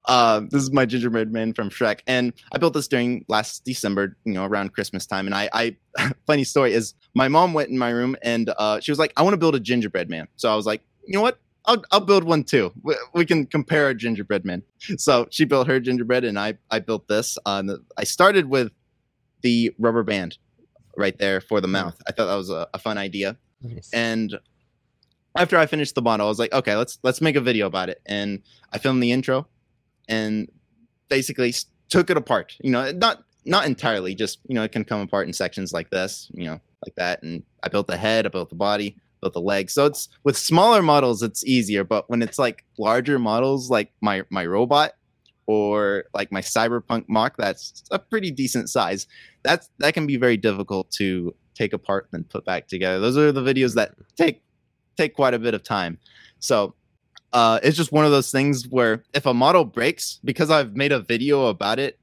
uh, 0.06 0.40
this 0.50 0.62
is 0.62 0.72
my 0.72 0.86
gingerbread 0.86 1.32
man 1.32 1.52
from 1.52 1.70
Shrek, 1.70 2.00
and 2.06 2.32
I 2.52 2.58
built 2.58 2.74
this 2.74 2.88
during 2.88 3.24
last 3.28 3.64
December, 3.64 4.16
you 4.24 4.34
know, 4.34 4.44
around 4.44 4.72
Christmas 4.72 5.06
time. 5.06 5.26
And 5.26 5.34
I, 5.34 5.48
I 5.52 5.76
funny 6.26 6.44
story 6.44 6.72
is, 6.72 6.94
my 7.14 7.28
mom 7.28 7.54
went 7.54 7.70
in 7.70 7.78
my 7.78 7.90
room 7.90 8.16
and 8.22 8.50
uh, 8.58 8.80
she 8.80 8.90
was 8.90 8.98
like, 8.98 9.12
"I 9.16 9.22
want 9.22 9.34
to 9.34 9.38
build 9.38 9.54
a 9.54 9.60
gingerbread 9.60 10.08
man." 10.08 10.28
So 10.36 10.50
I 10.50 10.54
was 10.54 10.66
like, 10.66 10.82
"You 11.06 11.14
know 11.14 11.22
what? 11.22 11.38
I'll, 11.66 11.82
I'll 11.90 12.00
build 12.00 12.24
one 12.24 12.44
too. 12.44 12.72
We, 12.82 12.94
we 13.14 13.24
can 13.24 13.46
compare 13.46 13.88
a 13.88 13.94
gingerbread 13.94 14.44
man." 14.44 14.62
So 14.98 15.26
she 15.30 15.44
built 15.44 15.66
her 15.66 15.80
gingerbread, 15.80 16.24
and 16.24 16.38
I, 16.38 16.54
I 16.70 16.78
built 16.78 17.08
this. 17.08 17.38
Uh, 17.46 17.62
I 17.96 18.04
started 18.04 18.48
with 18.48 18.70
the 19.42 19.72
rubber 19.78 20.02
band 20.02 20.38
right 20.96 21.16
there 21.18 21.40
for 21.40 21.60
the 21.60 21.68
mouth. 21.68 22.00
I 22.08 22.12
thought 22.12 22.26
that 22.26 22.34
was 22.36 22.50
a, 22.50 22.68
a 22.74 22.78
fun 22.78 22.98
idea 22.98 23.36
Nice. 23.62 23.90
and 23.92 24.38
after 25.36 25.56
I 25.58 25.66
finished 25.66 25.94
the 25.96 26.02
model, 26.02 26.26
I 26.26 26.28
was 26.28 26.38
like, 26.38 26.52
okay, 26.52 26.76
let's 26.76 26.98
let's 27.02 27.20
make 27.20 27.34
a 27.36 27.40
video 27.40 27.66
about 27.66 27.88
it. 27.88 28.00
And 28.06 28.40
I 28.72 28.78
filmed 28.78 29.02
the 29.02 29.10
intro 29.10 29.48
and 30.08 30.48
basically 31.08 31.52
took 31.88 32.10
it 32.10 32.16
apart. 32.16 32.54
You 32.62 32.70
know, 32.70 32.92
not 32.92 33.24
not 33.44 33.66
entirely, 33.66 34.14
just 34.14 34.38
you 34.46 34.54
know, 34.54 34.62
it 34.62 34.72
can 34.72 34.84
come 34.84 35.00
apart 35.00 35.26
in 35.26 35.32
sections 35.32 35.72
like 35.72 35.90
this, 35.90 36.30
you 36.34 36.44
know, 36.44 36.60
like 36.86 36.94
that. 36.96 37.22
And 37.22 37.42
I 37.62 37.68
built 37.68 37.86
the 37.88 37.96
head, 37.96 38.26
I 38.26 38.28
built 38.28 38.48
the 38.48 38.54
body, 38.54 38.96
built 39.20 39.34
the 39.34 39.40
legs. 39.40 39.72
So 39.72 39.86
it's 39.86 40.08
with 40.22 40.36
smaller 40.38 40.82
models, 40.82 41.22
it's 41.22 41.44
easier. 41.44 41.82
But 41.84 42.08
when 42.08 42.22
it's 42.22 42.38
like 42.38 42.64
larger 42.78 43.18
models, 43.18 43.70
like 43.70 43.90
my 44.00 44.22
my 44.30 44.46
robot 44.46 44.92
or 45.46 46.04
like 46.14 46.32
my 46.32 46.40
cyberpunk 46.40 47.08
mock, 47.08 47.36
that's 47.36 47.84
a 47.90 47.98
pretty 47.98 48.30
decent 48.30 48.70
size. 48.70 49.06
That's 49.42 49.68
that 49.78 49.94
can 49.94 50.06
be 50.06 50.16
very 50.16 50.36
difficult 50.36 50.90
to 50.92 51.34
take 51.54 51.72
apart 51.72 52.08
and 52.12 52.28
put 52.28 52.44
back 52.44 52.68
together. 52.68 52.98
Those 52.98 53.16
are 53.16 53.32
the 53.32 53.42
videos 53.42 53.74
that 53.74 53.94
take 54.16 54.42
take 54.96 55.14
quite 55.14 55.34
a 55.34 55.38
bit 55.38 55.54
of 55.54 55.62
time. 55.62 55.98
So 56.38 56.74
uh, 57.32 57.58
it's 57.62 57.76
just 57.76 57.92
one 57.92 58.04
of 58.04 58.10
those 58.10 58.30
things 58.30 58.68
where 58.68 59.02
if 59.12 59.26
a 59.26 59.34
model 59.34 59.64
breaks, 59.64 60.20
because 60.24 60.50
I've 60.50 60.76
made 60.76 60.92
a 60.92 61.00
video 61.00 61.46
about 61.46 61.78
it, 61.78 61.98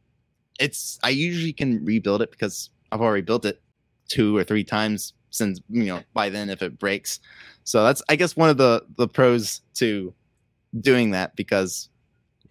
it's 0.59 0.99
I 1.03 1.09
usually 1.09 1.53
can 1.53 1.83
rebuild 1.85 2.21
it 2.21 2.31
because 2.31 2.69
I've 2.91 3.01
already 3.01 3.21
built 3.21 3.45
it 3.45 3.61
two 4.07 4.35
or 4.35 4.43
three 4.43 4.65
times 4.65 5.13
since 5.29 5.61
you 5.69 5.85
know 5.85 6.03
by 6.13 6.29
then 6.29 6.49
if 6.49 6.61
it 6.61 6.77
breaks. 6.77 7.19
So 7.63 7.83
that's 7.83 8.03
I 8.09 8.15
guess 8.15 8.35
one 8.35 8.49
of 8.49 8.57
the 8.57 8.85
the 8.97 9.07
pros 9.07 9.61
to 9.75 10.13
doing 10.79 11.11
that 11.11 11.35
because 11.35 11.89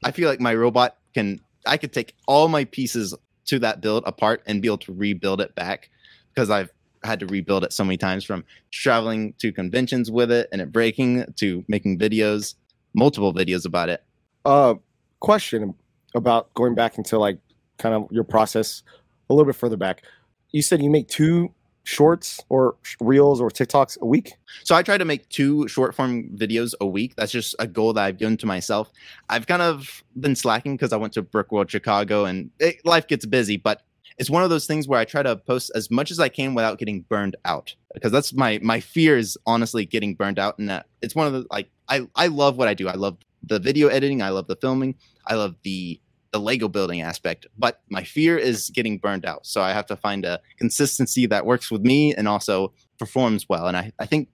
I 0.05 0.11
feel 0.11 0.29
like 0.29 0.41
my 0.41 0.55
robot 0.55 0.97
can 1.15 1.41
I 1.67 1.77
could 1.77 1.93
take 1.93 2.15
all 2.27 2.49
my 2.49 2.65
pieces 2.65 3.15
to 3.47 3.59
that 3.59 3.81
build 3.81 4.05
apart 4.07 4.43
and 4.47 4.63
be 4.63 4.69
able 4.69 4.79
to 4.79 4.93
rebuild 4.93 5.41
it 5.41 5.55
back 5.55 5.91
because 6.33 6.51
I've 6.51 6.73
had 7.03 7.21
to 7.21 7.27
rebuild 7.27 7.65
it 7.65 7.73
so 7.73 7.85
many 7.85 7.97
times 7.97 8.25
from 8.25 8.45
traveling 8.71 9.35
to 9.39 9.53
conventions 9.53 10.11
with 10.11 10.31
it 10.31 10.49
and 10.53 10.61
it 10.61 10.73
breaking 10.73 11.25
to 11.37 11.65
making 11.69 11.99
videos, 11.99 12.55
multiple 12.95 13.33
videos 13.33 13.67
about 13.67 13.89
it. 13.89 14.03
Uh, 14.45 14.75
question 15.21 15.75
about 16.15 16.53
going 16.55 16.75
back 16.75 16.99
into 16.99 17.19
like 17.19 17.39
kind 17.79 17.95
of 17.95 18.07
your 18.11 18.25
process 18.25 18.83
a 19.29 19.35
little 19.35 19.47
bit 19.47 19.57
further 19.57 19.77
back. 19.77 20.03
You 20.51 20.63
said 20.63 20.83
you 20.83 20.91
make 20.91 21.09
two 21.09 21.53
shorts 21.85 22.41
or 22.49 22.77
reels 23.01 23.41
or 23.41 23.51
TikToks 23.51 24.01
a 24.01 24.07
week. 24.07 24.35
So 24.65 24.75
I 24.75 24.83
try 24.83 24.99
to 24.99 25.05
make 25.05 25.29
two 25.29 25.67
short 25.69 25.95
form 25.95 26.31
videos 26.37 26.75
a 26.81 26.87
week. 26.87 27.17
That's 27.17 27.33
just 27.33 27.55
a 27.59 27.67
goal 27.67 27.93
that 27.95 28.05
I've 28.05 28.19
given 28.19 28.37
to 28.39 28.47
myself. 28.47 28.91
I've 29.29 29.47
kind 29.47 29.63
of 29.63 30.03
been 30.19 30.37
slacking 30.37 30.77
because 30.77 30.93
I 30.93 30.97
went 30.97 31.13
to 31.15 31.23
Brickworld 31.23 31.69
Chicago 31.69 32.25
and 32.25 32.51
it, 32.59 32.85
life 32.85 33.07
gets 33.07 33.27
busy, 33.27 33.57
but 33.57 33.83
it's 34.19 34.29
one 34.29 34.43
of 34.43 34.51
those 34.51 34.67
things 34.67 34.87
where 34.87 35.01
I 35.01 35.07
try 35.07 35.23
to 35.23 35.35
post 35.35 35.73
as 35.75 35.91
much 35.91 36.11
as 36.11 36.21
I 36.21 36.29
can 36.29 36.55
without 36.55 36.79
getting 36.79 37.01
burned 37.09 37.37
out 37.47 37.75
because 37.95 38.13
that's 38.13 38.35
my 38.35 38.61
my 38.63 38.79
fear 38.79 39.17
is 39.17 39.39
honestly 39.47 39.87
getting 39.87 40.15
burned 40.15 40.39
out 40.39 40.59
and 40.59 40.69
that 40.69 40.87
it's 41.01 41.15
one 41.15 41.27
of 41.27 41.33
the 41.33 41.47
like 41.51 41.71
I 41.89 42.07
I 42.15 42.27
love 42.27 42.59
what 42.59 42.69
I 42.69 42.75
do. 42.75 42.87
I 42.87 42.95
love 42.95 43.17
the 43.43 43.59
video 43.59 43.89
editing, 43.89 44.21
I 44.21 44.29
love 44.29 44.47
the 44.47 44.57
filming, 44.57 44.95
I 45.27 45.37
love 45.37 45.55
the 45.63 45.99
the 46.33 46.39
Lego 46.39 46.69
building 46.69 47.01
aspect, 47.01 47.47
but 47.59 47.81
my 47.89 48.05
fear 48.05 48.39
is 48.39 48.71
getting 48.71 48.99
burned 48.99 49.25
out. 49.25 49.47
So 49.47 49.63
I 49.63 49.73
have 49.73 49.87
to 49.87 49.97
find 49.97 50.25
a 50.25 50.41
consistency 50.59 51.27
that 51.27 51.45
works 51.45 51.71
with 51.71 51.83
me 51.83 52.15
and 52.15 52.29
also 52.29 52.73
performs 52.99 53.49
well. 53.49 53.67
And 53.67 53.77
I, 53.77 53.93
I 53.99 54.07
think 54.07 54.29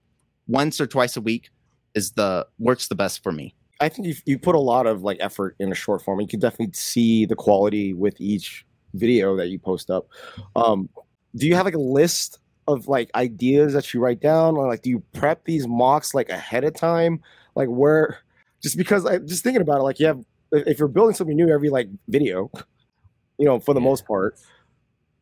once 0.47 0.79
or 0.79 0.87
twice 0.87 1.17
a 1.17 1.21
week 1.21 1.49
is 1.95 2.11
the 2.11 2.47
works 2.59 2.87
the 2.87 2.95
best 2.95 3.23
for 3.23 3.31
me. 3.31 3.55
I 3.79 3.89
think 3.89 4.07
you 4.07 4.15
you 4.25 4.39
put 4.39 4.55
a 4.55 4.59
lot 4.59 4.87
of 4.87 5.03
like 5.03 5.17
effort 5.19 5.55
in 5.59 5.71
a 5.71 5.75
short 5.75 6.01
form. 6.01 6.19
You 6.19 6.27
can 6.27 6.39
definitely 6.39 6.73
see 6.73 7.25
the 7.25 7.35
quality 7.35 7.93
with 7.93 8.19
each 8.19 8.65
video 8.93 9.35
that 9.35 9.49
you 9.49 9.59
post 9.59 9.89
up. 9.89 10.07
Um, 10.55 10.89
do 11.35 11.47
you 11.47 11.55
have 11.55 11.65
like 11.65 11.75
a 11.75 11.79
list 11.79 12.39
of 12.67 12.87
like 12.87 13.09
ideas 13.15 13.73
that 13.73 13.93
you 13.93 13.99
write 13.99 14.19
down, 14.19 14.57
or 14.57 14.67
like 14.67 14.81
do 14.81 14.89
you 14.89 15.03
prep 15.13 15.45
these 15.45 15.67
mocks 15.67 16.13
like 16.13 16.29
ahead 16.29 16.63
of 16.63 16.73
time? 16.75 17.21
Like 17.55 17.67
where? 17.69 18.19
Just 18.61 18.77
because 18.77 19.05
I 19.05 19.19
just 19.19 19.43
thinking 19.43 19.61
about 19.61 19.79
it, 19.79 19.83
like 19.83 19.99
you 19.99 20.07
have 20.07 20.23
if 20.51 20.79
you're 20.79 20.87
building 20.87 21.15
something 21.15 21.35
new 21.35 21.49
every 21.49 21.69
like 21.69 21.89
video, 22.07 22.49
you 23.37 23.45
know, 23.45 23.59
for 23.59 23.73
the 23.73 23.79
Yeah. 23.79 23.85
most 23.87 24.05
part, 24.07 24.35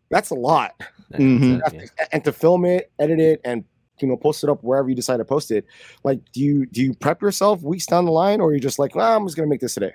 that's 0.09 0.29
a 0.29 0.35
lot. 0.35 0.73
That- 1.11 1.19
Mhm. 1.21 1.59
that- 1.63 1.73
yeah. 1.73 2.05
and 2.11 2.23
to 2.25 2.31
film 2.31 2.65
it, 2.65 2.91
edit 2.99 3.19
it, 3.19 3.41
and 3.43 3.63
you 4.01 4.07
know, 4.09 4.17
post 4.17 4.43
it 4.43 4.49
up 4.49 4.61
wherever 4.63 4.89
you 4.89 4.95
decide 4.95 5.17
to 5.17 5.25
post 5.25 5.51
it. 5.51 5.65
Like, 6.03 6.19
do 6.33 6.41
you 6.41 6.65
do 6.65 6.81
you 6.81 6.93
prep 6.93 7.21
yourself 7.21 7.61
weeks 7.61 7.85
down 7.85 8.05
the 8.05 8.11
line, 8.11 8.41
or 8.41 8.49
are 8.49 8.53
you 8.53 8.59
just 8.59 8.77
like, 8.79 8.93
well, 8.95 9.15
I'm 9.15 9.25
just 9.25 9.37
gonna 9.37 9.47
make 9.47 9.61
this 9.61 9.73
today? 9.75 9.93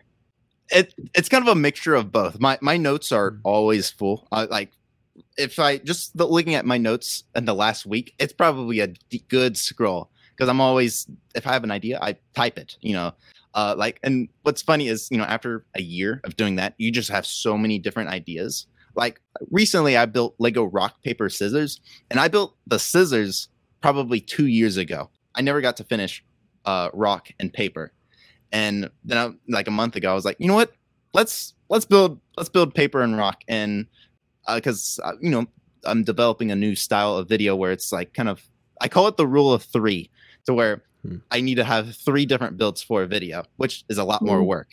It 0.71 0.95
it's 1.14 1.29
kind 1.29 1.47
of 1.47 1.49
a 1.49 1.55
mixture 1.55 1.95
of 1.95 2.11
both. 2.12 2.38
My 2.40 2.59
my 2.62 2.77
notes 2.77 3.12
are 3.12 3.38
always 3.45 3.90
full. 3.90 4.27
I 4.33 4.45
like 4.45 4.71
if 5.37 5.59
I 5.59 5.79
just 5.79 6.16
the, 6.16 6.27
looking 6.27 6.55
at 6.55 6.64
my 6.64 6.79
notes 6.79 7.25
in 7.35 7.45
the 7.45 7.55
last 7.55 7.85
week, 7.87 8.14
it's 8.19 8.33
probably 8.33 8.81
a 8.81 8.87
d- 8.87 9.25
good 9.29 9.57
scroll 9.59 10.11
because 10.35 10.49
I'm 10.49 10.61
always 10.61 11.07
if 11.35 11.47
I 11.47 11.53
have 11.53 11.64
an 11.64 11.71
idea, 11.71 11.99
I 12.01 12.16
type 12.35 12.57
it. 12.57 12.77
You 12.81 12.95
know, 12.95 13.12
uh, 13.54 13.74
like 13.76 13.98
and 14.02 14.28
what's 14.42 14.62
funny 14.62 14.88
is 14.88 15.08
you 15.10 15.18
know 15.18 15.24
after 15.24 15.64
a 15.74 15.82
year 15.82 16.20
of 16.24 16.36
doing 16.36 16.56
that, 16.56 16.74
you 16.78 16.90
just 16.90 17.10
have 17.10 17.26
so 17.26 17.56
many 17.56 17.78
different 17.78 18.10
ideas. 18.10 18.66
Like 18.94 19.20
recently, 19.50 19.96
I 19.96 20.06
built 20.06 20.34
Lego 20.38 20.64
rock 20.64 21.02
paper 21.02 21.28
scissors, 21.28 21.80
and 22.10 22.20
I 22.20 22.28
built 22.28 22.56
the 22.66 22.78
scissors 22.78 23.48
probably 23.80 24.20
two 24.20 24.46
years 24.46 24.76
ago. 24.76 25.10
I 25.34 25.42
never 25.42 25.60
got 25.60 25.76
to 25.78 25.84
finish 25.84 26.24
uh, 26.64 26.90
rock 26.92 27.28
and 27.38 27.52
paper, 27.52 27.92
and 28.52 28.90
then 29.04 29.18
I, 29.18 29.52
like 29.52 29.68
a 29.68 29.72
month 29.72 29.96
ago, 29.96 30.10
I 30.10 30.14
was 30.14 30.24
like, 30.24 30.36
you 30.38 30.46
know 30.46 30.54
what? 30.54 30.72
Let's 31.12 31.54
let's 31.68 31.84
build 31.84 32.20
let's 32.36 32.48
build 32.48 32.74
paper 32.74 33.02
and 33.02 33.16
rock, 33.16 33.42
and 33.48 33.86
because 34.54 35.00
uh, 35.02 35.12
you 35.20 35.30
know 35.30 35.46
I'm 35.84 36.04
developing 36.04 36.50
a 36.50 36.56
new 36.56 36.74
style 36.76 37.16
of 37.16 37.28
video 37.28 37.56
where 37.56 37.72
it's 37.72 37.92
like 37.92 38.14
kind 38.14 38.28
of 38.28 38.42
I 38.80 38.88
call 38.88 39.08
it 39.08 39.16
the 39.16 39.26
rule 39.26 39.52
of 39.52 39.62
three, 39.62 40.10
to 40.46 40.54
where 40.54 40.82
Hmm. 41.02 41.16
I 41.30 41.40
need 41.40 41.56
to 41.56 41.64
have 41.64 41.94
three 41.96 42.26
different 42.26 42.56
builds 42.56 42.82
for 42.82 43.02
a 43.02 43.06
video, 43.06 43.44
which 43.56 43.84
is 43.88 43.98
a 43.98 44.04
lot 44.04 44.22
more 44.22 44.40
Mm. 44.40 44.46
work. 44.46 44.68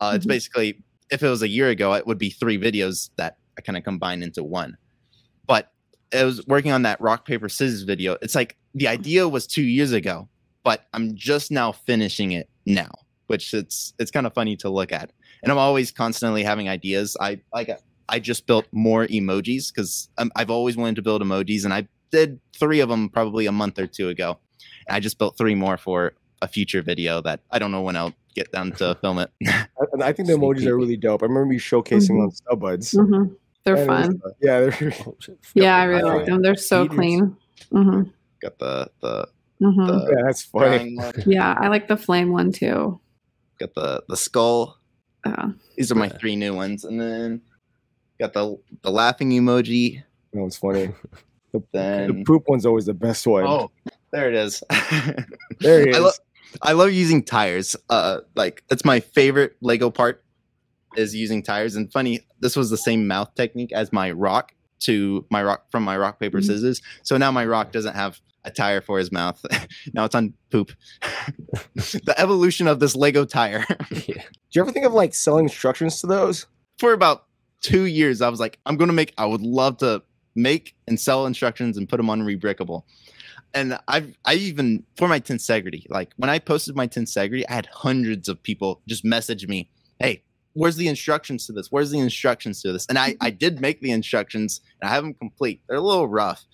Uh, 0.00 0.12
It's 0.16 0.24
Mhm. 0.24 0.28
basically 0.28 0.82
if 1.10 1.22
it 1.22 1.28
was 1.28 1.42
a 1.42 1.48
year 1.48 1.68
ago, 1.68 1.92
it 1.94 2.06
would 2.06 2.18
be 2.18 2.30
three 2.30 2.58
videos 2.58 3.10
that 3.16 3.36
I 3.58 3.60
kind 3.60 3.76
of 3.76 3.84
combine 3.84 4.22
into 4.22 4.42
one. 4.42 4.76
But 5.46 5.70
I 6.14 6.24
was 6.24 6.44
working 6.46 6.72
on 6.72 6.82
that 6.82 7.00
rock 7.00 7.26
paper 7.26 7.48
scissors 7.48 7.82
video. 7.82 8.16
It's 8.22 8.34
like 8.34 8.56
the 8.74 8.88
idea 8.88 9.28
was 9.28 9.46
two 9.46 9.62
years 9.62 9.92
ago, 9.92 10.28
but 10.64 10.86
I'm 10.94 11.14
just 11.14 11.50
now 11.50 11.70
finishing 11.72 12.32
it 12.32 12.48
now, 12.66 12.90
which 13.26 13.52
it's 13.54 13.92
it's 13.98 14.10
kind 14.10 14.26
of 14.26 14.32
funny 14.34 14.56
to 14.56 14.70
look 14.70 14.90
at. 14.90 15.12
And 15.42 15.52
I'm 15.52 15.58
always 15.58 15.90
constantly 15.90 16.42
having 16.44 16.68
ideas. 16.68 17.16
I 17.20 17.40
like 17.54 17.70
I 18.08 18.18
just 18.18 18.46
built 18.46 18.66
more 18.72 19.06
emojis 19.06 19.72
because 19.72 20.08
I've 20.36 20.50
always 20.50 20.76
wanted 20.76 20.96
to 20.96 21.02
build 21.02 21.22
emojis, 21.22 21.64
and 21.64 21.72
I 21.74 21.86
did 22.10 22.40
three 22.58 22.80
of 22.80 22.88
them 22.88 23.08
probably 23.10 23.46
a 23.46 23.52
month 23.52 23.78
or 23.78 23.86
two 23.86 24.08
ago. 24.08 24.38
And 24.88 24.96
I 24.96 25.00
just 25.00 25.18
built 25.18 25.36
three 25.36 25.54
more 25.54 25.76
for 25.76 26.12
a 26.40 26.48
future 26.48 26.82
video 26.82 27.20
that 27.22 27.40
I 27.50 27.58
don't 27.58 27.70
know 27.70 27.82
when 27.82 27.96
I'll 27.96 28.14
get 28.34 28.50
down 28.52 28.72
to 28.72 28.94
film 29.00 29.18
it. 29.18 29.30
I, 29.46 29.66
and 29.92 30.02
I 30.02 30.12
think 30.12 30.28
the 30.28 30.34
emojis 30.34 30.66
are 30.66 30.76
really 30.76 30.96
dope. 30.96 31.22
I 31.22 31.26
remember 31.26 31.52
you 31.54 31.60
showcasing 31.60 32.10
Mhm. 32.16 32.22
on 32.22 32.30
Studbuds. 32.30 32.94
Mhm. 32.96 33.36
They're 33.64 33.74
And 33.76 33.84
it 33.84 33.88
was, 33.88 34.06
fun. 34.06 34.20
uh, 34.24 34.30
yeah, 34.40 34.60
they're 34.60 34.92
Oh, 35.06 35.16
shit. 35.20 35.38
Yeah, 35.54 35.76
I 35.76 35.84
really 35.84 36.02
like 36.10 36.26
them. 36.26 36.42
They're 36.42 36.56
so 36.56 36.82
Feeders. 36.84 36.96
clean. 36.96 37.36
hmm 37.70 38.02
Got 38.42 38.58
the 38.58 38.90
the, 39.00 39.28
hmm 39.60 39.86
the 39.86 40.14
yeah, 40.16 40.22
that's 40.26 40.42
funny. 40.42 40.98
Yeah, 41.26 41.54
I 41.56 41.68
like 41.68 41.86
the 41.86 41.96
flame 41.96 42.32
one 42.32 42.50
too. 42.50 43.00
got 43.60 43.74
the 43.74 44.02
the 44.08 44.16
skull. 44.16 44.78
Uh, 45.24 45.50
These 45.76 45.92
are 45.92 45.94
my 45.94 46.08
three 46.08 46.34
new 46.34 46.52
ones, 46.54 46.82
and 46.84 47.00
then 47.00 47.42
got 48.18 48.32
the 48.32 48.58
the 48.82 48.90
laughing 48.90 49.30
emoji. 49.30 50.02
That 50.32 50.42
was 50.42 50.56
funny. 50.56 50.92
The, 51.52 51.60
the 51.72 52.22
poop 52.26 52.44
one's 52.48 52.64
always 52.66 52.86
the 52.86 52.94
best 52.94 53.26
one. 53.26 53.44
oh, 53.46 53.70
there 54.10 54.28
it 54.28 54.34
is. 54.34 54.62
there 55.60 55.86
it 55.88 55.94
I 55.94 55.98
is. 55.98 56.02
love 56.02 56.14
I 56.62 56.72
love 56.72 56.92
using 56.92 57.22
tires. 57.22 57.76
Uh, 57.88 58.18
like 58.34 58.62
that's 58.68 58.84
my 58.84 59.00
favorite 59.00 59.56
Lego 59.60 59.90
part 59.90 60.22
is 60.96 61.14
using 61.14 61.42
tires. 61.42 61.76
And 61.76 61.90
funny, 61.92 62.20
this 62.40 62.56
was 62.56 62.68
the 62.70 62.76
same 62.76 63.06
mouth 63.06 63.34
technique 63.34 63.72
as 63.72 63.92
my 63.92 64.10
rock 64.10 64.52
to 64.80 65.24
my 65.30 65.42
rock 65.42 65.70
from 65.70 65.82
my 65.82 65.96
rock 65.96 66.18
paper 66.20 66.40
Mhm. 66.40 66.44
scissors. 66.46 66.82
So 67.02 67.16
now 67.16 67.30
my 67.30 67.46
rock 67.46 67.72
doesn't 67.72 67.94
have 67.94 68.20
a 68.44 68.50
tire 68.50 68.80
for 68.80 68.98
his 68.98 69.12
mouth. 69.12 69.42
now 69.94 70.04
it's 70.04 70.14
on 70.14 70.34
poop. 70.50 70.72
the 71.74 72.14
evolution 72.18 72.66
of 72.66 72.80
this 72.80 72.94
Lego 72.96 73.24
tire. 73.24 73.64
Yeah. 73.90 74.22
Do 74.22 74.58
you 74.58 74.62
ever 74.62 74.72
think 74.72 74.84
of 74.84 74.92
like 74.92 75.14
selling 75.14 75.44
instructions 75.46 76.00
to 76.00 76.06
those? 76.06 76.46
for 76.78 76.92
about 76.92 77.26
two 77.60 77.84
years, 77.84 78.20
I 78.20 78.28
was 78.28 78.40
like, 78.40 78.58
I'm 78.66 78.76
going 78.76 78.88
to 78.88 78.94
make, 78.94 79.14
I 79.16 79.24
would 79.24 79.42
love 79.42 79.76
to 79.78 80.02
make 80.34 80.74
and 80.86 80.98
sell 80.98 81.26
instructions 81.26 81.76
and 81.76 81.88
put 81.88 81.96
them 81.96 82.10
on 82.10 82.22
Rebrickable. 82.22 82.82
And 83.54 83.78
I've, 83.88 84.16
I 84.24 84.34
even, 84.34 84.84
for 84.96 85.08
my 85.08 85.20
Tensegrity, 85.20 85.84
like 85.90 86.12
when 86.16 86.30
I 86.30 86.38
posted 86.38 86.74
my 86.74 86.86
Tensegrity, 86.86 87.44
I 87.48 87.54
had 87.54 87.66
hundreds 87.66 88.28
of 88.28 88.42
people 88.42 88.80
just 88.88 89.04
message 89.04 89.46
me, 89.46 89.68
Hey, 89.98 90.22
where's 90.54 90.76
the 90.76 90.88
instructions 90.88 91.46
to 91.46 91.52
this? 91.52 91.70
Where's 91.70 91.90
the 91.90 91.98
instructions 91.98 92.62
to 92.62 92.72
this? 92.72 92.86
And 92.86 92.98
I, 92.98 93.16
I 93.20 93.30
did 93.30 93.60
make 93.60 93.80
the 93.80 93.90
instructions 93.90 94.60
and 94.80 94.90
I 94.90 94.94
have 94.94 95.04
them 95.04 95.14
complete. 95.14 95.60
They're 95.68 95.76
a 95.76 95.80
little 95.80 96.08
rough, 96.08 96.44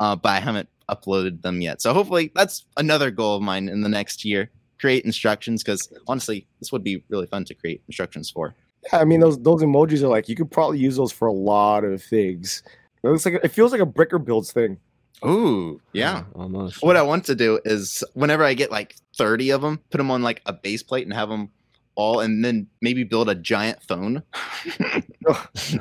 uh, 0.00 0.16
but 0.16 0.30
I 0.30 0.40
haven't 0.40 0.68
uploaded 0.90 1.42
them 1.42 1.60
yet. 1.60 1.82
So 1.82 1.92
hopefully 1.92 2.32
that's 2.34 2.64
another 2.76 3.10
goal 3.10 3.36
of 3.36 3.42
mine 3.42 3.68
in 3.68 3.82
the 3.82 3.88
next 3.88 4.24
year. 4.24 4.50
Create 4.80 5.04
instructions 5.04 5.62
because 5.62 5.92
honestly, 6.06 6.46
this 6.60 6.72
would 6.72 6.84
be 6.84 7.02
really 7.08 7.26
fun 7.26 7.44
to 7.46 7.54
create 7.54 7.82
instructions 7.88 8.30
for. 8.30 8.54
Yeah, 8.84 9.00
I 9.00 9.04
mean 9.04 9.18
those 9.18 9.36
those 9.40 9.60
emojis 9.62 10.02
are 10.02 10.08
like 10.08 10.28
you 10.28 10.36
could 10.36 10.52
probably 10.52 10.78
use 10.78 10.96
those 10.96 11.10
for 11.10 11.26
a 11.26 11.32
lot 11.32 11.82
of 11.82 12.00
things. 12.00 12.62
It 13.02 13.08
looks 13.08 13.24
like 13.24 13.40
it 13.42 13.48
feels 13.48 13.72
like 13.72 13.80
a 13.80 13.86
bricker 13.86 14.22
builds 14.22 14.52
thing. 14.52 14.78
Ooh, 15.24 15.80
yeah. 15.92 16.24
almost. 16.34 16.82
What 16.82 16.96
I 16.96 17.02
want 17.02 17.24
to 17.26 17.34
do 17.34 17.60
is 17.64 18.04
whenever 18.14 18.44
I 18.44 18.54
get 18.54 18.70
like 18.70 18.94
30 19.16 19.50
of 19.50 19.62
them, 19.62 19.80
put 19.90 19.98
them 19.98 20.10
on 20.10 20.22
like 20.22 20.42
a 20.46 20.52
base 20.52 20.82
plate 20.82 21.06
and 21.06 21.12
have 21.12 21.28
them 21.28 21.50
all, 21.96 22.20
and 22.20 22.44
then 22.44 22.68
maybe 22.80 23.02
build 23.02 23.28
a 23.28 23.34
giant 23.34 23.82
phone. 23.82 24.22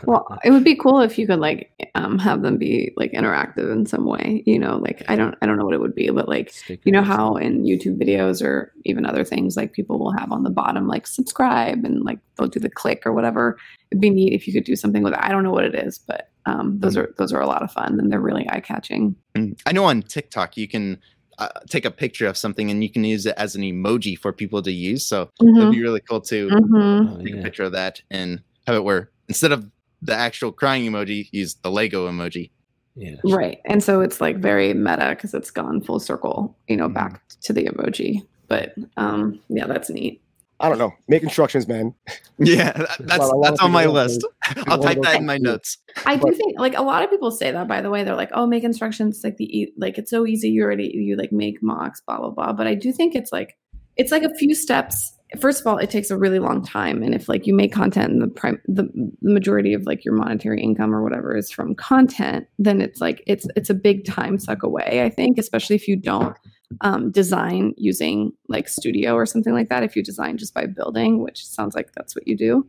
Well, 0.04 0.38
it 0.44 0.52
would 0.52 0.64
be 0.64 0.76
cool 0.76 1.00
if 1.00 1.18
you 1.18 1.26
could 1.26 1.40
like 1.40 1.72
um, 1.96 2.20
have 2.20 2.42
them 2.42 2.58
be 2.58 2.92
like 2.98 3.14
interactive 3.14 3.72
in 3.72 3.86
some 3.86 4.06
way. 4.06 4.44
You 4.46 4.60
know, 4.60 4.78
like 4.78 5.04
I 5.08 5.16
don't 5.16 5.36
I 5.42 5.46
don't 5.46 5.58
know 5.58 5.64
what 5.66 5.74
it 5.74 5.80
would 5.80 5.96
be, 5.96 6.10
but 6.10 6.28
like 6.28 6.54
you 6.84 6.92
know 6.92 7.02
how 7.02 7.36
in 7.36 7.64
YouTube 7.64 7.98
videos 7.98 8.44
or 8.44 8.74
even 8.84 9.06
other 9.06 9.24
things 9.24 9.56
like 9.56 9.74
people 9.74 10.00
will 10.00 10.12
have 10.18 10.32
on 10.32 10.44
the 10.44 10.50
bottom 10.50 10.88
like 10.88 11.08
subscribe 11.08 11.86
and 11.86 12.04
like 12.04 12.20
they'll 12.38 12.48
do 12.48 12.60
the 12.60 12.70
click 12.70 13.04
or 13.06 13.14
whatever. 13.14 13.58
It'd 13.92 14.02
be 14.02 14.10
neat 14.10 14.34
if 14.34 14.48
you 14.48 14.54
could 14.54 14.66
do 14.66 14.76
something 14.76 15.04
with 15.04 15.14
it. 15.14 15.20
I 15.22 15.30
don't 15.30 15.44
know 15.44 15.52
what 15.52 15.64
it 15.64 15.76
is, 15.76 15.98
but 15.98 16.30
um, 16.48 16.80
those 16.80 16.96
are 16.98 17.10
those 17.18 17.32
are 17.34 17.42
a 17.42 17.46
lot 17.54 17.62
of 17.62 17.72
fun 17.72 18.00
and 18.00 18.12
they're 18.12 18.22
really 18.30 18.48
eye 18.50 18.62
catching. 18.62 19.16
Mm. 19.36 19.60
I 19.66 19.72
know 19.74 19.86
on 19.86 20.02
TikTok 20.02 20.56
you 20.58 20.68
can 20.68 21.00
uh, 21.40 21.50
take 21.70 21.86
a 21.86 21.92
picture 21.92 22.26
of 22.28 22.36
something 22.38 22.72
and 22.72 22.82
you 22.84 22.90
can 22.90 23.04
use 23.04 23.26
it 23.26 23.36
as 23.38 23.56
an 23.56 23.62
emoji 23.62 24.18
for 24.18 24.32
people 24.34 24.62
to 24.64 24.72
use. 24.72 25.06
So 25.06 25.30
it'd 25.42 25.72
be 25.72 25.82
really 25.84 26.02
cool 26.10 26.22
to 26.22 26.50
Mhm. 26.50 27.20
Oh, 27.20 27.24
take 27.24 27.36
a 27.36 27.42
picture 27.44 27.64
of 27.64 27.74
that 27.74 28.02
and 28.10 28.42
have 28.66 28.76
it 28.76 28.84
where 28.84 29.12
instead 29.28 29.52
of 29.52 29.70
the 30.02 30.14
actual 30.16 30.52
crying 30.52 30.90
emoji, 30.90 31.30
use 31.32 31.56
the 31.56 31.70
Lego 31.72 32.10
emoji. 32.10 32.50
yeah. 32.96 33.16
Right. 33.24 33.60
And 33.66 33.84
so 33.84 34.02
it's 34.02 34.20
like 34.22 34.38
very 34.38 34.74
meta 34.74 35.10
because 35.10 35.34
it's 35.36 35.52
gone 35.52 35.82
full 35.82 36.00
circle, 36.00 36.58
you 36.68 36.76
know, 36.78 36.90
Mhm. 36.90 36.94
back 36.96 37.22
to 37.42 37.54
the 37.54 37.66
emoji. 37.66 38.26
But 38.48 38.74
um, 38.96 39.40
yeah, 39.50 39.68
that's 39.68 39.90
neat. 39.90 40.22
I 40.60 40.70
don't 40.70 40.80
know. 40.80 40.94
Make 41.08 41.24
instructions, 41.24 41.68
man. 41.68 41.94
Yeah, 42.40 42.72
that's 43.00 43.20
Well, 43.20 43.42
that's 43.42 43.60
on 43.60 43.72
my 43.72 43.82
people 43.84 43.94
list. 43.94 44.26
I'll 44.68 44.80
type 44.80 45.02
that 45.04 45.18
in 45.18 45.26
my 45.26 45.38
notes. 45.38 45.78
I 46.06 46.16
do 46.16 46.32
think 46.32 46.60
like 46.60 46.76
a 46.76 46.82
lot 46.82 47.04
of 47.04 47.10
people 47.10 47.32
say 47.32 47.52
that 47.52 47.68
by 47.68 47.82
the 47.82 47.90
way. 47.90 48.04
They're 48.04 48.16
like, 48.16 48.32
oh, 48.34 48.48
make 48.48 48.64
instructions 48.64 49.22
like 49.24 49.38
the 49.38 49.46
e- 49.46 49.74
like 49.78 49.98
it's 49.98 50.10
so 50.10 50.26
easy. 50.26 50.50
You 50.50 50.64
already 50.64 50.92
you 50.94 51.16
like 51.16 51.32
make 51.32 51.62
mocks, 51.62 52.02
blah 52.02 52.18
blah 52.18 52.32
blah. 52.32 52.54
But 52.54 52.68
I 52.68 52.74
do 52.74 52.92
think 52.92 53.14
it's 53.16 53.32
like 53.32 53.58
it's 53.98 54.12
like 54.12 54.24
a 54.24 54.34
few 54.36 54.56
steps. 54.56 55.14
First 55.42 55.60
of 55.60 55.68
all, 55.68 55.78
it 55.78 55.90
takes 55.90 56.10
a 56.10 56.18
really 56.18 56.40
long 56.40 56.64
time, 56.64 57.04
and 57.04 57.14
if 57.14 57.28
like 57.28 57.46
you 57.46 57.54
make 57.54 57.74
content 57.74 58.14
and 58.14 58.22
the 58.22 58.28
prime 58.28 58.60
the, 58.66 58.84
the 59.22 59.30
majority 59.30 59.74
of 59.74 59.84
like 59.84 60.06
your 60.06 60.16
monetary 60.16 60.62
income 60.62 60.96
or 60.96 61.04
whatever 61.04 61.36
is 61.36 61.52
from 61.52 61.76
content, 61.76 62.48
then 62.58 62.82
it's 62.82 63.02
like 63.02 63.22
it's 63.28 63.46
it's 63.56 63.70
a 63.70 63.76
big 63.76 64.06
time 64.06 64.40
suck 64.40 64.64
away. 64.64 65.04
I 65.04 65.10
think, 65.10 65.38
especially 65.38 65.76
if 65.76 65.88
you 65.88 65.98
don't 65.98 66.36
um, 66.82 67.12
design 67.12 67.74
using 67.78 68.34
like 68.48 68.68
Studio 68.68 69.14
or 69.14 69.26
something 69.26 69.54
like 69.54 69.70
that. 69.70 69.84
If 69.84 69.96
you 69.96 70.04
design 70.04 70.38
just 70.38 70.54
by 70.54 70.66
building, 70.66 71.24
which 71.24 71.46
sounds 71.46 71.76
like 71.76 71.94
that's 71.94 72.16
what 72.16 72.28
you 72.28 72.36
do. 72.36 72.68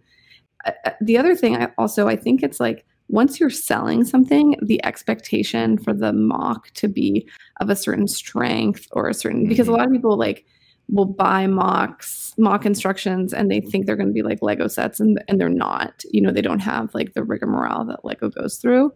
Uh, 0.64 0.72
uh, 0.84 0.90
the 1.00 1.18
other 1.18 1.34
thing, 1.34 1.56
I 1.56 1.70
also 1.78 2.08
I 2.08 2.16
think 2.16 2.42
it's 2.42 2.61
like 2.61 2.84
once 3.08 3.40
you're 3.40 3.50
selling 3.50 4.04
something, 4.04 4.56
the 4.61 4.84
expectation 4.84 5.78
for 5.78 5.94
the 5.94 6.12
mock 6.12 6.70
to 6.74 6.88
be 6.88 7.26
of 7.61 7.70
a 7.70 7.76
certain 7.76 8.06
strength 8.06 8.87
or 8.92 9.08
a 9.08 9.14
certain 9.14 9.48
because 9.48 9.68
a 9.68 9.72
lot 9.72 9.87
of 9.87 9.92
people 9.92 10.16
like 10.16 10.44
will 10.90 11.05
buy 11.05 11.46
mocks 11.46 12.33
mock 12.38 12.64
instructions 12.64 13.35
and 13.35 13.51
they 13.51 13.61
think 13.61 13.85
they're 13.85 13.96
going 13.96 14.09
to 14.09 14.12
be 14.12 14.22
like 14.22 14.38
lego 14.40 14.68
sets 14.68 15.01
and, 15.01 15.22
and 15.29 15.40
they're 15.40 15.48
not. 15.48 16.03
You 16.11 16.20
know 16.22 16.31
they 16.33 16.40
don't 16.42 16.61
have 16.61 16.94
like 16.94 17.14
the 17.14 17.24
rigmarole 17.24 17.85
that 17.87 18.05
lego 18.05 18.31
goes 18.31 18.57
through. 18.57 18.92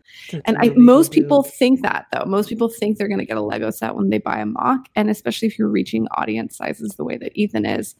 And 0.47 0.57
I, 0.59 0.71
most 0.77 1.11
people 1.13 1.43
think 1.43 1.83
that 1.83 2.07
though. 2.13 2.25
Most 2.25 2.49
people 2.49 2.69
think 2.69 2.97
they're 2.97 3.09
going 3.09 3.19
to 3.21 3.27
get 3.27 3.37
a 3.37 3.43
lego 3.43 3.71
set 3.71 3.95
when 3.95 4.11
they 4.11 4.19
buy 4.19 4.39
a 4.39 4.47
mock 4.47 4.89
and 4.95 5.11
especially 5.11 5.49
if 5.49 5.59
you're 5.59 5.69
reaching 5.69 6.07
audience 6.17 6.57
sizes 6.57 6.93
the 6.97 7.05
way 7.05 7.17
that 7.19 7.33
ethan 7.35 7.67
is. 7.67 7.95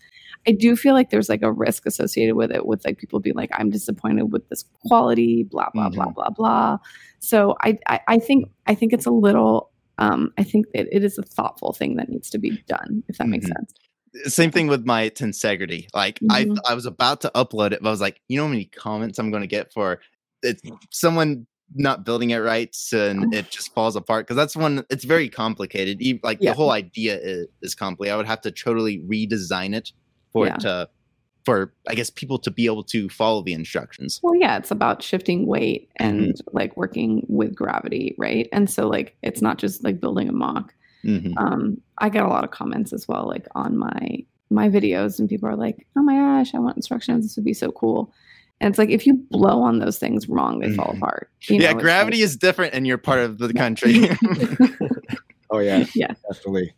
I 0.47 0.53
do 0.53 0.75
feel 0.75 0.95
like 0.95 1.11
there's 1.11 1.29
like 1.29 1.43
a 1.43 1.53
risk 1.53 1.85
associated 1.87 2.35
with 2.35 2.51
it 2.51 2.67
with 2.67 2.85
like 2.85 2.99
people 2.99 3.21
being 3.21 3.37
like 3.37 3.51
i'm 3.53 3.71
disappointed 3.71 4.33
with 4.33 4.49
this 4.49 4.65
quality 4.87 5.45
blah 5.45 5.69
blah 5.75 5.89
blah 5.89 6.09
blah 6.09 6.31
blah. 6.31 6.79
So 7.21 7.57
I, 7.61 7.79
I 7.89 8.01
i 8.09 8.19
think 8.19 8.49
i 8.67 8.75
think 8.75 8.93
it's 8.93 9.07
a 9.07 9.11
little 9.13 9.71
um 9.99 10.33
i 10.39 10.43
think 10.43 10.67
it, 10.75 10.89
it 10.91 11.05
is 11.05 11.17
a 11.19 11.23
thoughtful 11.23 11.73
thing 11.73 11.95
that 11.97 12.09
needs 12.09 12.29
to 12.31 12.39
be 12.39 12.61
done 12.67 13.05
if 13.09 13.19
that 13.19 13.29
makes 13.29 13.47
Mhm. 13.47 13.53
sense 13.57 13.75
Same 14.25 14.51
thing 14.51 14.67
with 14.69 14.85
my 14.85 15.09
Tensegrity. 15.11 15.87
Like 15.95 16.19
I 16.31 16.45
Mhm. 16.45 16.59
I 16.69 16.75
was 16.75 16.87
about 16.87 17.21
to 17.23 17.31
upload 17.35 17.73
it, 17.73 17.81
but 17.83 17.89
I 17.89 17.91
was 17.93 18.01
like, 18.01 18.21
you 18.29 18.37
know 18.37 18.45
how 18.45 18.51
many 18.51 18.67
comments 18.67 19.19
I'm 19.19 19.31
going 19.31 19.43
to 19.43 19.47
get 19.47 19.73
for 19.73 20.01
it, 20.43 20.61
someone 20.91 21.47
not 21.75 22.05
building 22.05 22.31
it 22.31 22.37
right 22.39 22.77
and 22.93 23.33
it 23.35 23.49
just 23.51 23.73
falls 23.73 23.97
apart 23.97 24.27
because 24.27 24.37
that's 24.37 24.55
one 24.55 24.85
it's 24.91 25.05
very 25.05 25.29
complicated 25.31 25.99
like 26.23 26.37
Yeah. 26.41 26.51
the 26.51 26.57
whole 26.57 26.71
idea 26.71 27.19
is, 27.19 27.47
is 27.63 27.75
complicated 27.75 28.13
i 28.13 28.17
would 28.19 28.27
have 28.27 28.43
to 28.43 28.51
totally 28.51 28.99
redesign 29.09 29.75
it 29.75 29.91
for 30.35 30.47
Yeah. 30.47 30.57
it 30.57 30.61
to 30.61 30.89
for 31.47 31.73
i 31.89 31.95
guess 31.95 32.11
people 32.11 32.39
to 32.41 32.51
be 32.51 32.67
able 32.67 32.85
to 32.85 33.09
follow 33.09 33.43
the 33.43 33.55
instructions 33.55 34.21
Well, 34.23 34.35
yeah, 34.37 34.59
it's 34.59 34.71
about 34.71 35.03
shifting 35.03 35.47
weight 35.47 35.89
and 35.97 36.35
like 36.53 36.77
working 36.77 37.25
with 37.29 37.55
gravity, 37.55 38.15
right? 38.19 38.49
And 38.53 38.69
so 38.69 38.87
like 38.87 39.17
it's 39.23 39.41
not 39.41 39.57
just 39.57 39.83
like 39.83 39.99
building 39.99 40.29
a 40.29 40.33
mock. 40.33 40.75
Mhm. 41.05 41.35
Um, 41.37 41.81
I 41.99 42.09
get 42.09 42.25
a 42.25 42.29
lot 42.29 42.45
of 42.45 42.51
comments 42.51 42.93
as 42.93 43.07
well, 43.09 43.27
like 43.29 43.47
on 43.55 43.77
my 43.77 44.25
my 44.51 44.69
videos, 44.69 45.19
and 45.19 45.29
people 45.29 45.49
are 45.49 45.57
like, 45.57 45.87
"Oh 45.97 46.03
my 46.03 46.15
gosh, 46.15 46.55
I 46.55 46.59
want 46.59 46.77
instructions. 46.77 47.25
This 47.25 47.37
would 47.37 47.45
be 47.45 47.55
so 47.55 47.73
cool." 47.73 48.13
And 48.61 48.71
it's 48.71 48.79
like 48.79 48.91
if 48.91 49.07
you 49.07 49.15
blow 49.31 49.61
on 49.63 49.79
those 49.81 49.99
things 49.99 50.29
wrong, 50.29 50.61
they 50.61 50.73
fall 50.75 50.93
Mhm. 50.93 50.99
apart. 50.99 51.31
you 51.49 51.57
yeah 51.59 51.73
know? 51.73 51.81
Gravity 51.81 52.19
like- 52.19 52.25
is 52.25 52.37
different 52.37 52.75
in 52.75 52.85
your 52.85 52.99
part 52.99 53.19
of 53.21 53.39
the 53.39 53.53
country 53.53 54.09
Oh 55.51 55.59
yeah, 55.59 55.85
Yeah. 55.95 56.15
definitely. 56.31 56.73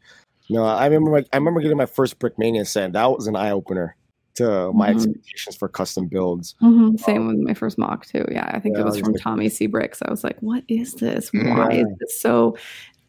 No, 0.50 0.64
I 0.64 0.86
remember. 0.86 1.10
My, 1.10 1.24
I 1.32 1.36
remember 1.36 1.60
getting 1.60 1.76
my 1.76 1.86
first 1.86 2.18
Brickmania 2.18 2.66
set. 2.66 2.92
That 2.92 3.10
was 3.10 3.26
an 3.26 3.36
eye 3.36 3.50
opener 3.50 3.96
to 4.34 4.72
my 4.72 4.90
Mhm. 4.90 4.94
expectations 4.96 5.54
for 5.56 5.68
custom 5.68 6.06
builds. 6.08 6.54
Mhm, 6.60 6.98
Same 7.00 7.28
with 7.28 7.36
my 7.38 7.54
first 7.54 7.78
mock 7.78 8.04
too. 8.04 8.24
Yeah, 8.30 8.50
I 8.52 8.58
think 8.60 8.74
Yeah, 8.76 8.82
it 8.82 8.84
was 8.84 8.94
was 8.96 9.02
from 9.02 9.12
like- 9.12 9.22
Tommy 9.22 9.46
Seabricks. 9.48 10.02
I 10.04 10.10
was 10.10 10.24
like, 10.24 10.36
"What 10.40 10.64
is 10.68 10.94
this? 10.94 11.30
Why 11.32 11.70
is 11.70 11.86
this 12.00 12.20
so 12.20 12.56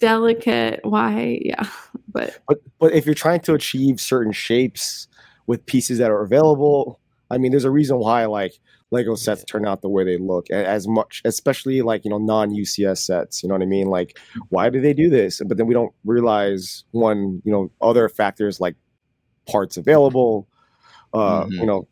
delicate? 0.06 0.80
Why?" 0.84 1.39
Yeah, 1.44 1.68
but 2.08 2.39
But 2.48 2.60
but 2.80 2.94
if 2.94 3.06
you're 3.06 3.15
trying 3.15 3.41
to 3.41 3.54
achieve 3.54 4.00
certain 4.00 4.32
shapes 4.32 5.08
with 5.48 5.65
pieces 5.65 5.98
that 6.00 6.12
are 6.12 6.22
available, 6.22 7.00
I 7.32 7.38
mean, 7.38 7.52
there's 7.52 7.65
a 7.65 7.72
reason 7.72 7.98
why 8.00 8.26
like 8.26 8.54
Lego 8.91 9.15
sets 9.15 9.44
turn 9.44 9.65
out 9.65 9.82
the 9.82 9.89
way 9.89 10.04
they 10.04 10.18
look. 10.18 10.50
As 10.52 10.88
much, 10.88 11.22
especially 11.26 11.82
like 11.82 12.06
you 12.06 12.12
know 12.12 12.18
non 12.20 12.52
UCS 12.52 13.00
sets. 13.00 13.41
You 13.41 13.50
know 13.50 13.56
what 13.56 13.62
I 13.62 13.65
mean? 13.65 13.88
Like, 13.88 14.18
why 14.50 14.70
do 14.70 14.80
they 14.80 14.94
do 14.94 15.10
this? 15.10 15.41
But 15.46 15.58
then 15.58 15.68
we 15.68 15.74
don't 15.74 15.94
realize 16.06 16.84
one, 16.91 17.41
you 17.44 17.52
know, 17.52 17.72
other 17.82 18.08
factors 18.10 18.60
like 18.60 18.76
parts 19.48 19.78
available. 19.78 20.48
Uh, 21.13 21.46
Mhm. 21.46 21.52
You 21.52 21.65
know, 21.65 21.88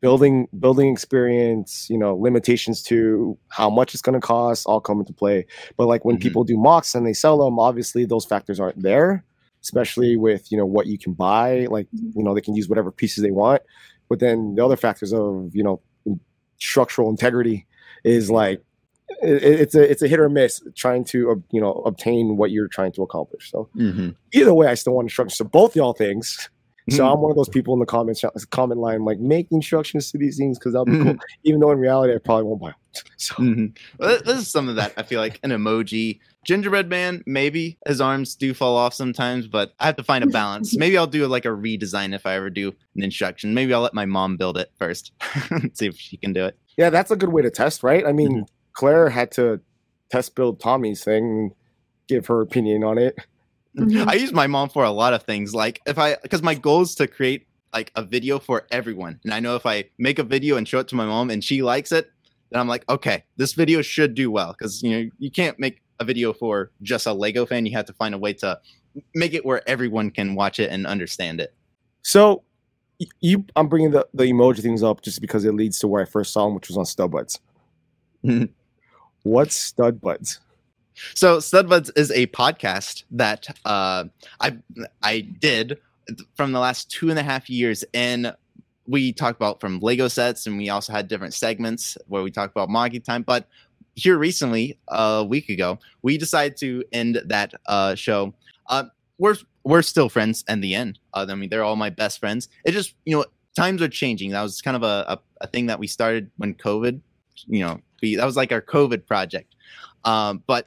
building 0.00 0.48
building 0.58 0.92
experience. 0.92 1.88
You 1.90 1.98
know, 1.98 2.14
limitations 2.16 2.82
to 2.84 3.36
how 3.48 3.68
much 3.70 3.94
it's 3.94 4.02
going 4.02 4.20
to 4.20 4.26
cost 4.26 4.66
all 4.66 4.80
come 4.80 5.00
into 5.00 5.12
play. 5.12 5.46
But 5.76 5.86
like 5.86 6.04
when 6.04 6.16
Mhm. 6.16 6.20
people 6.22 6.44
do 6.44 6.56
mocks 6.56 6.94
and 6.94 7.06
they 7.06 7.12
sell 7.12 7.38
them, 7.38 7.58
obviously 7.58 8.04
those 8.04 8.24
factors 8.24 8.60
aren't 8.60 8.82
there 8.82 9.24
especially 9.64 10.16
with 10.16 10.52
you 10.52 10.56
know 10.56 10.64
what 10.64 10.86
you 10.86 10.96
can 10.96 11.12
buy 11.12 11.66
like 11.68 11.88
you 12.14 12.22
know 12.22 12.32
they 12.32 12.40
can 12.40 12.54
use 12.54 12.68
whatever 12.68 12.92
pieces 12.92 13.24
they 13.24 13.32
want 13.32 13.60
but 14.08 14.20
then 14.20 14.54
the 14.54 14.64
other 14.64 14.76
factors 14.76 15.12
of 15.12 15.50
you 15.52 15.64
know 15.64 15.82
structural 16.58 17.10
integrity 17.10 17.66
is 18.04 18.30
like 18.30 18.62
it, 19.20 19.42
it's 19.42 19.74
a 19.74 19.90
it's 19.90 20.00
a 20.00 20.06
hit 20.06 20.20
or 20.20 20.28
miss 20.28 20.62
trying 20.76 21.02
to 21.02 21.42
you 21.50 21.60
know 21.60 21.72
obtain 21.86 22.36
what 22.36 22.52
you're 22.52 22.68
trying 22.68 22.92
to 22.92 23.02
accomplish 23.02 23.50
so 23.50 23.68
Mhm. 23.76 24.14
either 24.32 24.54
way 24.54 24.68
i 24.68 24.74
still 24.74 24.94
want 24.94 25.06
instructions 25.06 25.38
to 25.38 25.44
both 25.44 25.74
y'all 25.74 25.92
things 25.92 26.48
so 26.90 27.02
Mhm. 27.04 27.12
i'm 27.12 27.20
one 27.20 27.30
of 27.30 27.36
those 27.36 27.48
people 27.48 27.74
in 27.74 27.80
the 27.80 27.86
comments 27.86 28.24
comment 28.50 28.80
line 28.80 29.04
like 29.04 29.18
make 29.18 29.46
instructions 29.50 30.10
to 30.12 30.18
these 30.18 30.36
things 30.36 30.58
because 30.58 30.72
that'll 30.72 30.86
be 30.86 30.92
cool 30.92 31.14
Mhm. 31.14 31.18
even 31.44 31.60
though 31.60 31.70
in 31.70 31.78
reality 31.78 32.14
i 32.14 32.18
probably 32.18 32.44
won't 32.44 32.60
buy 32.60 32.68
them 32.70 32.76
so 33.16 33.34
Mhm. 33.36 33.76
Well, 33.98 34.18
this 34.24 34.38
is 34.38 34.48
some 34.50 34.68
of 34.68 34.76
that 34.76 34.92
I 34.96 35.02
feel 35.02 35.20
like 35.20 35.38
an 35.42 35.50
emoji. 35.50 36.18
Gingerbread 36.44 36.88
man, 36.88 37.22
maybe 37.26 37.76
his 37.86 38.00
arms 38.00 38.34
do 38.34 38.54
fall 38.54 38.76
off 38.76 38.94
sometimes, 38.94 39.46
but 39.46 39.74
I 39.78 39.86
have 39.86 39.96
to 39.96 40.02
find 40.02 40.24
a 40.24 40.26
balance. 40.28 40.74
Maybe 40.78 40.96
I'll 40.96 41.06
do 41.06 41.26
like 41.26 41.44
a 41.44 41.48
redesign 41.48 42.14
if 42.14 42.24
I 42.24 42.34
ever 42.36 42.48
do 42.48 42.68
an 42.96 43.02
instruction. 43.04 43.52
Maybe 43.52 43.74
I'll 43.74 43.82
let 43.82 43.92
my 43.92 44.06
mom 44.06 44.36
build 44.38 44.56
it 44.56 44.70
first, 44.78 45.12
see 45.74 45.86
if 45.86 45.96
she 45.98 46.16
can 46.16 46.32
do 46.32 46.46
it. 46.46 46.56
yeah 46.78 46.88
that's 46.90 47.10
a 47.10 47.16
good 47.16 47.32
way 47.32 47.42
to 47.42 47.50
test 47.50 47.82
right 47.82 48.06
i 48.06 48.12
mean 48.12 48.46
claire 48.72 49.10
had 49.10 49.30
to 49.32 49.60
test 50.10 50.34
build 50.36 50.58
tommy's 50.60 51.02
thing 51.04 51.50
give 52.08 52.26
her 52.28 52.40
opinion 52.40 52.82
on 52.84 52.96
it 52.98 53.16
Mhm. 53.78 54.06
I 54.08 54.14
use 54.14 54.32
my 54.32 54.46
mom 54.46 54.68
for 54.68 54.84
a 54.84 54.90
lot 54.90 55.14
of 55.14 55.22
things. 55.22 55.54
Like 55.54 55.80
if 55.86 55.98
I, 55.98 56.16
because 56.22 56.42
my 56.42 56.54
goal 56.54 56.82
is 56.82 56.94
to 56.96 57.06
create 57.06 57.46
like 57.72 57.92
a 57.96 58.02
video 58.02 58.38
for 58.38 58.66
everyone, 58.70 59.20
and 59.24 59.32
I 59.32 59.40
know 59.40 59.54
if 59.56 59.66
I 59.66 59.84
make 59.98 60.18
a 60.18 60.24
video 60.24 60.56
and 60.56 60.66
show 60.66 60.80
it 60.80 60.88
to 60.88 60.96
my 60.96 61.06
mom 61.06 61.30
and 61.30 61.42
she 61.42 61.62
likes 61.62 61.92
it, 61.92 62.10
then 62.50 62.60
I'm 62.60 62.68
like, 62.68 62.84
okay, 62.88 63.24
this 63.36 63.52
video 63.52 63.82
should 63.82 64.14
do 64.14 64.30
well. 64.30 64.52
Because 64.52 64.82
you 64.82 64.90
know 64.90 65.10
you 65.18 65.30
can't 65.30 65.58
make 65.58 65.82
a 66.00 66.04
video 66.04 66.32
for 66.32 66.70
just 66.82 67.06
a 67.06 67.12
Lego 67.12 67.46
fan. 67.46 67.66
You 67.66 67.72
have 67.72 67.86
to 67.86 67.92
find 67.92 68.14
a 68.14 68.18
way 68.18 68.32
to 68.34 68.58
make 69.14 69.34
it 69.34 69.44
where 69.44 69.68
everyone 69.68 70.10
can 70.10 70.34
watch 70.34 70.58
it 70.58 70.70
and 70.70 70.86
understand 70.86 71.40
it. 71.40 71.54
So 72.02 72.42
you, 73.20 73.44
I'm 73.54 73.68
bringing 73.68 73.92
the, 73.92 74.08
the 74.12 74.24
emoji 74.24 74.60
things 74.60 74.82
up 74.82 75.02
just 75.02 75.20
because 75.20 75.44
it 75.44 75.54
leads 75.54 75.78
to 75.80 75.88
where 75.88 76.02
I 76.02 76.04
first 76.04 76.32
saw 76.32 76.46
them, 76.46 76.54
which 76.54 76.68
was 76.68 76.76
on 76.76 76.84
Studbuds. 76.84 77.38
What's 79.22 79.72
Studbuds? 79.72 80.38
So 81.14 81.38
Studbuds 81.38 81.90
is 81.96 82.10
a 82.10 82.26
podcast 82.28 83.04
that 83.12 83.46
uh, 83.64 84.04
I 84.40 84.58
I 85.02 85.20
did 85.20 85.78
from 86.34 86.52
the 86.52 86.60
last 86.60 86.90
two 86.90 87.10
and 87.10 87.18
a 87.18 87.22
half 87.22 87.50
years, 87.50 87.84
and 87.94 88.34
we 88.86 89.12
talked 89.12 89.36
about 89.36 89.60
from 89.60 89.80
Lego 89.80 90.08
sets, 90.08 90.46
and 90.46 90.56
we 90.56 90.70
also 90.70 90.92
had 90.92 91.08
different 91.08 91.34
segments 91.34 91.98
where 92.06 92.22
we 92.22 92.30
talked 92.30 92.52
about 92.52 92.70
Monkey 92.70 93.00
Time. 93.00 93.22
But 93.22 93.46
here 93.94 94.16
recently, 94.16 94.78
a 94.88 95.24
week 95.24 95.48
ago, 95.48 95.78
we 96.02 96.16
decided 96.18 96.56
to 96.58 96.84
end 96.92 97.20
that 97.26 97.52
uh, 97.66 97.94
show. 97.94 98.34
Uh, 98.68 98.84
we're 99.18 99.36
we're 99.64 99.82
still 99.82 100.08
friends 100.08 100.44
in 100.48 100.60
the 100.60 100.74
end. 100.74 100.98
Uh, 101.12 101.26
I 101.28 101.34
mean, 101.34 101.50
they're 101.50 101.64
all 101.64 101.76
my 101.76 101.90
best 101.90 102.18
friends. 102.18 102.48
It 102.64 102.72
just 102.72 102.94
you 103.04 103.16
know 103.16 103.24
times 103.56 103.82
are 103.82 103.88
changing. 103.88 104.30
That 104.30 104.42
was 104.42 104.62
kind 104.62 104.76
of 104.76 104.82
a, 104.82 105.04
a, 105.08 105.18
a 105.42 105.46
thing 105.48 105.66
that 105.66 105.78
we 105.78 105.86
started 105.86 106.30
when 106.36 106.54
COVID. 106.54 107.00
You 107.46 107.60
know, 107.60 107.80
we, 108.00 108.16
that 108.16 108.24
was 108.24 108.36
like 108.36 108.52
our 108.52 108.62
COVID 108.62 109.06
project. 109.06 109.54
Um, 110.04 110.42
but 110.46 110.66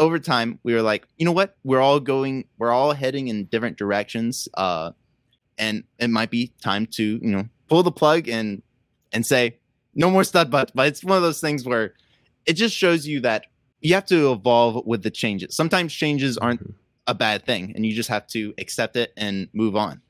over 0.00 0.18
time, 0.18 0.58
we 0.64 0.74
were 0.74 0.82
like, 0.82 1.06
you 1.18 1.24
know 1.24 1.32
what? 1.32 1.56
We're 1.62 1.80
all 1.80 2.00
going. 2.00 2.46
We're 2.58 2.72
all 2.72 2.92
heading 2.92 3.28
in 3.28 3.44
different 3.44 3.76
directions. 3.78 4.48
Uh, 4.54 4.92
and 5.58 5.84
it 5.98 6.10
might 6.10 6.30
be 6.30 6.52
time 6.62 6.86
to 6.86 7.04
you 7.22 7.30
know 7.30 7.44
pull 7.68 7.82
the 7.84 7.92
plug 7.92 8.28
and 8.28 8.62
and 9.12 9.24
say 9.24 9.58
no 9.94 10.10
more 10.10 10.24
stud 10.24 10.50
butt. 10.50 10.72
But 10.74 10.88
it's 10.88 11.04
one 11.04 11.16
of 11.16 11.22
those 11.22 11.40
things 11.40 11.64
where 11.64 11.94
it 12.46 12.54
just 12.54 12.74
shows 12.74 13.06
you 13.06 13.20
that 13.20 13.46
you 13.80 13.94
have 13.94 14.06
to 14.06 14.32
evolve 14.32 14.84
with 14.86 15.02
the 15.02 15.10
changes. 15.10 15.54
Sometimes 15.54 15.92
changes 15.94 16.36
aren't 16.38 16.60
Mm-hmm. 16.60 16.72
a 17.06 17.14
bad 17.14 17.44
thing, 17.44 17.72
and 17.74 17.84
you 17.84 17.92
just 17.94 18.08
have 18.08 18.26
to 18.28 18.54
accept 18.58 18.96
it 18.96 19.12
and 19.16 19.48
move 19.52 19.76
on. 19.76 20.00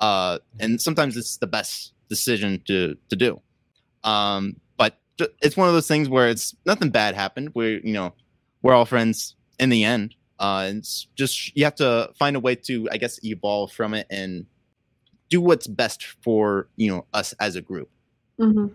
Uh, 0.00 0.38
and 0.60 0.80
sometimes 0.80 1.16
it's 1.16 1.36
the 1.38 1.46
best 1.46 1.92
decision 2.08 2.62
to 2.66 2.96
to 3.10 3.16
do. 3.16 3.40
Um, 4.04 4.56
but 4.76 4.98
it's 5.42 5.56
one 5.56 5.68
of 5.68 5.74
those 5.74 5.88
things 5.88 6.08
where 6.08 6.28
it's 6.28 6.54
nothing 6.64 6.90
bad 6.90 7.14
happened. 7.14 7.52
We're 7.54 7.80
you 7.80 7.92
know 7.92 8.14
we're 8.62 8.74
all 8.74 8.84
friends 8.84 9.34
in 9.58 9.68
the 9.70 9.84
end. 9.84 10.14
Uh, 10.40 10.66
and 10.68 10.78
it's 10.78 11.08
just 11.16 11.56
you 11.56 11.64
have 11.64 11.74
to 11.76 12.10
find 12.18 12.36
a 12.36 12.40
way 12.40 12.54
to 12.54 12.88
I 12.92 12.96
guess 12.96 13.18
evolve 13.24 13.72
from 13.72 13.92
it 13.94 14.06
and 14.10 14.46
do 15.30 15.40
what's 15.40 15.66
best 15.66 16.04
for 16.22 16.68
you 16.76 16.88
know 16.90 17.04
us 17.12 17.32
as 17.40 17.56
a 17.56 17.60
group. 17.60 17.88
Mhm. 18.38 18.72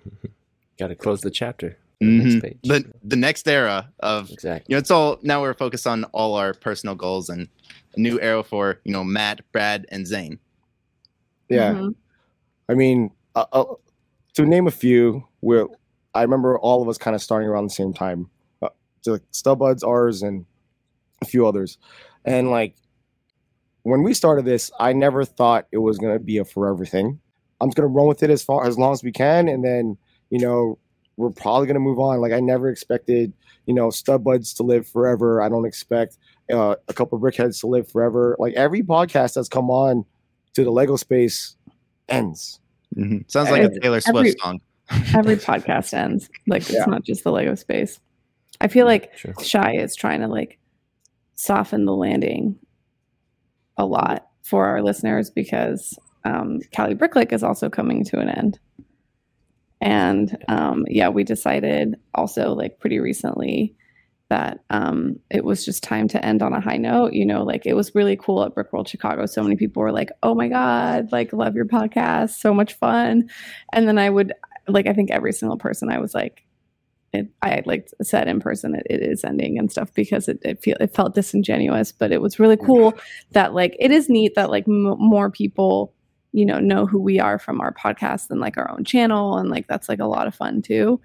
Got 0.77 0.87
to 0.87 0.95
close 0.95 1.21
the 1.21 1.31
chapter. 1.31 1.77
The 2.01 2.05
next 2.07 2.33
Mhm. 2.35 2.41
page. 2.41 2.57
The 2.63 2.91
the 3.03 3.15
next 3.15 3.47
era 3.47 3.89
of 4.01 4.29
exactly. 4.29 4.65
you 4.67 4.75
know 4.75 4.79
it's 4.79 4.91
all 4.91 5.19
now 5.21 5.41
we're 5.41 5.53
focused 5.53 5.87
on 5.87 6.03
all 6.05 6.35
our 6.35 6.53
personal 6.53 6.95
goals 6.95 7.29
and 7.29 7.47
a 7.95 7.99
new 7.99 8.19
era 8.19 8.43
for 8.43 8.81
you 8.83 8.91
know 8.91 9.03
Matt, 9.05 9.39
Brad, 9.53 9.85
and 9.89 10.05
Zane. 10.05 10.39
Yeah. 11.47 11.73
Mhm. 11.75 11.95
I 12.67 12.73
mean, 12.73 13.11
uh, 13.35 13.45
uh, 13.53 13.65
to 14.33 14.45
name 14.45 14.67
a 14.67 14.71
few, 14.71 15.25
where 15.41 15.67
I 16.13 16.23
remember 16.23 16.57
all 16.59 16.81
of 16.81 16.89
us 16.89 16.97
kind 16.97 17.15
of 17.15 17.21
starting 17.21 17.47
around 17.47 17.65
the 17.65 17.69
same 17.73 17.93
time. 17.93 18.29
So 19.03 19.11
like 19.13 19.21
Studbuds, 19.31 19.85
ours, 19.85 20.21
and 20.23 20.45
a 21.21 21.25
few 21.25 21.45
others. 21.47 21.77
And 22.25 22.49
like 22.49 22.75
when 23.83 24.01
we 24.03 24.13
started 24.13 24.45
this, 24.45 24.71
I 24.79 24.93
never 24.93 25.25
thought 25.25 25.67
it 25.71 25.77
was 25.79 25.97
gonna 25.99 26.19
be 26.19 26.37
a 26.37 26.45
forever 26.45 26.85
thing. 26.85 27.19
I'm 27.61 27.69
just 27.69 27.75
gonna 27.77 27.87
run 27.87 28.07
with 28.07 28.23
it 28.23 28.29
as 28.29 28.43
far 28.43 28.65
as 28.65 28.77
long 28.77 28.93
as 28.93 29.03
we 29.03 29.11
can, 29.11 29.47
and 29.47 29.63
then 29.63 29.97
you 30.29 30.39
know 30.39 30.79
we're 31.17 31.29
probably 31.29 31.67
gonna 31.67 31.79
move 31.79 31.99
on. 31.99 32.19
Like 32.21 32.31
I 32.33 32.39
never 32.39 32.69
expected, 32.69 33.33
you 33.65 33.73
know, 33.73 33.89
Studbuds 33.89 34.55
to 34.57 34.63
live 34.63 34.87
forever. 34.87 35.41
I 35.41 35.49
don't 35.49 35.65
expect 35.65 36.17
uh, 36.51 36.75
a 36.87 36.93
couple 36.93 37.17
of 37.17 37.21
brickheads 37.21 37.59
to 37.59 37.67
live 37.67 37.89
forever. 37.91 38.35
Like 38.39 38.53
every 38.55 38.81
podcast 38.81 39.35
that's 39.35 39.49
come 39.49 39.69
on 39.69 40.05
to 40.55 40.63
the 40.63 40.71
Lego 40.71 40.95
space 40.95 41.55
ends. 42.09 42.59
Sounds 43.27 43.49
like 43.51 43.61
a 43.61 43.65
Every- 43.65 43.79
Taylor 43.79 44.01
Swift 44.01 44.17
every- 44.17 44.35
song. 44.39 44.61
Every 45.15 45.35
podcast 45.49 45.93
ends. 45.93 46.29
Like 46.47 46.61
it's 46.63 46.73
Yeah. 46.73 46.85
not 46.85 47.03
just 47.03 47.23
the 47.23 47.31
Lego 47.31 47.55
space. 47.55 47.99
I 48.61 48.67
feel 48.67 48.85
like 48.85 49.17
Sure. 49.17 49.33
Shy 49.41 49.75
is 49.75 49.95
trying 49.95 50.21
to 50.21 50.27
like 50.27 50.59
soften 51.35 51.85
the 51.85 51.93
landing 51.93 52.57
a 53.77 53.85
lot 53.85 54.27
for 54.43 54.67
our 54.67 54.81
listeners 54.81 55.29
because 55.29 55.97
um, 56.23 56.59
Cali 56.71 56.95
Bricklick 56.95 57.33
is 57.33 57.43
also 57.43 57.69
coming 57.69 58.03
to 58.05 58.19
an 58.19 58.29
end. 58.29 58.59
And 59.81 60.37
um, 60.47 60.85
yeah, 60.87 61.09
we 61.09 61.23
decided 61.23 61.95
also 62.15 62.53
like 62.53 62.79
pretty 62.79 62.99
recently 62.99 63.75
that 64.29 64.63
um, 64.69 65.19
it 65.29 65.43
was 65.43 65.65
just 65.65 65.83
time 65.83 66.07
to 66.07 66.25
end 66.25 66.41
on 66.41 66.53
a 66.53 66.61
high 66.61 66.77
note. 66.77 67.13
You 67.13 67.25
know, 67.25 67.43
like 67.43 67.65
it 67.65 67.75
was 67.75 67.93
really 67.93 68.15
cool 68.15 68.43
at 68.43 68.55
Brickworld 68.55 68.87
Chicago. 68.87 69.25
So 69.25 69.43
many 69.43 69.57
people 69.57 69.81
were 69.81 69.91
like, 69.91 70.09
"Oh 70.23 70.33
my 70.33 70.47
god, 70.47 71.11
like 71.11 71.33
love 71.33 71.55
your 71.55 71.65
podcast, 71.65 72.31
so 72.31 72.53
much 72.53 72.73
fun." 72.75 73.29
And 73.73 73.87
then 73.87 73.97
I 73.97 74.09
would 74.09 74.33
like, 74.67 74.87
I 74.87 74.93
think 74.93 75.11
every 75.11 75.33
single 75.33 75.57
person 75.57 75.89
I 75.89 75.99
was 75.99 76.13
like, 76.15 76.45
it, 77.13 77.29
I 77.41 77.61
like 77.65 77.89
said 78.01 78.27
in 78.27 78.39
person 78.39 78.75
it, 78.75 78.87
it 78.89 79.01
is 79.01 79.23
ending 79.23 79.59
and 79.59 79.71
stuff 79.71 79.93
because 79.93 80.27
it 80.27 80.39
it 80.43 80.61
feel 80.61 80.77
it 80.79 80.95
felt 80.95 81.15
disingenuous, 81.15 81.91
but 81.91 82.11
it 82.11 82.21
was 82.21 82.39
really 82.39 82.57
cool 82.57 82.93
that 83.31 83.53
like 83.53 83.75
it 83.79 83.91
is 83.91 84.09
neat 84.09 84.35
that 84.35 84.49
like 84.49 84.67
m- 84.67 84.97
more 84.97 85.29
people 85.29 85.93
you 86.31 86.45
know 86.45 86.59
know 86.59 86.87
who 86.87 86.99
we 86.99 87.19
are 87.19 87.37
from 87.37 87.61
our 87.61 87.73
podcast 87.73 88.27
than 88.27 88.39
like 88.39 88.57
our 88.57 88.69
own 88.71 88.83
channel 88.83 89.37
and 89.37 89.49
like 89.49 89.67
that's 89.67 89.87
like 89.87 89.99
a 89.99 90.05
lot 90.05 90.27
of 90.27 90.35
fun 90.35 90.61
too. 90.61 90.99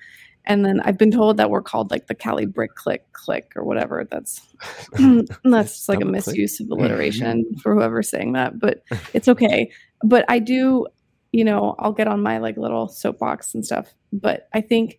And 0.48 0.64
then 0.64 0.80
I've 0.80 0.96
been 0.96 1.10
told 1.10 1.36
that 1.36 1.50
we're 1.50 1.60
called 1.60 1.90
like 1.90 2.06
the 2.06 2.14
Cali 2.14 2.46
Brick 2.46 2.74
Click 2.74 3.12
Click 3.12 3.52
or 3.54 3.64
whatever. 3.64 4.08
That's 4.10 4.40
that's 5.44 5.74
just 5.74 5.88
like 5.90 5.98
a 5.98 6.02
click. 6.02 6.12
misuse 6.12 6.58
of 6.58 6.70
alliteration 6.70 7.44
for 7.62 7.74
whoever's 7.74 8.08
saying 8.08 8.32
that, 8.32 8.58
but 8.58 8.82
it's 9.12 9.28
okay. 9.28 9.70
But 10.02 10.24
I 10.28 10.38
do, 10.38 10.86
you 11.32 11.44
know, 11.44 11.74
I'll 11.78 11.92
get 11.92 12.08
on 12.08 12.22
my 12.22 12.38
like 12.38 12.56
little 12.56 12.88
soapbox 12.88 13.54
and 13.54 13.64
stuff. 13.64 13.92
But 14.10 14.48
I 14.54 14.62
think, 14.62 14.98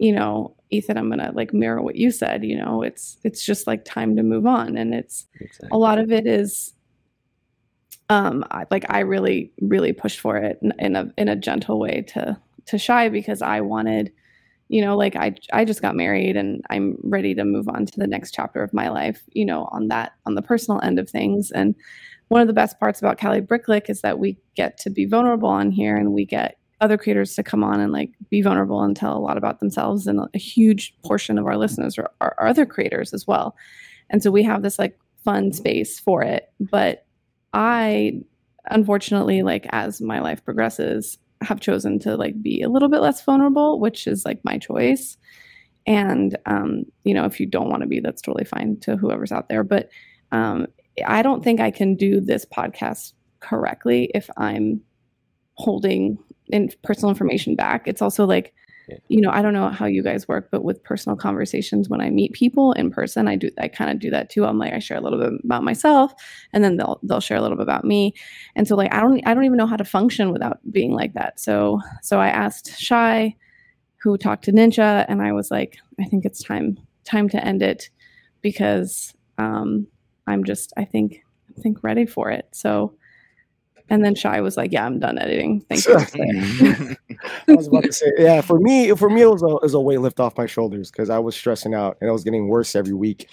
you 0.00 0.12
know, 0.12 0.56
Ethan, 0.70 0.96
I'm 0.96 1.10
gonna 1.10 1.30
like 1.34 1.52
mirror 1.52 1.82
what 1.82 1.96
you 1.96 2.10
said. 2.10 2.42
You 2.42 2.58
know, 2.58 2.82
it's 2.82 3.18
it's 3.22 3.44
just 3.44 3.66
like 3.66 3.84
time 3.84 4.16
to 4.16 4.22
move 4.22 4.46
on, 4.46 4.76
and 4.76 4.94
it's 4.94 5.26
Exactly. 5.40 5.68
a 5.70 5.78
lot 5.78 5.98
of 5.98 6.10
it 6.10 6.26
is 6.26 6.72
um 8.10 8.44
I, 8.50 8.66
like 8.70 8.84
i 8.90 8.98
really 9.00 9.52
really 9.62 9.92
pushed 9.92 10.20
for 10.20 10.36
it 10.36 10.58
in, 10.60 10.72
in 10.78 10.96
a 10.96 11.10
in 11.16 11.28
a 11.28 11.36
gentle 11.36 11.78
way 11.78 12.02
to 12.08 12.36
to 12.66 12.76
shy 12.76 13.08
because 13.08 13.40
i 13.40 13.60
wanted 13.60 14.12
you 14.68 14.82
know 14.82 14.96
like 14.96 15.16
i 15.16 15.34
i 15.52 15.64
just 15.64 15.80
got 15.80 15.94
married 15.94 16.36
and 16.36 16.62
i'm 16.70 16.98
ready 17.04 17.34
to 17.34 17.44
move 17.44 17.68
on 17.68 17.86
to 17.86 17.98
the 17.98 18.06
next 18.06 18.34
chapter 18.34 18.62
of 18.62 18.74
my 18.74 18.88
life 18.88 19.22
you 19.28 19.44
know 19.44 19.68
on 19.70 19.88
that 19.88 20.12
on 20.26 20.34
the 20.34 20.42
personal 20.42 20.80
end 20.82 20.98
of 20.98 21.08
things 21.08 21.50
and 21.52 21.74
one 22.28 22.40
of 22.40 22.48
the 22.48 22.52
best 22.52 22.78
parts 22.80 23.00
about 23.00 23.16
cali 23.16 23.40
bricklick 23.40 23.88
is 23.88 24.00
that 24.00 24.18
we 24.18 24.36
get 24.56 24.76
to 24.76 24.90
be 24.90 25.06
vulnerable 25.06 25.48
on 25.48 25.70
here 25.70 25.96
and 25.96 26.12
we 26.12 26.24
get 26.24 26.58
other 26.80 26.96
creators 26.96 27.34
to 27.34 27.42
come 27.42 27.62
on 27.62 27.80
and 27.80 27.92
like 27.92 28.10
be 28.30 28.40
vulnerable 28.40 28.82
and 28.82 28.96
tell 28.96 29.16
a 29.16 29.20
lot 29.20 29.36
about 29.36 29.60
themselves 29.60 30.06
and 30.06 30.20
a 30.34 30.38
huge 30.38 30.94
portion 31.04 31.38
of 31.38 31.46
our 31.46 31.56
listeners 31.56 31.98
are, 31.98 32.10
are, 32.20 32.34
other 32.40 32.64
creators 32.64 33.12
as 33.12 33.26
well. 33.26 33.54
And 34.08 34.22
so 34.22 34.30
we 34.30 34.42
have 34.42 34.62
this 34.62 34.78
like 34.78 34.98
fun 35.22 35.52
space 35.52 36.00
for 36.00 36.22
it. 36.22 36.50
But 36.58 37.06
i 37.52 38.12
unfortunately 38.70 39.42
like 39.42 39.66
as 39.70 40.00
my 40.00 40.20
life 40.20 40.44
progresses 40.44 41.18
have 41.40 41.58
chosen 41.58 41.98
to 41.98 42.16
like 42.16 42.40
be 42.40 42.62
a 42.62 42.68
little 42.68 42.88
bit 42.88 43.00
less 43.00 43.24
vulnerable 43.24 43.80
which 43.80 44.06
is 44.06 44.24
like 44.24 44.40
my 44.44 44.56
choice. 44.56 45.16
And 45.86 46.38
um 46.46 46.84
you 47.04 47.12
know 47.12 47.24
if 47.24 47.40
you 47.40 47.46
don't 47.46 47.68
want 47.68 47.82
to 47.82 47.88
be 47.88 48.00
that's 48.00 48.22
totally 48.22 48.44
fine 48.44 48.78
to 48.80 48.96
whoever's 48.96 49.32
out 49.32 49.48
there. 49.48 49.64
But 49.64 49.90
um 50.32 50.66
i 51.06 51.22
don't 51.22 51.42
think 51.42 51.60
i 51.60 51.70
can 51.70 51.94
do 51.94 52.20
this 52.20 52.44
podcast 52.44 53.12
correctly 53.40 54.10
if 54.14 54.28
i'm 54.36 54.80
holding 55.54 56.18
in 56.52 56.70
personal 56.82 57.10
information 57.10 57.54
back. 57.56 57.86
It's 57.88 58.02
also 58.02 58.26
like 58.26 58.52
Yeah. 58.88 58.98
you 59.08 59.20
know 59.20 59.30
i 59.30 59.40
don't 59.42 59.52
know 59.58 59.68
how 59.68 59.86
you 59.86 60.02
guys 60.02 60.26
work 60.26 60.48
but 60.50 60.64
with 60.64 60.82
personal 60.82 61.16
conversations 61.16 61.88
when 61.88 62.00
i 62.00 62.10
meet 62.10 62.32
people 62.32 62.72
in 62.80 62.90
person 62.90 63.28
i 63.28 63.36
do 63.36 63.48
i 63.64 63.68
kind 63.68 63.90
of 63.92 64.00
do 64.00 64.10
that 64.10 64.30
too. 64.32 64.42
I'm 64.44 64.58
like 64.58 64.72
i 64.72 64.80
share 64.80 64.98
a 64.98 65.04
little 65.04 65.20
bit 65.24 65.32
about 65.44 65.62
myself 65.62 66.12
and 66.52 66.64
then 66.64 66.76
they'll 66.76 66.98
they'll 67.06 67.20
share 67.28 67.38
a 67.38 67.42
little 67.44 67.56
bit 67.60 67.68
about 67.70 67.84
me. 67.84 68.14
And 68.56 68.66
so 68.66 68.74
like 68.80 68.92
i 68.92 68.98
don't 69.00 69.20
i 69.28 69.34
don't 69.34 69.44
even 69.44 69.58
know 69.58 69.66
how 69.72 69.76
to 69.76 69.84
function 69.84 70.32
without 70.32 70.58
being 70.72 70.92
like 71.00 71.12
that. 71.14 71.38
So 71.38 71.80
so 72.02 72.18
i 72.26 72.28
asked 72.44 72.66
shy 72.88 73.36
who 74.02 74.16
talked 74.16 74.44
to 74.46 74.52
ninja 74.52 75.04
and 75.08 75.22
i 75.22 75.30
was 75.38 75.50
like 75.56 75.72
i 76.00 76.04
think 76.10 76.24
it's 76.24 76.42
time 76.42 76.76
time 77.04 77.28
to 77.28 77.38
end 77.50 77.62
it 77.62 77.90
because 78.42 79.14
um 79.38 79.86
i'm 80.26 80.42
just 80.42 80.72
i 80.76 80.84
think 80.84 81.22
i 81.56 81.60
think 81.62 81.84
ready 81.84 82.06
for 82.06 82.30
it. 82.38 82.46
So 82.52 82.94
and 83.90 84.04
then 84.04 84.14
shy 84.14 84.40
was 84.40 84.56
like 84.56 84.72
yeah 84.72 84.86
i'm 84.86 84.98
done 84.98 85.18
editing 85.18 85.60
thank 85.68 85.84
you 85.86 86.96
I 87.48 87.52
was 87.52 87.68
about 87.68 87.84
to 87.84 87.92
say, 87.92 88.12
yeah. 88.18 88.40
For 88.40 88.58
me, 88.58 88.94
for 88.94 89.10
me, 89.10 89.22
it 89.22 89.30
was 89.30 89.42
a, 89.42 89.46
it 89.46 89.62
was 89.62 89.74
a 89.74 89.80
weight 89.80 90.00
lift 90.00 90.20
off 90.20 90.36
my 90.36 90.46
shoulders 90.46 90.90
because 90.90 91.10
I 91.10 91.18
was 91.18 91.36
stressing 91.36 91.74
out 91.74 91.98
and 92.00 92.08
it 92.08 92.12
was 92.12 92.24
getting 92.24 92.48
worse 92.48 92.74
every 92.74 92.94
week. 92.94 93.28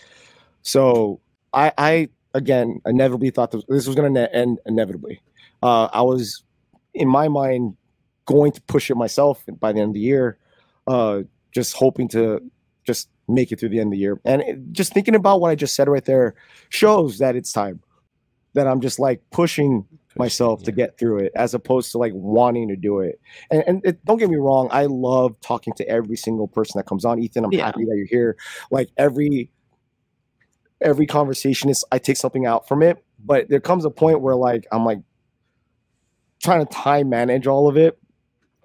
So 0.62 1.20
I, 1.54 1.72
I 1.78 2.10
again, 2.34 2.82
inevitably 2.86 3.30
thought 3.30 3.52
this, 3.52 3.64
this 3.68 3.88
was 3.88 3.96
going 3.96 4.14
to 4.14 4.34
end 4.36 4.60
inevitably. 4.66 5.22
Uh, 5.64 5.86
I 5.86 6.02
was, 6.02 6.44
in 6.94 7.08
my 7.08 7.28
mind, 7.28 7.76
going 8.26 8.52
to 8.52 8.62
push 8.62 8.92
it 8.92 8.96
myself 8.96 9.44
by 9.60 9.72
the 9.72 9.80
end 9.80 9.90
of 9.90 9.94
the 9.94 10.00
year, 10.00 10.38
uh, 10.88 11.22
just 11.52 11.74
hoping 11.74 12.08
to 12.10 12.42
just 12.84 13.10
make 13.28 13.52
it 13.52 13.60
through 13.60 13.70
the 13.70 13.80
end 13.80 13.88
of 13.88 13.92
the 13.92 13.98
year. 13.98 14.20
And 14.26 14.42
it, 14.42 14.72
just 14.72 14.94
thinking 14.94 15.16
about 15.16 15.42
what 15.42 15.50
I 15.50 15.56
just 15.56 15.76
said 15.76 15.88
right 15.88 16.04
there 16.06 16.36
shows 16.70 17.20
that 17.20 17.36
it's 17.36 17.52
time. 17.52 17.82
That 18.54 18.68
I'm 18.68 18.82
just 18.82 19.00
like 19.00 19.22
pushing 19.32 19.86
myself 20.20 20.64
to 20.64 20.72
get 20.72 20.98
through 20.98 21.20
it 21.20 21.32
as 21.36 21.54
opposed 21.54 21.92
to 21.92 21.98
like 21.98 22.12
wanting 22.16 22.68
to 22.68 22.76
do 22.76 23.00
it 23.00 23.20
and, 23.52 23.64
and 23.68 23.82
it, 23.86 24.04
don't 24.06 24.18
get 24.18 24.30
me 24.30 24.38
wrong 24.38 24.68
i 24.72 24.86
love 24.86 25.40
talking 25.42 25.74
to 25.74 25.88
every 25.88 26.16
single 26.16 26.48
person 26.48 26.78
that 26.78 26.86
comes 26.86 27.06
on 27.06 27.20
ethan 27.20 27.44
i'm 27.46 27.52
Yeah. 27.52 27.66
happy 27.66 27.86
that 27.86 27.96
you're 27.96 28.08
here 28.08 28.38
like 28.72 28.90
every 28.98 29.52
every 30.82 31.06
conversation 31.06 31.70
is 31.70 31.84
i 31.92 31.98
take 31.98 32.18
something 32.18 32.46
out 32.46 32.68
from 32.68 32.84
it 32.84 33.04
but 33.24 33.50
there 33.50 33.60
comes 33.60 33.86
a 33.86 33.90
point 33.90 34.22
where 34.22 34.36
like 34.36 34.66
i'm 34.72 34.86
like 34.86 35.00
trying 36.42 36.66
to 36.66 36.72
time 36.72 37.10
manage 37.10 37.48
all 37.48 37.68
of 37.68 37.78
it 37.78 37.98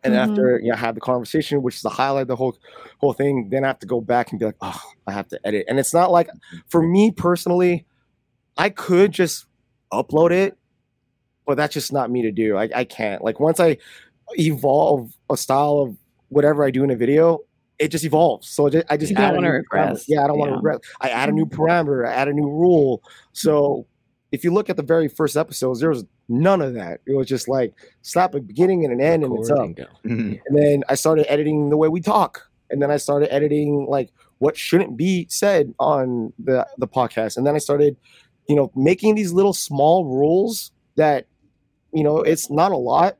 And 0.04 0.14
Mhm. 0.14 0.18
after 0.18 0.60
you 0.60 0.68
know, 0.70 0.74
I 0.74 0.78
have 0.78 0.94
the 0.96 1.00
conversation, 1.00 1.62
which 1.62 1.76
is 1.76 1.82
the 1.82 1.88
highlight 1.90 2.22
of 2.22 2.28
the 2.28 2.36
whole 2.36 2.56
whole 3.00 3.12
thing, 3.12 3.48
then 3.50 3.64
I 3.64 3.68
have 3.68 3.78
to 3.80 3.86
go 3.86 4.00
back 4.00 4.30
and 4.30 4.38
be 4.40 4.46
like, 4.46 4.56
oh, 4.60 4.80
I 5.06 5.12
have 5.12 5.28
to 5.28 5.38
edit. 5.46 5.66
And 5.68 5.78
it's 5.78 5.94
not 5.94 6.10
like 6.10 6.28
for 6.68 6.82
me 6.82 7.12
personally, 7.12 7.86
I 8.58 8.70
could 8.70 9.12
just 9.12 9.46
upload 9.92 10.32
it, 10.32 10.58
but 11.46 11.56
that's 11.56 11.74
just 11.74 11.92
not 11.92 12.10
me 12.10 12.22
to 12.22 12.30
do. 12.32 12.56
I, 12.56 12.68
I 12.74 12.84
can't. 12.84 13.22
Like 13.22 13.40
once 13.40 13.58
I 13.60 13.78
evolve 14.34 15.12
a 15.30 15.36
style 15.36 15.78
of 15.80 15.96
whatever 16.28 16.64
I 16.64 16.70
do 16.70 16.84
in 16.84 16.90
a 16.90 16.96
video, 16.96 17.40
it 17.78 17.88
just 17.88 18.04
evolves. 18.04 18.48
So 18.48 18.66
I 18.66 18.70
just, 18.70 18.86
I 18.90 18.96
just 18.96 19.10
You 19.10 19.16
don't 19.16 19.24
add 19.26 19.32
a 19.32 19.34
wanna 19.36 19.48
new 19.48 19.58
parameter. 19.58 19.62
regress. 19.72 20.04
Yeah, 20.08 20.24
I 20.24 20.26
don't 20.28 20.38
want 20.38 20.48
to 20.50 20.52
Yeah. 20.52 20.56
regress. 20.56 20.78
I 21.00 21.08
add 21.10 21.28
a 21.28 21.32
new 21.32 21.46
parameter, 21.46 22.08
I 22.08 22.12
add 22.12 22.28
a 22.28 22.32
new 22.32 22.48
rule. 22.48 23.02
So 23.32 23.86
if 24.30 24.44
you 24.44 24.52
look 24.52 24.70
at 24.70 24.76
the 24.76 24.82
very 24.82 25.08
first 25.08 25.36
episodes, 25.36 25.80
there 25.80 25.90
was 25.90 26.04
none 26.28 26.62
of 26.62 26.74
that. 26.74 27.00
It 27.06 27.14
was 27.16 27.26
just 27.26 27.48
like 27.48 27.74
slap 28.02 28.34
a 28.34 28.40
beginning 28.40 28.84
and 28.84 28.92
an 28.94 29.00
end, 29.00 29.24
and 29.24 29.36
it's 29.38 29.50
up. 29.50 29.58
and 29.58 29.76
go. 29.76 29.84
Mhm. 30.06 30.40
And 30.46 30.56
then 30.56 30.84
I 30.88 30.94
started 30.94 31.30
editing 31.30 31.68
the 31.70 31.76
way 31.76 31.88
we 31.88 32.00
talk. 32.00 32.48
And 32.70 32.80
then 32.80 32.90
I 32.90 32.96
started 32.96 33.30
editing 33.34 33.86
like 33.88 34.10
what 34.38 34.56
shouldn't 34.56 34.96
be 34.96 35.26
said 35.28 35.74
on 35.78 36.32
the 36.42 36.66
the 36.78 36.88
podcast. 36.88 37.36
And 37.36 37.46
then 37.46 37.54
I 37.54 37.58
started, 37.58 37.96
you 38.48 38.56
know, 38.56 38.70
making 38.74 39.16
these 39.16 39.32
little 39.32 39.52
small 39.52 40.06
rules 40.06 40.70
that, 40.96 41.26
you 41.92 42.02
know, 42.04 42.18
it's 42.18 42.50
not 42.50 42.72
a 42.72 42.76
lot, 42.76 43.16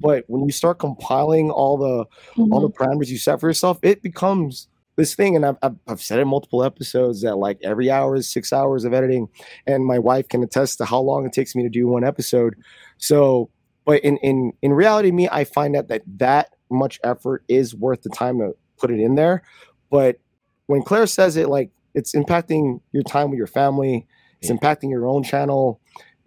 but 0.00 0.24
when 0.28 0.44
you 0.44 0.52
start 0.52 0.78
compiling 0.78 1.50
all 1.50 1.76
the 1.78 2.04
all 2.50 2.60
the 2.60 2.68
Mhm. 2.68 2.74
parameters 2.74 3.08
you 3.08 3.18
set 3.18 3.40
for 3.40 3.48
yourself, 3.48 3.78
it 3.82 4.02
becomes 4.02 4.68
this 4.96 5.14
thing. 5.14 5.36
And 5.36 5.44
I've, 5.44 5.56
I've, 5.62 5.76
I've 5.86 6.00
said 6.02 6.18
in 6.20 6.28
multiple 6.28 6.64
episodes 6.64 7.20
that 7.22 7.36
like 7.36 7.58
every 7.62 7.90
hour 7.90 8.16
is 8.16 8.28
six 8.28 8.52
hours 8.52 8.84
of 8.84 8.94
editing. 8.94 9.28
And 9.66 9.84
my 9.84 9.98
wife 9.98 10.28
can 10.28 10.42
attest 10.42 10.78
to 10.78 10.84
how 10.86 11.00
long 11.00 11.26
it 11.26 11.32
takes 11.34 11.54
me 11.54 11.62
to 11.62 11.68
do 11.68 11.86
one 11.86 12.02
episode. 12.04 12.54
So, 12.96 13.50
but 13.84 14.02
in, 14.02 14.16
in, 14.18 14.52
in 14.62 14.72
reality, 14.72 15.10
me, 15.10 15.28
I 15.30 15.44
find 15.44 15.74
that, 15.74 15.88
that 15.88 16.02
that 16.16 16.54
much 16.70 16.98
effort 17.04 17.44
is 17.46 17.74
worth 17.74 18.02
the 18.02 18.08
time 18.10 18.38
to 18.38 18.54
put 18.78 18.90
it 18.90 18.98
in 18.98 19.14
there. 19.16 19.42
But 19.90 20.18
when 20.66 20.82
Claire 20.82 21.06
says 21.06 21.36
it, 21.36 21.48
like 21.50 21.70
it's 21.94 22.14
impacting 22.14 22.80
your 22.92 23.02
time 23.02 23.30
with 23.30 23.36
your 23.38 23.46
family, 23.46 24.06
it's 24.40 24.50
impacting 24.50 24.90
your 24.90 25.06
own 25.06 25.22
channel. 25.22 25.78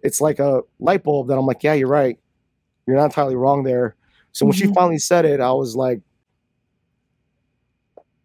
It's 0.02 0.20
like 0.20 0.38
a 0.38 0.62
light 0.78 1.02
bulb 1.02 1.28
that 1.28 1.38
I'm 1.38 1.46
like, 1.46 1.62
yeah, 1.62 1.74
you're 1.74 1.88
right. 1.88 2.18
You're 2.86 2.96
not 2.96 3.04
entirely 3.06 3.36
wrong 3.36 3.62
there. 3.64 3.94
So 4.32 4.46
when 4.46 4.52
she 4.54 4.66
Mhm. 4.66 4.74
finally 4.74 4.98
said 4.98 5.24
it, 5.24 5.40
I 5.40 5.52
was 5.52 5.76
like, 5.76 6.00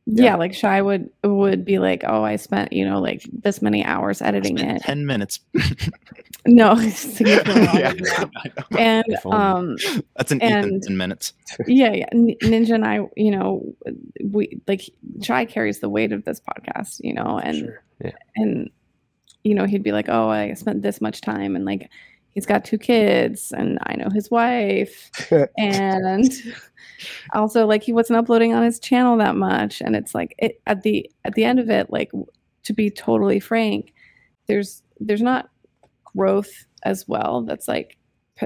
yeah. 0.08 0.24
Yeah. 0.26 0.36
like 0.36 0.54
shy 0.54 0.82
would 0.84 1.10
would 1.24 1.66
be 1.66 1.80
like 1.80 2.04
oh 2.06 2.24
i 2.24 2.36
spent 2.36 2.72
you 2.72 2.86
know 2.88 3.02
like 3.02 3.24
this 3.42 3.60
many 3.60 3.84
hours 3.84 4.22
editing 4.22 4.60
it 4.60 4.84
Ten 4.84 5.08
minutes. 5.08 5.40
no 6.46 6.76
significantly 6.90 7.64
Yeah. 7.80 7.92
than 7.94 8.04
that. 8.04 8.30
I 8.36 8.50
know. 8.56 8.78
and 8.78 9.16
um 9.34 9.78
That's 10.16 10.32
an 10.32 10.44
Ethan 10.44 10.64
and- 10.74 10.84
ten 10.84 10.96
minutes. 10.98 11.34
yeah 11.66 11.92
yeah 11.92 12.10
ninja 12.14 12.76
and 12.76 12.86
i 12.86 13.00
you 13.18 13.32
know 13.32 13.66
we 14.24 14.62
like 14.68 14.82
shy 15.24 15.44
carries 15.46 15.80
the 15.80 15.90
weight 15.90 16.12
of 16.12 16.24
this 16.24 16.40
podcast 16.40 17.02
you 17.04 17.14
know 17.16 17.40
and 17.40 17.58
Sure. 17.58 17.82
Yeah. 18.04 18.12
and 18.36 18.70
you 19.46 19.56
know 19.56 19.66
he'd 19.66 19.84
be 19.84 19.94
like 19.94 20.10
oh 20.10 20.28
i 20.30 20.54
spent 20.54 20.82
this 20.82 21.00
much 21.00 21.22
time 21.22 21.56
and 21.56 21.64
like 21.64 21.90
he's 22.32 22.46
got 22.46 22.66
two 22.66 22.78
kids 22.78 23.54
and 23.56 23.80
i 23.84 23.96
know 23.96 24.10
his 24.10 24.30
wife. 24.30 25.10
And 25.58 26.32
also 27.34 27.66
like 27.66 27.84
he 27.84 27.94
wasn't 27.94 28.18
uploading 28.18 28.54
on 28.54 28.64
his 28.64 28.80
channel 28.80 29.18
that 29.18 29.36
much. 29.36 29.82
And 29.82 29.96
it's 29.96 30.16
like 30.16 30.36
it 30.38 30.62
at 30.66 30.84
the 30.84 31.10
at 31.24 31.34
the 31.36 31.44
end 31.44 31.60
of 31.60 31.70
it 31.70 31.92
like 31.92 32.12
to 32.64 32.74
be 32.74 32.90
totally 32.90 33.40
frank 33.40 33.94
there's 34.48 34.82
there's 35.00 35.22
not 35.22 35.50
growth 36.04 36.66
as 36.84 37.08
well 37.08 37.42
that's 37.42 37.68
like 37.68 37.98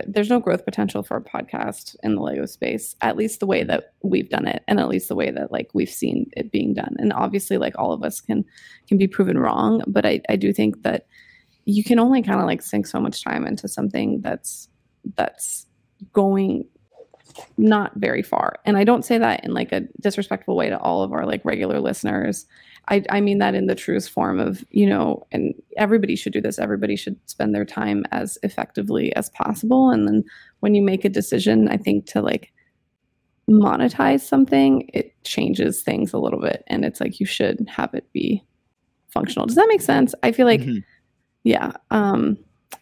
there's 0.05 0.29
no 0.29 0.39
growth 0.39 0.65
potential 0.65 1.01
for 1.01 1.17
a 1.17 1.23
podcast 1.23 1.95
in 2.03 2.15
the 2.15 2.21
lego 2.21 2.45
space 2.45 2.95
at 3.01 3.17
least 3.17 3.39
the 3.39 3.47
way 3.47 3.63
that 3.63 3.93
we've 4.03 4.29
done 4.29 4.47
it 4.47 4.63
and 4.67 4.79
at 4.79 4.87
least 4.87 5.07
the 5.07 5.15
way 5.15 5.31
that 5.31 5.51
like 5.51 5.69
we've 5.73 5.89
seen 5.89 6.29
it 6.33 6.51
being 6.51 6.73
done. 6.73 6.95
And 6.99 7.11
obviously 7.13 7.57
like 7.57 7.73
all 7.77 7.91
of 7.91 8.03
us 8.03 8.21
can 8.21 8.45
can 8.87 8.97
be 8.97 9.07
proven 9.07 9.37
wrong 9.37 9.81
but 9.87 10.05
i 10.05 10.21
i 10.29 10.35
do 10.35 10.53
think 10.53 10.83
that 10.83 11.07
you 11.65 11.83
can 11.83 11.99
only 11.99 12.21
kind 12.21 12.39
of 12.39 12.45
like 12.45 12.61
sink 12.61 12.87
so 12.87 12.99
much 12.99 13.23
time 13.23 13.45
into 13.45 13.67
something 13.67 14.21
that's 14.21 14.67
that's 15.15 15.65
going 16.13 16.65
not 17.57 17.91
very 17.95 18.21
far. 18.23 18.55
And 18.65 18.77
i 18.77 18.83
don't 18.83 19.05
say 19.05 19.17
that 19.17 19.43
in 19.43 19.53
like 19.53 19.71
a 19.71 19.81
disrespectful 20.01 20.55
way 20.55 20.69
to 20.69 20.79
all 20.79 21.03
of 21.03 21.11
our 21.13 21.25
like 21.25 21.43
regular 21.45 21.79
listeners. 21.79 22.45
I 22.89 23.03
i 23.09 23.21
mean 23.21 23.37
that 23.39 23.55
in 23.55 23.67
the 23.67 23.75
truest 23.75 24.09
form 24.09 24.39
of 24.39 24.63
you 24.71 24.87
know 24.87 25.25
and 25.31 25.53
everybody 25.77 26.15
should 26.15 26.33
do 26.33 26.41
this. 26.41 26.59
Everybody 26.59 26.95
should 26.95 27.17
spend 27.29 27.53
their 27.53 27.65
time 27.65 28.05
as 28.11 28.37
effectively 28.43 29.15
as 29.15 29.29
possible. 29.31 29.91
And 29.91 30.07
then 30.07 30.23
when 30.61 30.75
you 30.75 30.81
make 30.81 31.05
a 31.05 31.09
decision 31.09 31.67
i 31.69 31.77
think 31.77 32.05
to 32.07 32.21
like 32.21 32.51
monetize 33.49 34.21
something 34.21 34.89
it 34.93 35.11
changes 35.23 35.81
things 35.81 36.13
a 36.13 36.17
little 36.19 36.39
bit. 36.41 36.63
And 36.67 36.85
it's 36.85 37.01
like 37.01 37.19
you 37.19 37.25
should 37.25 37.67
have 37.67 37.93
it 37.93 38.05
be 38.13 38.43
functional. 39.07 39.47
Does 39.47 39.55
that 39.55 39.67
make 39.69 39.81
sense? 39.81 40.13
I 40.23 40.31
feel 40.31 40.45
like 40.45 40.61
Mhm. 40.61 40.83
yeah 41.43 41.71
um 41.89 42.37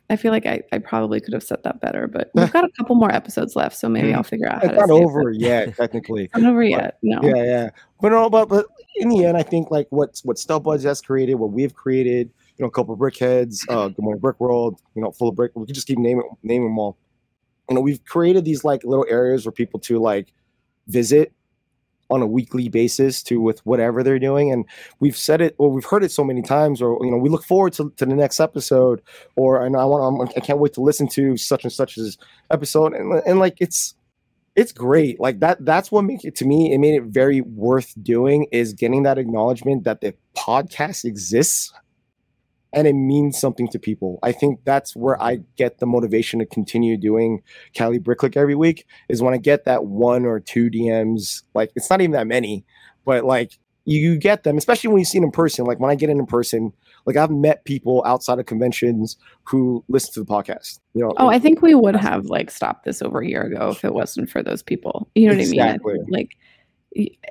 i 0.10 0.16
feel 0.16 0.32
like 0.32 0.46
I, 0.46 0.62
I 0.72 0.78
probably 0.80 1.20
could 1.20 1.34
have 1.34 1.44
said 1.44 1.64
that 1.64 1.82
better 1.82 2.08
but 2.08 2.30
we've 2.34 2.52
got 2.52 2.64
a 2.66 2.70
couple 2.78 2.96
more 2.96 3.12
episodes 3.12 3.56
left 3.56 3.76
so 3.76 3.90
maybe 3.90 4.10
Mhm. 4.10 4.16
i'll 4.18 4.24
figure 4.24 4.48
out 4.48 4.62
how 4.64 4.70
it's 4.70 4.74
to 4.74 4.80
not 4.80 4.90
say 4.90 4.96
it, 4.96 5.04
over 5.04 5.32
yet, 5.32 5.76
technically. 5.78 6.30
but- 6.34 6.42
not 6.42 6.52
over 6.52 6.64
yet 6.64 6.98
no 7.02 7.20
Yeah, 7.24 7.44
yeah. 7.44 7.70
But 8.00 8.10
no, 8.10 8.30
but 8.30 8.48
but 8.48 8.68
in 8.98 9.10
the 9.10 9.26
end, 9.26 9.38
I 9.38 9.42
think 9.44 9.72
like 9.72 9.88
what 9.90 10.20
what 10.24 10.38
Studbuds 10.38 10.84
has 10.84 11.02
created, 11.02 11.34
what 11.36 11.52
we've 11.52 11.74
created, 11.74 12.30
you 12.58 12.64
know, 12.64 12.68
a 12.68 12.72
couple 12.72 12.94
of 12.94 13.00
brickheads, 13.00 13.62
uh, 13.70 13.88
Good 13.88 14.04
Morning 14.04 14.20
Brick 14.22 14.40
World, 14.40 14.80
you 14.94 15.02
know, 15.02 15.12
full 15.12 15.30
of 15.30 15.36
brick. 15.36 15.52
We 15.56 15.66
can 15.66 15.74
just 15.74 15.88
keep 15.88 15.98
naming 15.98 16.30
naming 16.44 16.68
them 16.70 16.78
all. 16.78 16.96
You 17.70 17.76
know, 17.76 17.82
we've 17.82 18.04
created 18.06 18.46
these 18.46 18.64
like 18.64 18.84
little 18.84 19.06
areas 19.10 19.46
for 19.46 19.52
people 19.52 19.80
to 19.82 19.98
like 19.98 20.32
visit 20.88 21.34
on 22.10 22.22
a 22.22 22.28
weekly 22.28 22.70
basis 22.70 23.22
to 23.24 23.42
with 23.42 23.66
whatever 23.66 24.04
they're 24.04 24.20
doing 24.20 24.52
and 24.52 24.66
we've 25.00 25.18
said 25.18 25.42
it 25.42 25.56
or 25.58 25.70
we've 25.72 25.86
heard 25.86 26.04
it 26.04 26.12
so 26.12 26.24
many 26.24 26.42
times 26.42 26.82
or 26.82 26.98
you 27.04 27.12
know 27.12 27.18
we 27.18 27.30
look 27.30 27.44
forward 27.44 27.74
to, 27.74 27.92
to 27.98 28.06
the 28.06 28.16
next 28.16 28.40
episode 28.40 29.02
or 29.36 29.66
and 29.66 29.76
i 29.76 29.84
want 29.84 30.32
i 30.38 30.40
can't 30.40 30.60
wait 30.60 30.74
to 30.74 30.82
listen 30.82 31.08
to 31.08 31.36
such 31.36 31.64
and 31.64 31.74
such 31.74 31.98
as 31.98 32.18
episode 32.50 32.94
and, 32.94 33.22
and 33.26 33.40
like 33.40 33.58
it's 33.60 33.96
it's 34.58 34.72
great. 34.72 35.20
Like 35.20 35.40
that 35.40 35.64
that's 35.64 35.92
what 35.92 36.02
makes 36.02 36.26
it 36.26 36.36
to 36.38 36.46
me 36.46 36.74
it 36.74 36.80
made 36.80 36.96
it 36.96 37.04
very 37.04 37.42
worth 37.42 37.94
doing 38.02 38.48
is 38.52 38.74
getting 38.74 39.04
that 39.04 39.20
acknowledgement 39.20 39.84
that 39.84 40.02
the 40.02 40.16
podcast 40.36 41.06
exists 41.06 41.72
and 42.74 42.88
it 42.88 42.94
means 42.94 43.40
something 43.40 43.68
to 43.68 43.80
people 43.80 44.20
i 44.24 44.32
think 44.32 44.60
that's 44.64 44.96
where 44.96 45.22
i 45.22 45.40
get 45.56 45.80
the 45.80 45.86
motivation 45.86 46.40
to 46.40 46.46
continue 46.46 46.98
doing 46.98 47.42
cali 47.74 48.00
bricklick 48.00 48.36
every 48.36 48.56
week 48.56 48.86
is 49.10 49.22
when 49.22 49.34
i 49.34 49.38
get 49.38 49.66
that 49.66 49.86
one 49.86 50.26
or 50.26 50.40
two 50.40 50.70
dms 50.70 51.44
like 51.54 51.72
it's 51.76 51.90
not 51.90 52.02
even 52.02 52.12
that 52.12 52.28
many 52.28 52.66
but 53.06 53.24
like 53.24 53.58
you 53.86 54.18
get 54.18 54.44
them 54.44 54.58
especially 54.58 54.90
when 54.90 55.00
you 55.00 55.06
see 55.06 55.18
it 55.18 55.24
in 55.24 55.32
person 55.32 55.66
like 55.66 55.80
when 55.80 55.90
i 55.90 55.96
get 55.96 56.10
in 56.10 56.20
in 56.20 56.26
person 56.26 56.74
like 57.06 57.16
i've 57.16 57.32
met 57.32 57.64
people 57.64 58.04
outside 58.06 58.38
of 58.38 58.46
conventions 58.46 59.16
who 59.44 59.82
listen 59.88 60.14
to 60.14 60.20
the 60.20 60.26
podcast 60.26 60.80
you 60.94 61.02
know 61.02 61.14
Oh, 61.18 61.30
I 61.30 61.40
think 61.40 61.62
we 61.62 61.74
would 61.74 61.96
have 61.96 62.26
like 62.26 62.52
stopped 62.52 62.84
this 62.84 63.02
over 63.02 63.22
a 63.22 63.28
year 63.28 63.44
ago 63.44 63.70
if 63.70 63.86
it 63.86 63.94
wasn't 63.94 64.30
for 64.30 64.44
those 64.44 64.62
people. 64.62 65.10
You 65.16 65.28
know 65.30 65.36
what 65.36 65.40
I 65.40 65.44
Exactly. 65.44 65.94
mean? 65.94 66.06
Like, 66.10 66.38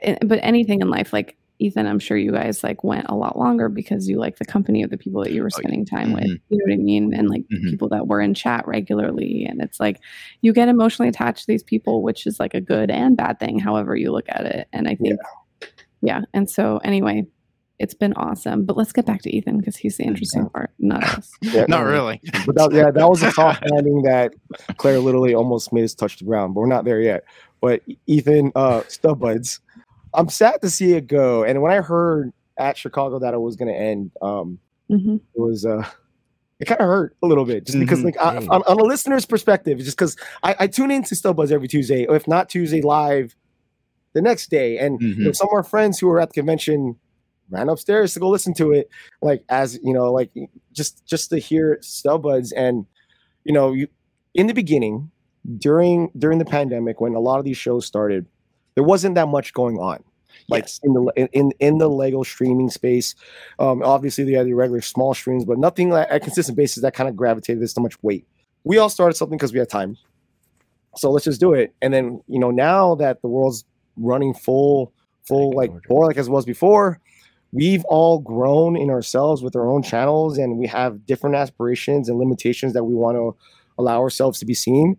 eh, 0.02 0.16
but 0.24 0.38
anything 0.42 0.80
in 0.80 0.88
life, 0.88 1.12
like 1.12 1.36
Ethan, 1.58 1.86
I'm 1.86 1.98
sure 1.98 2.16
you 2.16 2.32
guys 2.32 2.62
like 2.62 2.84
went 2.84 3.06
a 3.08 3.14
lot 3.14 3.38
longer 3.38 3.68
because 3.68 4.08
you 4.08 4.18
like 4.18 4.38
the 4.38 4.44
company 4.44 4.82
of 4.82 4.90
the 4.90 4.98
people 4.98 5.22
that 5.22 5.32
you 5.32 5.42
were 5.42 5.48
Oh, 5.52 5.56
yeah. 5.56 5.60
spending 5.60 5.84
time 5.86 6.12
with. 6.12 6.24
Mhm. 6.24 6.40
You 6.48 6.58
know 6.58 6.64
what 6.66 6.72
I 6.74 6.76
mean? 6.76 7.14
And 7.14 7.28
like 7.28 7.42
Mhm. 7.52 7.70
people 7.70 7.88
that 7.90 8.06
were 8.08 8.20
in 8.20 8.34
chat 8.34 8.66
regularly, 8.66 9.46
and 9.48 9.60
it's 9.62 9.80
like 9.80 10.00
you 10.42 10.52
get 10.52 10.68
emotionally 10.68 11.08
attached 11.08 11.40
to 11.40 11.46
these 11.48 11.62
people, 11.62 12.02
which 12.02 12.26
is 12.26 12.38
like 12.40 12.54
a 12.54 12.60
good 12.60 12.90
and 12.90 13.16
bad 13.16 13.38
thing, 13.40 13.58
however 13.58 13.96
you 13.96 14.12
look 14.12 14.26
at 14.28 14.44
it. 14.46 14.68
And 14.72 14.86
I 14.88 14.94
think, 14.96 15.18
yeah. 16.02 16.22
And 16.34 16.48
so 16.50 16.78
anyway. 16.84 17.26
It's 17.78 17.92
been 17.92 18.14
awesome, 18.14 18.64
but 18.64 18.74
let's 18.78 18.90
get 18.90 19.04
back 19.04 19.20
to 19.20 19.36
Ethan 19.36 19.58
because 19.58 19.76
he's 19.76 19.98
the 19.98 20.04
interesting 20.04 20.48
part, 20.48 20.70
not 20.78 21.04
us. 21.04 21.30
Yeah, 21.42 21.66
Not 21.68 21.84
really. 21.84 22.22
But 22.46 22.54
that, 22.54 22.72
yeah, 22.72 22.90
that 22.90 23.06
was 23.06 23.22
a 23.22 23.30
soft 23.32 23.62
landing 23.70 24.00
that 24.04 24.32
Claire 24.78 24.98
literally 24.98 25.34
almost 25.34 25.74
made 25.74 25.84
us 25.84 25.94
touch 25.94 26.16
the 26.18 26.24
ground, 26.24 26.54
but 26.54 26.62
we're 26.62 26.68
not 26.68 26.86
there 26.86 27.02
yet. 27.02 27.24
But 27.60 27.82
Ethan, 28.06 28.50
uh, 28.54 28.80
Studbuds, 28.88 29.60
I'm 30.16 30.28
sad 30.28 30.60
to 30.62 30.70
see 30.70 30.92
it 30.94 31.06
go. 31.06 31.44
And 31.44 31.62
when 31.62 31.70
I 31.72 31.76
heard 31.82 32.32
at 32.58 32.76
Chicago 32.76 33.18
that 33.20 33.34
it 33.34 33.40
was 33.40 33.56
going 33.56 33.72
to 33.72 33.78
end, 33.78 34.10
um, 34.22 34.58
hmm 34.88 35.16
it 35.16 35.40
was 35.40 35.64
uh, 35.66 35.86
it 36.58 36.64
kind 36.64 36.80
of 36.80 36.86
hurt 36.86 37.16
a 37.22 37.26
little 37.26 37.44
bit, 37.44 37.66
just 37.66 37.78
because 37.78 38.00
Mhm. 38.00 38.04
like 38.06 38.16
I, 38.20 38.36
on, 38.48 38.62
on 38.66 38.78
a 38.80 38.82
listener's 38.84 39.26
perspective, 39.26 39.78
just 39.78 39.96
because 39.96 40.16
I, 40.42 40.56
I 40.60 40.66
tune 40.68 40.90
into 40.90 41.14
Studbuds 41.14 41.52
every 41.52 41.68
Tuesday, 41.68 42.06
or 42.06 42.16
if 42.16 42.26
not 42.26 42.48
Tuesday 42.48 42.80
live, 42.80 43.36
the 44.14 44.22
next 44.22 44.48
day, 44.50 44.78
and 44.78 44.98
you 45.02 45.24
know, 45.26 45.32
some 45.32 45.48
of 45.48 45.52
our 45.52 45.62
friends 45.62 45.98
who 45.98 46.06
were 46.06 46.18
at 46.20 46.30
the 46.30 46.34
convention 46.34 46.96
ran 47.50 47.68
upstairs 47.68 48.14
to 48.14 48.20
go 48.20 48.28
listen 48.28 48.52
to 48.54 48.72
it 48.72 48.88
like 49.22 49.44
as 49.50 49.78
you 49.84 49.92
know 49.92 50.12
like 50.12 50.30
just 50.72 51.04
just 51.06 51.30
to 51.30 51.38
hear 51.38 51.78
Studbuds 51.82 52.52
and 52.56 52.86
you 53.44 53.52
know 53.52 53.72
you 53.72 53.86
in 54.34 54.48
the 54.48 54.52
beginning 54.54 55.12
during 55.58 56.10
during 56.18 56.38
the 56.38 56.44
pandemic 56.44 57.00
when 57.00 57.14
a 57.14 57.20
lot 57.20 57.38
of 57.38 57.44
these 57.44 57.56
shows 57.56 57.86
started 57.86 58.26
there 58.74 58.82
wasn't 58.82 59.14
that 59.14 59.28
much 59.28 59.52
going 59.52 59.76
on 59.78 60.02
like 60.48 60.64
Yes. 60.64 60.80
in 60.82 60.92
the 60.94 61.28
in, 61.32 61.52
in 61.58 61.78
the 61.78 61.88
lego 61.88 62.22
streaming 62.22 62.70
space 62.70 63.14
um 63.58 63.82
obviously 63.82 64.24
they 64.24 64.32
had 64.32 64.46
the 64.46 64.54
regular 64.54 64.80
small 64.80 65.14
streams 65.14 65.44
but 65.44 65.58
nothing 65.58 65.90
like 65.90 66.06
at 66.10 66.22
consistent 66.22 66.56
basis 66.56 66.82
that 66.82 66.94
kind 66.94 67.08
of 67.08 67.16
gravitated 67.16 67.62
this 67.62 67.72
so 67.72 67.80
much 67.80 68.00
weight 68.02 68.26
we 68.64 68.78
all 68.78 68.88
started 68.88 69.14
something 69.14 69.36
because 69.38 69.52
we 69.52 69.58
had 69.58 69.68
time 69.68 69.96
so 70.96 71.10
let's 71.10 71.24
just 71.24 71.40
do 71.40 71.52
it. 71.52 71.74
And 71.82 71.92
then 71.92 72.22
you 72.26 72.38
know 72.38 72.50
now 72.50 72.94
that 72.96 73.22
the 73.22 73.28
world's 73.28 73.64
running 73.96 74.34
full 74.34 74.92
full 75.24 75.52
like 75.52 75.70
order. 75.70 75.86
more 75.88 76.06
like 76.06 76.16
as 76.16 76.28
it 76.28 76.30
was 76.30 76.44
before, 76.44 77.00
we've 77.52 77.84
all 77.86 78.18
grown 78.18 78.76
in 78.76 78.90
ourselves 78.90 79.42
with 79.42 79.56
our 79.56 79.68
own 79.68 79.82
channels, 79.82 80.38
and 80.38 80.58
we 80.58 80.66
have 80.66 81.04
different 81.06 81.36
aspirations 81.36 82.08
and 82.08 82.18
limitations 82.18 82.72
that 82.72 82.84
we 82.84 82.94
want 82.94 83.16
to 83.16 83.36
allow 83.78 84.00
ourselves 84.00 84.38
to 84.38 84.46
be 84.46 84.54
seen. 84.54 84.96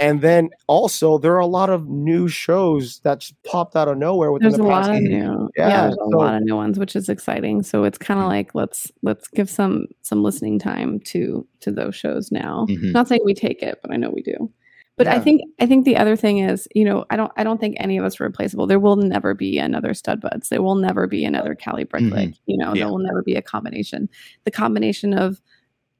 And 0.00 0.20
then 0.22 0.50
also 0.66 1.18
there 1.18 1.34
are 1.34 1.38
a 1.40 1.46
lot 1.46 1.70
of 1.70 1.88
new 1.88 2.26
shows 2.28 2.98
that 3.00 3.20
just 3.20 3.40
popped 3.44 3.76
out 3.76 3.86
of 3.86 3.96
nowhere 3.96 4.32
within 4.32 4.48
There's 4.48 4.58
the 4.58 4.64
a 4.64 4.68
past 4.68 4.88
lot 4.88 4.96
of 4.96 5.02
new, 5.02 5.50
Yeah, 5.56 5.68
yeah, 5.68 5.82
there's 5.82 5.96
a 5.96 6.16
lot 6.16 6.34
of 6.34 6.42
new 6.42 6.56
ones, 6.56 6.78
which 6.78 6.96
is 6.96 7.08
exciting. 7.08 7.62
So 7.62 7.84
it's 7.84 7.98
kind 7.98 8.18
of 8.20 8.26
like 8.26 8.54
let's 8.54 8.90
let's 9.02 9.28
give 9.28 9.48
some 9.48 9.86
some 10.02 10.22
listening 10.22 10.58
time 10.58 10.98
to 11.06 11.46
to 11.60 11.70
those 11.70 11.94
shows 11.94 12.32
now. 12.32 12.66
Mhm. 12.68 12.92
Not 12.92 13.06
saying 13.08 13.20
we 13.24 13.34
take 13.34 13.62
it, 13.62 13.78
but 13.82 13.92
I 13.92 13.96
know 13.96 14.10
we 14.10 14.22
do. 14.22 14.50
But 14.96 15.08
I 15.08 15.18
think 15.18 15.42
I 15.60 15.66
think 15.66 15.84
the 15.84 15.96
other 15.96 16.14
thing 16.14 16.38
is, 16.38 16.68
you 16.74 16.84
know, 16.84 17.04
I 17.10 17.16
don't 17.16 17.32
I 17.36 17.42
don't 17.42 17.60
think 17.60 17.76
any 17.78 17.96
of 17.96 18.04
us 18.04 18.20
are 18.20 18.24
replaceable. 18.24 18.66
There 18.68 18.78
will 18.78 18.94
never 18.96 19.34
be 19.34 19.58
another 19.58 19.92
stud 19.92 20.20
buds. 20.20 20.48
There 20.50 20.62
will 20.62 20.76
never 20.76 21.06
be 21.08 21.24
another 21.24 21.54
Cali 21.56 21.84
Bricklick. 21.84 22.34
You 22.46 22.58
know, 22.58 22.74
Yeah. 22.74 22.84
there 22.84 22.92
will 22.92 22.98
never 23.00 23.22
be 23.22 23.34
a 23.34 23.42
combination. 23.42 24.08
The 24.44 24.52
combination 24.52 25.12
of 25.12 25.40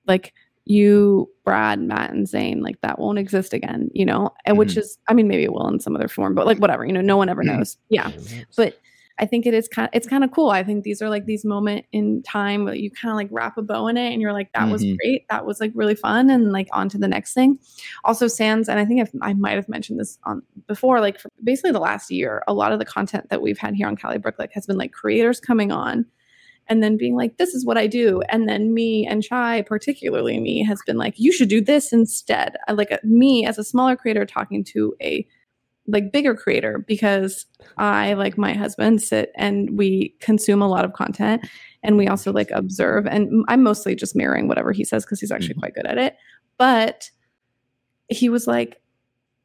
like 0.07 0.33
you, 0.67 1.29
Brad, 1.45 1.81
Matt, 1.81 2.11
and 2.11 2.27
Zane, 2.29 2.63
like 2.63 2.81
that 2.81 2.99
won't 2.99 3.19
exist 3.19 3.53
again, 3.53 3.91
you 3.93 4.07
know, 4.07 4.31
and 4.47 4.57
which 4.59 4.77
is 4.77 4.99
I 5.09 5.15
mean, 5.15 5.29
maybe 5.29 5.45
it 5.45 5.53
will 5.53 5.69
in 5.69 5.81
some 5.81 5.95
other 5.95 6.09
form, 6.09 6.35
but 6.35 6.47
like 6.47 6.59
whatever, 6.59 6.85
you 6.87 6.93
know, 6.93 7.01
no 7.03 7.17
one 7.17 7.29
ever 7.29 7.43
Mhm. 7.43 7.59
knows. 7.59 7.77
Yeah. 7.91 8.11
But 8.57 8.79
I 9.17 9.27
think 9.27 9.47
it 9.47 9.55
is 9.55 9.69
kind 9.69 9.87
of 9.87 9.91
it's 9.95 10.09
kind 10.09 10.25
of 10.25 10.33
cool. 10.33 10.49
I 10.51 10.65
think 10.65 10.83
these 10.83 11.01
are 11.01 11.09
like 11.09 11.27
these 11.27 11.45
moment 11.45 11.85
in 11.93 12.23
time 12.23 12.65
where 12.65 12.75
you 12.75 12.91
kind 12.91 13.11
of 13.13 13.17
like 13.17 13.29
wrap 13.31 13.57
a 13.59 13.63
bow 13.63 13.87
in 13.89 13.97
it 13.97 14.11
and 14.13 14.21
you're 14.21 14.33
like, 14.33 14.51
that 14.55 14.69
was 14.71 14.83
Mhm. 14.83 14.97
great. 14.99 15.29
That 15.29 15.47
was 15.47 15.61
like 15.61 15.71
really 15.75 15.95
fun. 15.95 16.31
And 16.31 16.51
like 16.51 16.67
on 16.73 16.89
to 16.89 16.99
the 16.99 17.07
next 17.07 17.33
thing. 17.35 17.59
Also, 18.03 18.27
Sans, 18.27 18.69
and 18.69 18.81
I 18.81 18.85
think 18.85 19.01
I've, 19.03 19.13
I 19.21 19.35
might 19.35 19.55
have 19.55 19.69
mentioned 19.69 20.01
this 20.01 20.19
on 20.25 20.43
before, 20.67 21.01
like 21.01 21.21
for 21.21 21.29
basically 21.45 21.71
the 21.73 21.79
last 21.79 22.11
year, 22.11 22.43
a 22.49 22.55
lot 22.55 22.73
of 22.73 22.79
the 22.81 22.85
content 22.85 23.29
that 23.29 23.41
we've 23.41 23.59
had 23.59 23.75
here 23.75 23.87
on 23.87 23.95
Cali 23.97 24.19
Bricklick 24.19 24.51
has 24.53 24.67
been 24.67 24.79
like 24.79 24.91
creators 24.93 25.39
coming 25.39 25.71
on 25.71 26.07
and 26.69 26.83
then 26.83 26.97
being 26.97 27.15
like, 27.15 27.37
this 27.37 27.55
is 27.55 27.65
what 27.65 27.77
I 27.77 27.87
do. 27.87 28.23
And 28.29 28.49
then 28.49 28.73
me 28.73 29.07
and 29.07 29.23
Chai, 29.23 29.63
particularly 29.63 30.41
me, 30.41 30.65
has 30.65 30.81
been 30.87 30.97
like, 30.97 31.15
you 31.17 31.33
should 31.33 31.49
do 31.49 31.61
this 31.61 31.93
instead. 31.93 32.57
I 32.69 32.73
like 32.73 32.93
uh, 32.93 32.99
me 33.03 33.47
as 33.47 33.59
a 33.59 33.65
smaller 33.65 33.97
creator 33.97 34.25
talking 34.25 34.65
to 34.65 34.95
a 35.03 35.27
like 35.87 36.13
bigger 36.13 36.35
creator 36.35 36.83
because 36.87 37.45
I, 37.77 38.15
like 38.15 38.39
my 38.39 38.55
husband, 38.55 39.03
sit 39.03 39.33
and 39.37 39.77
we 39.77 40.15
consume 40.21 40.63
a 40.63 40.69
lot 40.69 40.87
of 40.87 40.95
content 40.95 41.47
and 41.83 41.99
we 41.99 42.09
also 42.09 42.33
like 42.33 42.51
observe. 42.53 43.07
And 43.07 43.45
I'm 43.49 43.63
mostly 43.63 43.95
just 43.95 44.17
mirroring 44.17 44.49
whatever 44.49 44.73
he 44.73 44.85
says 44.85 45.05
because 45.05 45.21
he's 45.21 45.33
actually 45.33 45.57
quite 45.57 45.75
good 45.75 45.87
at 45.87 45.99
it. 45.99 46.17
But 46.57 47.11
he 48.09 48.31
was 48.31 48.47
like, 48.47 48.81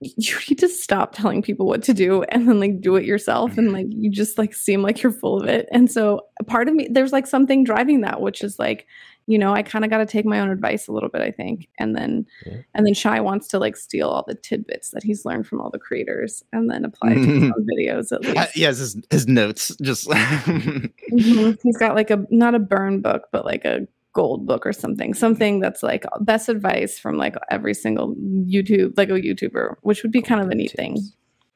you 0.02 0.38
need 0.50 0.58
to 0.60 0.70
stop 0.70 1.14
telling 1.14 1.42
people 1.42 1.66
what 1.66 1.84
to 1.84 1.94
do 1.94 2.24
and 2.24 2.48
then 2.48 2.60
like 2.60 2.80
do 2.80 2.96
it 2.96 3.04
yourself 3.06 3.58
and 3.58 3.74
like 3.74 3.88
you 3.90 4.10
just 4.10 4.38
like 4.38 4.54
seem 4.54 4.82
like 4.82 5.04
you're 5.04 5.12
full 5.12 5.42
of 5.42 5.48
it 5.48 5.68
and 5.74 5.92
so 5.92 6.22
part 6.48 6.70
of 6.70 6.74
me 6.74 6.88
there's 6.90 7.12
like 7.12 7.28
something 7.28 7.64
driving 7.66 8.00
that 8.02 8.22
which 8.22 8.42
is 8.42 8.58
like 8.58 8.88
you 9.28 9.38
know 9.38 9.52
i 9.54 9.62
kind 9.62 9.84
of 9.84 9.92
got 9.92 9.98
to 9.98 10.06
take 10.06 10.26
my 10.26 10.40
own 10.40 10.50
advice 10.50 10.88
a 10.88 10.94
little 10.94 11.10
bit 11.10 11.22
i 11.22 11.30
think 11.32 11.68
and 11.80 11.98
then 11.98 12.26
Yeah. 12.46 12.58
and 12.74 12.86
then 12.86 12.94
shy 12.94 13.20
wants 13.20 13.48
to 13.50 13.60
like 13.60 13.76
steal 13.76 14.08
all 14.08 14.24
the 14.26 14.36
tidbits 14.36 14.92
that 14.92 15.04
he's 15.04 15.26
learned 15.26 15.46
from 15.48 15.60
all 15.60 15.70
the 15.70 15.80
creators 15.80 16.44
and 16.54 16.70
then 16.72 16.86
apply 16.86 17.12
it 17.12 17.16
to 17.16 17.26
his 17.26 17.44
own 17.58 17.68
videos 17.78 18.12
at 18.14 18.26
Uh, 18.26 18.40
least 18.42 18.56
yes, 18.58 18.78
his, 18.78 18.98
his 19.10 19.28
notes 19.28 19.76
just. 19.82 20.08
Mhm. 20.08 21.58
he's 21.62 21.78
got 21.78 21.96
like 21.96 22.10
a 22.10 22.26
not 22.32 22.56
a 22.56 22.60
burn 22.60 23.02
book 23.02 23.24
but 23.34 23.44
like 23.46 23.66
a 23.66 23.86
gold 24.14 24.46
book 24.48 24.66
or 24.66 24.74
something 24.74 25.14
something 25.14 25.60
that's 25.60 25.84
like 25.84 26.04
best 26.22 26.50
advice 26.50 26.98
from 26.98 27.18
like 27.18 27.36
every 27.52 27.74
single 27.74 28.16
youtube 28.16 28.92
like 28.98 29.10
a 29.10 29.14
youtuber 29.14 29.76
which 29.82 30.02
would 30.04 30.12
be 30.12 30.22
kind 30.22 30.42
of 30.42 30.50
a 30.50 30.56
neat 30.56 30.72
thing. 30.72 30.98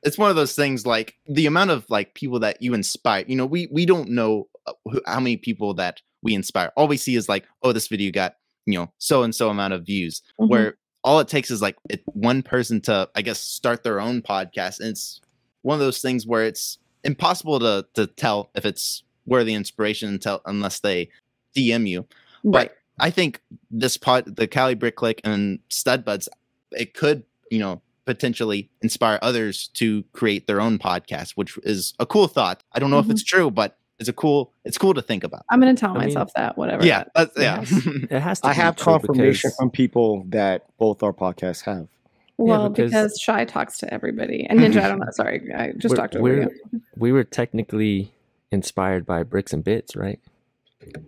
it's 0.04 0.18
one 0.18 0.30
of 0.30 0.36
those 0.36 0.56
things 0.56 0.86
like 0.86 1.16
the 1.28 1.46
amount 1.48 1.72
of 1.72 1.86
like 1.90 2.14
people 2.14 2.40
that 2.40 2.62
you 2.62 2.74
inspire 2.74 3.26
you 3.28 3.36
know 3.36 3.46
we 3.46 3.68
we 3.72 3.86
don't 3.86 4.10
know 4.10 4.48
uh, 4.68 4.74
who, 4.86 5.02
how 5.06 5.20
many 5.20 5.36
people 5.36 5.74
that 5.74 6.02
we 6.22 6.34
inspire. 6.34 6.72
All 6.78 6.88
we 6.88 6.96
see 6.96 7.16
is 7.16 7.28
like 7.28 7.46
oh 7.64 7.74
this 7.74 7.88
video 7.90 8.12
got 8.12 8.36
you 8.66 8.80
know 8.80 8.92
so 8.98 9.24
and 9.24 9.36
so 9.36 9.50
amount 9.50 9.74
of 9.74 9.86
views 9.86 10.22
Mhm. 10.40 10.50
where 10.50 10.78
all 11.04 11.20
it 11.20 11.28
takes 11.28 11.52
is 11.52 11.62
like 11.62 11.76
it, 11.90 12.02
one 12.06 12.42
person 12.42 12.80
to 12.82 13.10
i 13.16 13.22
guess 13.22 13.40
start 13.40 13.84
their 13.84 14.00
own 14.00 14.22
podcast 14.22 14.80
and 14.80 14.88
it's 14.90 15.20
one 15.64 15.76
of 15.76 15.80
those 15.82 16.00
things 16.02 16.26
where 16.26 16.46
it's 16.46 16.78
impossible 17.04 17.60
to 17.60 17.86
to 17.94 18.08
tell 18.08 18.50
if 18.56 18.66
it's 18.66 19.04
worthy 19.26 19.54
inspiration 19.54 20.08
until 20.08 20.42
unless 20.46 20.80
they 20.80 21.10
dm 21.58 21.86
you 21.88 22.08
right 22.44 22.70
but 22.70 22.78
I 23.06 23.10
think 23.10 23.42
this 23.72 23.98
pod, 23.98 24.36
the 24.36 24.46
Cali 24.48 24.76
Brick 24.76 24.96
Click 24.96 25.20
and 25.24 25.58
Stud 25.70 26.06
Buds, 26.06 26.30
it 26.72 26.94
could, 26.94 27.24
you 27.50 27.58
know, 27.58 27.82
potentially 28.06 28.70
inspire 28.84 29.18
others 29.24 29.70
to 29.70 30.04
create 30.14 30.46
their 30.46 30.62
own 30.62 30.78
podcast, 30.78 31.32
which 31.32 31.58
is 31.64 31.96
a 32.00 32.06
cool 32.06 32.28
thought. 32.28 32.64
I 32.74 32.78
don't 32.80 32.92
know 32.92 33.02
Mhm. 33.02 33.06
if 33.06 33.12
it's 33.12 33.24
true, 33.24 33.50
but 33.50 33.78
it's 33.98 34.10
a 34.10 34.14
cool, 34.14 34.52
it's 34.64 34.78
cool 34.78 34.94
to 34.94 35.02
think 35.02 35.24
about. 35.24 35.44
I'm 35.50 35.60
gonna 35.60 35.74
tell 35.74 35.92
I 35.92 35.94
mean, 35.94 36.04
myself 36.10 36.32
that 36.36 36.56
whatever. 36.56 36.86
Yeah, 36.86 37.06
that- 37.16 37.34
that's, 37.34 37.72
yeah. 37.72 37.80
It 38.12 38.20
has 38.22 38.40
to 38.42 38.48
I 38.48 38.52
be 38.52 38.56
have 38.58 38.76
confirmation 38.76 39.48
because- 39.50 39.56
from 39.56 39.72
people 39.72 40.24
that 40.30 40.66
both 40.78 41.02
our 41.02 41.14
podcasts 41.14 41.64
have. 41.66 41.88
Well, 42.38 42.70
because- 42.70 42.92
because, 42.92 43.20
Shy 43.20 43.44
talks 43.46 43.80
to 43.80 43.92
everybody, 43.92 44.46
and 44.48 44.60
Ninja. 44.60 44.82
I 44.84 44.88
don't 44.90 45.00
know. 45.00 45.08
Sorry, 45.12 45.52
I 45.52 45.72
just 45.72 45.94
we're- 45.94 45.98
talked 45.98 46.14
to. 46.14 46.22
we're- 46.22 46.48
you. 46.72 46.82
we 46.96 47.12
were 47.12 47.24
technically 47.24 48.12
inspired 48.52 49.06
by 49.06 49.24
bricks 49.24 49.52
and 49.52 49.64
bits, 49.64 49.96
right? 49.96 50.20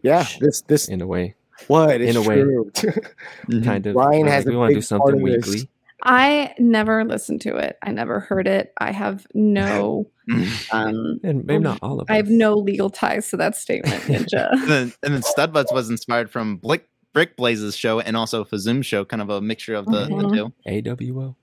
Yeah, 0.03 0.26
this 0.39 0.61
this 0.61 0.88
In 0.88 1.01
a 1.01 1.07
way, 1.07 1.36
What 1.67 2.01
in 2.01 2.15
a 2.15 2.21
way. 2.21 2.36
true. 2.36 2.71
Kind 3.63 3.86
of. 3.88 3.95
Ryan 3.95 4.21
we're 4.21 4.30
has 4.32 4.45
like, 4.45 4.51
we 4.51 4.57
want 4.57 4.69
to 4.71 4.76
do 4.76 4.82
something 4.82 5.19
part 5.19 5.23
this. 5.41 5.47
weekly. 5.47 5.69
I 6.03 6.53
never 6.59 7.03
listened 7.03 7.41
to 7.41 7.55
it. 7.55 7.78
I 7.82 7.91
never 7.91 8.19
heard 8.19 8.47
it. 8.47 8.73
I 8.78 8.91
have 8.91 9.26
no, 9.34 10.07
um, 10.71 11.19
And 11.23 11.45
maybe 11.45 11.63
not 11.63 11.80
all 11.82 11.99
of 11.99 12.09
us. 12.09 12.13
I 12.13 12.17
have 12.17 12.30
no 12.30 12.53
legal 12.55 12.89
ties 12.91 13.30
to 13.32 13.38
that 13.38 13.55
statement, 13.55 14.03
Ninja. 14.03 14.49
and 14.51 14.67
then, 14.69 14.93
and 15.01 15.13
then 15.15 15.23
Stud 15.23 15.53
was 15.53 15.89
inspired 15.89 16.30
from 16.30 16.57
Blick, 16.57 16.88
Brick 17.13 17.36
Blaze's 17.38 17.76
show 17.76 18.01
and 18.01 18.15
also 18.15 18.43
Fazoom 18.43 18.84
show, 18.84 19.03
kind 19.05 19.21
of 19.21 19.30
a 19.32 19.41
mixture 19.41 19.73
of 19.73 19.86
the, 19.88 20.01
the 20.05 20.09
Mhm. 20.09 20.34
two. 20.36 20.53
AWO. 20.67 21.36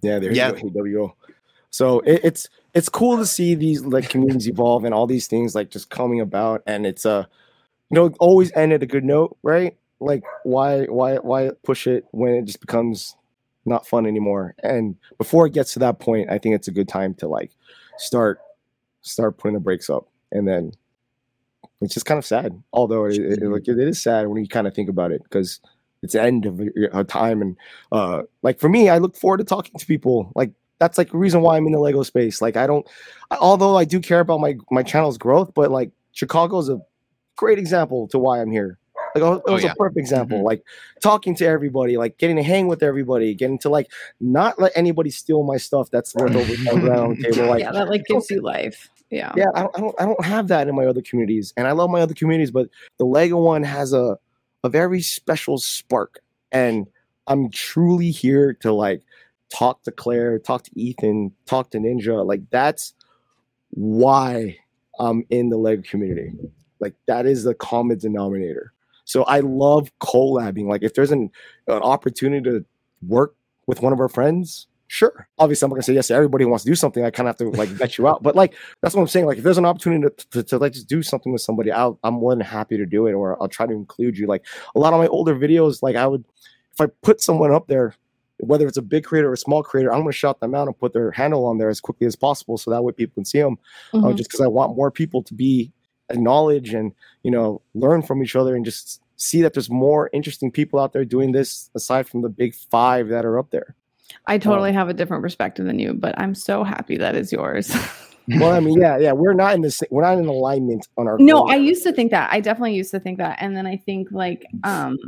Yeah, 0.00 0.18
there 0.20 0.32
Yeah. 0.32 0.54
you. 0.54 0.70
AWO. 0.70 1.12
So 1.70 2.00
it, 2.00 2.20
it's 2.24 2.48
it's 2.72 2.88
cool 2.88 3.18
to 3.18 3.26
see 3.26 3.54
these 3.54 3.84
like 3.84 4.08
communities 4.08 4.48
evolve 4.48 4.84
and 4.84 4.94
all 4.94 5.06
these 5.06 5.26
things 5.26 5.54
like 5.54 5.68
just 5.70 5.90
coming 5.90 6.20
about, 6.20 6.62
and 6.66 6.86
it's 6.86 7.04
uh, 7.04 7.24
you 7.90 7.94
know, 7.94 8.12
always 8.20 8.52
end 8.52 8.72
at 8.72 8.82
a 8.82 8.86
good 8.86 9.04
note, 9.04 9.36
right? 9.42 9.76
Like 10.00 10.22
why 10.44 10.84
why 10.86 11.16
why 11.16 11.50
push 11.64 11.86
it 11.86 12.04
when 12.12 12.34
it 12.34 12.44
just 12.44 12.60
becomes 12.60 13.16
not 13.64 13.86
fun 13.86 14.06
anymore? 14.06 14.54
And 14.62 14.96
before 15.18 15.46
it 15.46 15.52
gets 15.54 15.72
to 15.74 15.78
that 15.80 15.98
point, 15.98 16.30
I 16.30 16.38
think 16.38 16.54
it's 16.54 16.68
a 16.68 16.72
good 16.72 16.88
time 16.88 17.14
to 17.14 17.28
like 17.28 17.50
start 17.96 18.40
start 19.02 19.38
putting 19.38 19.54
the 19.54 19.60
brakes 19.60 19.90
up, 19.90 20.08
and 20.32 20.46
then 20.46 20.72
it's 21.80 21.94
just 21.94 22.06
kind 22.06 22.18
of 22.18 22.24
sad. 22.26 22.60
Although 22.72 23.06
it, 23.06 23.16
it, 23.18 23.42
it- 23.42 23.48
like 23.48 23.68
it 23.68 23.78
is 23.78 24.02
sad 24.02 24.26
when 24.28 24.42
you 24.42 24.48
kind 24.48 24.66
of 24.66 24.74
think 24.74 24.88
about 24.88 25.12
it 25.12 25.22
because 25.22 25.60
it's 26.02 26.12
the 26.12 26.22
end 26.22 26.46
of 26.46 26.60
a, 26.92 27.02
time 27.02 27.42
and 27.42 27.56
uh 27.90 28.22
like 28.42 28.60
for 28.60 28.68
me 28.68 28.88
i 28.88 28.98
look 28.98 29.16
forward 29.16 29.38
to 29.38 29.42
talking 29.44 29.76
to 29.76 29.84
people 29.84 30.30
like 30.36 30.52
that's 30.78 30.96
like 30.96 31.10
the 31.10 31.16
reason 31.18 31.40
why 31.42 31.56
i'm 31.56 31.66
in 31.66 31.72
the 31.72 31.78
lego 31.80 32.04
space 32.04 32.40
like 32.40 32.56
i 32.56 32.68
don't 32.68 32.86
although 33.40 33.76
i 33.76 33.84
do 33.84 33.98
care 33.98 34.20
about 34.20 34.38
my 34.38 34.56
my 34.70 34.80
channel's 34.84 35.18
growth 35.18 35.52
but 35.56 35.72
like 35.72 35.90
chicago 36.12 36.56
is 36.58 36.68
a 36.68 36.80
great 37.38 37.58
example 37.58 38.06
to 38.08 38.18
why 38.18 38.40
i'm 38.40 38.50
here 38.50 38.78
like 39.14 39.24
oh, 39.24 39.34
it 39.34 39.42
Oh, 39.46 39.54
was 39.54 39.64
yeah. 39.64 39.72
a 39.72 39.74
perfect 39.74 39.98
example 39.98 40.38
mm-hmm. 40.38 40.46
like 40.46 40.64
talking 41.00 41.34
to 41.36 41.46
everybody 41.46 41.96
like 41.96 42.18
getting 42.18 42.36
to 42.36 42.42
hang 42.42 42.66
with 42.66 42.82
everybody 42.82 43.34
getting 43.34 43.58
to 43.60 43.68
like 43.68 43.90
not 44.20 44.58
let 44.60 44.72
anybody 44.74 45.10
steal 45.10 45.42
my 45.42 45.56
stuff 45.56 45.90
that's 45.90 46.14
worth 46.14 46.34
over 46.34 46.54
10 46.54 46.80
grand 46.80 47.00
on 47.00 47.14
the 47.14 47.22
table 47.22 47.48
like 47.48 47.60
yeah, 47.60 47.72
that 47.72 47.88
like 47.88 48.04
gives 48.06 48.28
you 48.30 48.40
life. 48.40 48.88
Yeah. 49.10 49.32
yeah 49.36 49.46
I 49.54 49.62
don't, 49.62 49.74
I 49.76 49.80
don't 49.80 49.94
i 50.00 50.04
don't 50.04 50.24
have 50.24 50.48
that 50.48 50.68
in 50.68 50.74
my 50.74 50.84
other 50.84 51.00
communities 51.00 51.54
and 51.56 51.66
i 51.66 51.72
love 51.72 51.88
my 51.88 52.00
other 52.00 52.12
communities 52.12 52.50
but 52.50 52.68
the 52.98 53.06
lego 53.06 53.38
one 53.38 53.62
has 53.62 53.94
a 53.94 54.18
a 54.64 54.68
very 54.68 55.00
special 55.00 55.56
spark 55.56 56.20
and 56.52 56.86
i'm 57.26 57.48
truly 57.50 58.10
here 58.10 58.52
to 58.54 58.72
like 58.72 59.02
talk 59.54 59.82
to 59.84 59.90
claire 59.92 60.38
talk 60.38 60.64
to 60.64 60.70
ethan 60.78 61.32
talk 61.46 61.70
to 61.70 61.78
ninja 61.78 62.26
like 62.26 62.42
that's 62.50 62.92
why 63.70 64.58
i'm 64.98 65.24
in 65.30 65.48
the 65.48 65.56
lego 65.56 65.80
community 65.88 66.32
like 66.80 66.94
that 67.06 67.26
is 67.26 67.44
the 67.44 67.54
common 67.54 67.98
denominator. 67.98 68.72
So 69.04 69.22
i 69.24 69.40
love 69.40 69.90
collabing. 70.00 70.66
Like 70.68 70.82
if 70.82 70.94
there's 70.94 71.10
an, 71.12 71.30
an 71.66 71.82
opportunity 71.82 72.48
to 72.50 72.64
work 73.06 73.34
with 73.66 73.82
one 73.82 73.92
of 73.92 74.00
our 74.00 74.08
friends 74.08 74.66
sure. 74.90 75.28
Obviously 75.38 75.66
i'm 75.66 75.70
not 75.70 75.74
gonna 75.74 75.82
say 75.82 75.92
yes 75.92 76.08
to 76.08 76.14
everybody 76.14 76.44
who 76.44 76.48
wants 76.50 76.64
to 76.64 76.70
do 76.70 76.74
something. 76.74 77.04
I 77.04 77.10
kind 77.10 77.28
of 77.28 77.38
have 77.38 77.52
to 77.52 77.56
like 77.58 77.68
vet 77.68 77.98
you 77.98 78.08
out. 78.08 78.22
But 78.22 78.34
like 78.34 78.54
that's 78.80 78.94
what 78.94 79.02
i'm 79.02 79.08
saying. 79.08 79.26
Like 79.26 79.36
if 79.36 79.44
there's 79.44 79.58
an 79.58 79.66
opportunity 79.66 80.08
to, 80.08 80.26
to, 80.30 80.42
to 80.44 80.58
like 80.58 80.72
just 80.72 80.88
do 80.88 81.02
something 81.02 81.30
with 81.30 81.42
somebody 81.42 81.70
I'll, 81.70 81.98
i'm 82.04 82.14
more 82.14 82.32
than 82.34 82.40
happy 82.40 82.78
to 82.78 82.86
do 82.86 83.06
it 83.06 83.12
or 83.12 83.40
i'll 83.42 83.48
try 83.48 83.66
to 83.66 83.72
include 83.74 84.16
you. 84.16 84.26
Like 84.26 84.46
a 84.74 84.78
lot 84.78 84.94
of 84.94 84.98
my 84.98 85.06
older 85.08 85.34
videos 85.34 85.82
like 85.82 85.94
i 85.96 86.06
would 86.06 86.24
if 86.72 86.80
i 86.80 86.86
put 87.02 87.20
someone 87.20 87.52
up 87.52 87.66
there 87.66 87.94
whether 88.40 88.66
it's 88.68 88.78
a 88.78 88.82
big 88.82 89.04
creator 89.04 89.28
or 89.28 89.34
a 89.34 89.36
small 89.36 89.62
creator 89.62 89.92
i'm 89.92 90.00
going 90.00 90.12
to 90.12 90.16
shout 90.16 90.40
them 90.40 90.54
out 90.54 90.68
and 90.68 90.78
put 90.78 90.92
their 90.94 91.10
handle 91.10 91.44
on 91.44 91.58
there 91.58 91.68
as 91.68 91.80
quickly 91.80 92.06
as 92.06 92.16
possible 92.16 92.56
so 92.56 92.70
that 92.70 92.82
way 92.82 92.92
people 92.92 93.14
can 93.14 93.24
see 93.26 93.40
them 93.40 93.58
uh, 93.92 93.98
Mhm. 93.98 94.16
just 94.16 94.30
because 94.30 94.40
i 94.40 94.46
want 94.46 94.74
more 94.76 94.90
people 94.90 95.22
to 95.24 95.34
be 95.34 95.70
acknowledge 96.10 96.74
and 96.74 96.92
you 97.22 97.30
know 97.30 97.60
learn 97.74 98.02
from 98.02 98.22
each 98.22 98.36
other 98.36 98.54
and 98.54 98.64
just 98.64 99.00
see 99.16 99.42
that 99.42 99.54
there's 99.54 99.70
more 99.70 100.10
interesting 100.12 100.50
people 100.50 100.78
out 100.78 100.92
there 100.92 101.04
doing 101.04 101.32
this 101.32 101.70
aside 101.74 102.06
from 102.08 102.22
the 102.22 102.28
big 102.28 102.54
five 102.54 103.08
that 103.08 103.24
are 103.24 103.38
up 103.38 103.50
there 103.50 103.74
I 104.26 104.38
totally 104.38 104.72
have 104.72 104.88
a 104.88 104.94
different 104.94 105.22
perspective 105.22 105.66
than 105.66 105.78
you, 105.78 105.94
but 105.94 106.18
I'm 106.18 106.34
so 106.34 106.64
happy 106.64 106.96
that 106.98 107.14
is 107.14 107.32
yours. 107.32 107.74
Well, 108.36 108.52
I 108.52 108.60
mean, 108.60 108.78
yeah, 108.78 108.98
yeah, 108.98 109.12
we're 109.12 109.32
not 109.32 109.54
in 109.54 109.62
this. 109.62 109.80
We're 109.90 110.02
not 110.02 110.18
in 110.18 110.26
alignment 110.26 110.86
on 110.98 111.08
our. 111.08 111.16
no, 111.18 111.38
goals. 111.38 111.50
I 111.50 111.56
used 111.56 111.82
to 111.84 111.92
think 111.92 112.10
that. 112.10 112.30
I 112.30 112.40
definitely 112.40 112.74
used 112.74 112.90
to 112.90 113.00
think 113.00 113.18
that. 113.18 113.38
And 113.40 113.56
then 113.56 113.66
I 113.66 113.76
think 113.76 114.08
like 114.12 114.44
um 114.64 114.98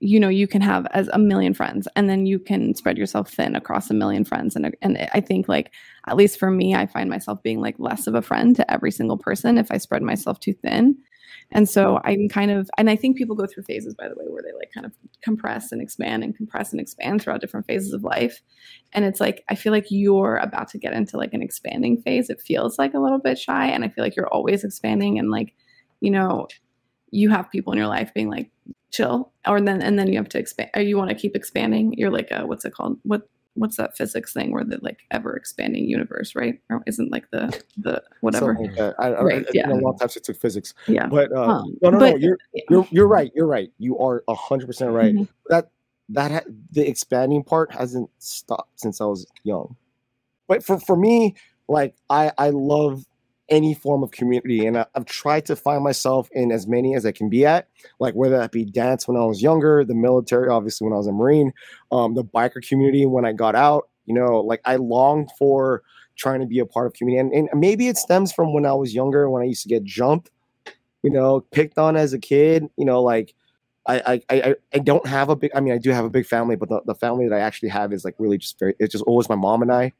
you 0.00 0.20
know, 0.20 0.28
you 0.28 0.46
can 0.46 0.60
have 0.60 0.86
as 0.90 1.08
a 1.08 1.18
million 1.18 1.54
friends 1.54 1.88
and 1.96 2.10
then 2.10 2.26
you 2.26 2.38
can 2.38 2.74
spread 2.74 2.98
yourself 2.98 3.30
thin 3.30 3.56
across 3.56 3.90
a 3.90 3.94
million 3.94 4.24
friends 4.24 4.56
and 4.56 4.76
and 4.82 5.08
I 5.14 5.20
think 5.20 5.48
like 5.48 5.72
at 6.06 6.16
least 6.16 6.38
for 6.38 6.50
me, 6.50 6.74
I 6.74 6.86
find 6.86 7.08
myself 7.08 7.42
being 7.42 7.60
like 7.60 7.76
less 7.78 8.06
of 8.06 8.14
a 8.14 8.22
friend 8.22 8.54
to 8.56 8.70
every 8.70 8.90
single 8.90 9.16
person 9.16 9.56
if 9.56 9.70
I 9.70 9.78
spread 9.78 10.02
myself 10.02 10.40
too 10.40 10.52
thin. 10.52 10.96
And 11.50 11.68
so 11.68 12.00
I'm 12.04 12.28
kind 12.28 12.50
of, 12.50 12.70
and 12.78 12.90
I 12.90 12.96
think 12.96 13.16
people 13.16 13.36
go 13.36 13.46
through 13.46 13.64
phases, 13.64 13.94
by 13.94 14.08
the 14.08 14.14
way, 14.14 14.24
where 14.28 14.42
they 14.42 14.52
like 14.56 14.72
kind 14.72 14.86
of 14.86 14.92
compress 15.22 15.72
and 15.72 15.80
expand 15.80 16.24
and 16.24 16.36
compress 16.36 16.72
and 16.72 16.80
expand 16.80 17.22
throughout 17.22 17.40
different 17.40 17.66
phases 17.66 17.92
of 17.92 18.02
life. 18.02 18.40
And 18.92 19.04
it's 19.04 19.20
like, 19.20 19.44
I 19.48 19.54
feel 19.54 19.72
like 19.72 19.86
you're 19.90 20.36
about 20.36 20.68
to 20.68 20.78
get 20.78 20.94
into 20.94 21.16
like 21.16 21.34
an 21.34 21.42
expanding 21.42 22.00
phase. 22.02 22.30
It 22.30 22.40
feels 22.40 22.78
like 22.78 22.94
a 22.94 22.98
little 22.98 23.18
bit 23.18 23.38
shy. 23.38 23.66
And 23.66 23.84
I 23.84 23.88
feel 23.88 24.04
like 24.04 24.16
you're 24.16 24.28
always 24.28 24.64
expanding 24.64 25.18
and 25.18 25.30
like, 25.30 25.54
you 26.00 26.10
know, 26.10 26.48
you 27.10 27.30
have 27.30 27.50
people 27.50 27.72
in 27.72 27.78
your 27.78 27.88
life 27.88 28.12
being 28.14 28.28
like, 28.28 28.50
chill, 28.94 29.32
or 29.46 29.56
and 29.56 29.66
then, 29.68 29.82
and 29.82 29.98
then 29.98 30.08
you 30.08 30.16
have 30.18 30.28
to 30.30 30.38
expand, 30.38 30.70
or 30.74 30.82
you 30.82 30.96
want 30.96 31.10
to 31.10 31.16
keep 31.16 31.34
expanding. 31.34 31.92
You're 31.94 32.10
like, 32.10 32.30
a, 32.30 32.46
what's 32.46 32.64
it 32.64 32.72
called? 32.72 32.98
What, 33.02 33.28
what's 33.54 33.76
that 33.76 33.96
physics 33.96 34.32
thing 34.32 34.52
where 34.52 34.64
the 34.64 34.78
like 34.82 35.00
ever 35.10 35.36
expanding 35.36 35.88
universe, 35.88 36.34
right? 36.34 36.60
Or 36.70 36.82
isn't 36.86 37.10
like 37.10 37.30
the, 37.30 37.60
the 37.76 38.02
whatever. 38.20 38.56
Like. 38.60 38.78
I, 38.98 39.08
I, 39.08 39.22
Right, 39.22 39.42
it's 39.42 39.54
yeah. 39.54 39.68
a 39.68 39.74
long 39.74 39.96
time 39.98 40.08
since 40.08 40.28
I 40.28 40.32
took 40.32 40.40
physics, 40.40 40.74
Yeah. 40.86 41.06
but 41.06 41.32
uh, 41.32 41.46
Huh. 41.46 41.62
no, 41.82 41.90
no, 41.90 41.98
no. 41.98 42.16
You're 42.16 42.38
you're 42.70 42.86
you're 42.90 43.06
right. 43.08 43.30
You're 43.34 43.46
right. 43.46 43.70
You 43.78 43.98
are 43.98 44.22
hundred 44.28 44.66
percent 44.66 44.90
right. 44.92 45.14
Mhm. 45.14 45.28
That 45.50 45.70
that 46.08 46.30
ha- 46.32 46.50
the 46.72 46.86
expanding 46.88 47.42
part 47.44 47.72
hasn't 47.72 48.10
stopped 48.18 48.80
since 48.80 49.00
I 49.00 49.04
was 49.04 49.26
young. 49.44 49.76
But 50.48 50.62
for 50.64 50.78
for 50.80 50.96
me, 50.96 51.34
like 51.68 51.94
I 52.10 52.32
I 52.38 52.50
love 52.50 53.04
any 53.48 53.74
form 53.74 54.02
of 54.02 54.10
community, 54.10 54.66
and 54.66 54.78
I, 54.78 54.86
I've 54.94 55.04
tried 55.04 55.46
to 55.46 55.56
find 55.56 55.84
myself 55.84 56.28
in 56.32 56.50
as 56.50 56.66
many 56.66 56.94
as 56.94 57.04
I 57.04 57.12
can 57.12 57.28
be 57.28 57.44
at. 57.44 57.68
Like 57.98 58.14
whether 58.14 58.36
that 58.38 58.52
be 58.52 58.64
dance 58.64 59.06
when 59.06 59.16
I 59.16 59.24
was 59.24 59.42
younger, 59.42 59.84
the 59.84 59.94
military, 59.94 60.48
obviously 60.48 60.86
when 60.86 60.94
I 60.94 60.98
was 60.98 61.06
a 61.06 61.12
marine, 61.12 61.52
um, 61.92 62.14
the 62.14 62.24
biker 62.24 62.66
community 62.66 63.06
when 63.06 63.24
I 63.24 63.32
got 63.32 63.54
out. 63.54 63.88
You 64.06 64.14
know, 64.14 64.40
like 64.40 64.60
I 64.64 64.76
longed 64.76 65.30
for 65.38 65.82
trying 66.16 66.40
to 66.40 66.46
be 66.46 66.58
a 66.58 66.66
part 66.66 66.86
of 66.86 66.92
community, 66.92 67.36
and, 67.36 67.48
and 67.50 67.60
maybe 67.60 67.88
it 67.88 67.96
stems 67.96 68.32
from 68.32 68.52
when 68.52 68.66
I 68.66 68.74
was 68.74 68.94
younger, 68.94 69.28
when 69.28 69.42
I 69.42 69.46
used 69.46 69.62
to 69.62 69.68
get 69.68 69.84
jumped 69.84 70.30
you 71.04 71.10
know, 71.10 71.42
picked 71.52 71.76
on 71.76 71.96
as 71.96 72.14
a 72.14 72.18
kid, 72.18 72.64
you 72.78 72.84
know, 72.84 73.02
like 73.02 73.34
I 73.86 74.22
I 74.30 74.34
I, 74.34 74.54
I 74.72 74.78
don't 74.78 75.06
have 75.06 75.28
a 75.28 75.36
big 75.36 75.50
I 75.54 75.60
mean 75.60 75.74
I 75.74 75.78
do 75.78 75.90
have 75.90 76.06
a 76.06 76.10
big 76.10 76.26
family, 76.26 76.56
but 76.56 76.70
the, 76.70 76.80
the 76.86 76.94
family 76.94 77.28
that 77.28 77.36
I 77.36 77.40
actually 77.40 77.68
have 77.68 77.92
is 77.92 78.06
like 78.06 78.14
really 78.18 78.38
just 78.38 78.58
very 78.58 78.74
it's 78.80 78.92
just 78.92 79.04
always 79.04 79.28
my 79.28 79.34
mom 79.34 79.60
and 79.60 79.70
I. 79.70 79.92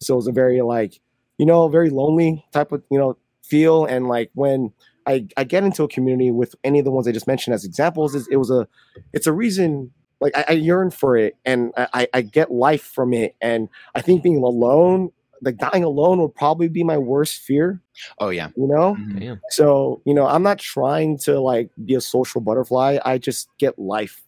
So 0.00 0.16
it's 0.16 0.26
a 0.26 0.32
very 0.32 0.62
like, 0.62 0.98
you 1.38 1.46
know, 1.46 1.68
very 1.68 1.90
lonely 1.90 2.44
type 2.52 2.72
of, 2.72 2.82
you 2.90 2.98
know, 2.98 3.16
feel. 3.42 3.84
And 3.84 4.08
like 4.08 4.30
when 4.34 4.72
I, 5.06 5.26
I 5.36 5.44
get 5.44 5.62
into 5.64 5.82
a 5.84 5.88
community 5.88 6.30
with 6.30 6.54
any 6.64 6.78
of 6.78 6.84
the 6.84 6.90
ones 6.90 7.06
I 7.06 7.12
just 7.12 7.26
mentioned 7.26 7.54
as 7.54 7.64
examples, 7.64 8.14
is 8.14 8.26
it 8.28 8.36
was 8.36 8.50
a 8.50 8.66
it's 9.12 9.26
a 9.26 9.32
reason 9.32 9.92
like 10.20 10.36
I, 10.36 10.44
I 10.48 10.52
yearn 10.52 10.90
for 10.90 11.16
it 11.16 11.36
and 11.44 11.72
I, 11.76 12.08
I- 12.14 12.22
get 12.22 12.50
life 12.50 12.82
from 12.82 13.12
it. 13.12 13.36
And 13.40 13.68
I 13.94 14.00
think 14.00 14.22
being 14.22 14.38
alone, 14.38 15.12
like 15.42 15.58
dying 15.58 15.84
alone 15.84 16.18
would 16.22 16.34
probably 16.34 16.68
be 16.68 16.82
my 16.82 16.96
worst 16.96 17.42
fear, 17.42 17.82
Oh 18.18 18.30
yeah. 18.30 18.48
you 18.56 18.66
know? 18.66 18.96
Damn. 19.18 19.40
So, 19.50 20.00
you 20.06 20.14
know, 20.14 20.26
I'm 20.26 20.42
not 20.42 20.58
trying 20.58 21.18
to 21.18 21.38
like 21.40 21.68
be 21.84 21.94
a 21.94 22.00
social 22.00 22.40
butterfly. 22.40 22.98
I 23.04 23.18
just 23.18 23.48
get 23.58 23.78
life 23.78 24.22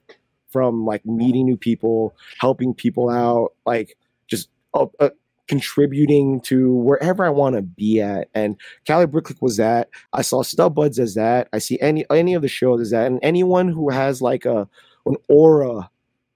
from 0.51 0.85
like 0.85 1.05
meeting 1.07 1.47
new 1.47 1.57
people, 1.57 2.15
helping 2.39 2.75
people 2.75 3.09
out, 3.09 3.55
like 3.65 3.97
just 4.27 4.51
uh, 4.75 4.87
uh, 5.01 5.09
contributing 5.49 6.41
to 6.43 6.75
wherever 6.75 7.25
I 7.25 7.31
want 7.31 7.57
to 7.57 7.63
be 7.63 8.01
at. 8.01 8.29
And 8.35 8.57
Cali 8.85 9.07
Bricklick 9.07 9.41
was 9.43 9.57
that. 9.57 9.89
I 10.13 10.23
saw 10.23 10.43
Studbuds 10.43 10.99
as 10.99 11.15
that. 11.15 11.49
I 11.53 11.59
see 11.59 11.79
any 11.81 12.05
any 12.11 12.35
of 12.35 12.43
the 12.43 12.49
shows 12.49 12.81
as 12.81 12.91
that. 12.91 13.07
And 13.07 13.19
anyone 13.23 13.69
who 13.69 13.91
has 13.91 14.23
like 14.23 14.45
a 14.45 14.69
an 15.07 15.17
aura 15.29 15.91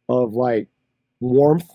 of 0.09 0.35
like 0.35 0.69
warmth, 1.21 1.69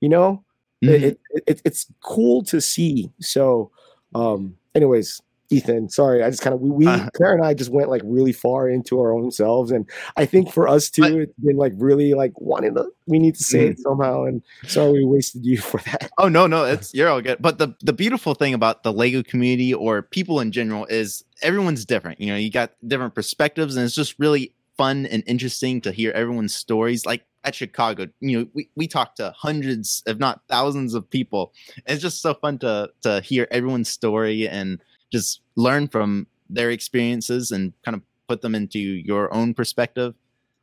you 0.00 0.08
know, 0.08 0.42
Mhm. 0.82 0.88
it, 0.90 1.02
it, 1.04 1.42
it, 1.46 1.62
it's 1.64 1.86
cool 2.02 2.42
to 2.44 2.60
see. 2.60 3.10
So, 3.20 3.70
um, 4.14 4.56
anyways, 4.74 5.20
Ethan, 5.50 5.88
sorry, 5.88 6.22
I 6.22 6.28
just 6.30 6.42
kind 6.42 6.52
of 6.54 6.60
we, 6.60 6.70
we 6.70 6.86
Uh-huh. 6.86 7.08
Claire 7.14 7.32
and 7.34 7.44
I 7.44 7.54
just 7.54 7.70
went 7.70 7.88
like 7.88 8.02
really 8.04 8.32
far 8.32 8.68
into 8.68 9.00
our 9.00 9.12
own 9.12 9.30
selves, 9.30 9.70
and 9.70 9.88
I 10.16 10.26
think 10.26 10.52
for 10.52 10.68
us 10.68 10.90
too, 10.90 11.02
But- 11.02 11.12
it's 11.12 11.38
been 11.38 11.56
like 11.56 11.72
really 11.76 12.14
like 12.14 12.38
wanting 12.40 12.74
to 12.74 12.86
we 13.06 13.18
need 13.18 13.34
to 13.36 13.44
say 13.44 13.60
Mm-hmm. 13.60 13.70
it 13.72 13.78
somehow, 13.80 14.24
and 14.24 14.42
sorry 14.66 14.92
we 14.92 15.04
wasted 15.06 15.44
you 15.46 15.56
for 15.70 15.80
that. 15.86 16.10
Oh 16.18 16.28
no, 16.28 16.46
no, 16.46 16.64
it's 16.64 16.92
you're 16.92 17.08
all 17.08 17.22
good. 17.22 17.38
But 17.40 17.58
the 17.58 17.74
the 17.82 17.92
beautiful 17.94 18.34
thing 18.34 18.52
about 18.54 18.82
the 18.82 18.92
Lego 18.92 19.22
community 19.22 19.72
or 19.72 20.02
people 20.02 20.40
in 20.40 20.52
general 20.52 20.84
is 20.86 21.24
everyone's 21.42 21.84
different. 21.86 22.20
You 22.20 22.26
know, 22.28 22.36
you 22.36 22.50
got 22.50 22.72
different 22.86 23.14
perspectives, 23.14 23.76
and 23.76 23.84
it's 23.86 23.94
just 23.94 24.14
really 24.18 24.52
fun 24.76 25.06
and 25.06 25.22
interesting 25.26 25.80
to 25.80 25.90
hear 25.92 26.12
everyone's 26.12 26.54
stories. 26.54 27.04
Like 27.06 27.24
at 27.44 27.54
Chicago, 27.54 28.06
you 28.20 28.38
know, 28.40 28.46
we, 28.52 28.68
we 28.76 28.86
talk 28.86 29.14
to 29.16 29.32
hundreds, 29.36 30.02
if 30.06 30.18
not 30.18 30.42
thousands, 30.48 30.92
of 30.94 31.08
people. 31.08 31.52
It's 31.86 32.02
just 32.02 32.20
so 32.20 32.34
fun 32.34 32.58
to 32.58 32.90
to 33.02 33.20
hear 33.22 33.48
everyone's 33.50 33.88
story 33.88 34.46
and 34.46 34.80
just 35.12 35.40
learn 35.56 35.88
from 35.88 36.26
their 36.48 36.70
experiences 36.70 37.50
and 37.50 37.72
kind 37.84 37.94
of 37.94 38.02
put 38.28 38.42
them 38.42 38.54
into 38.54 38.78
your 38.78 39.32
own 39.34 39.54
perspective. 39.54 40.14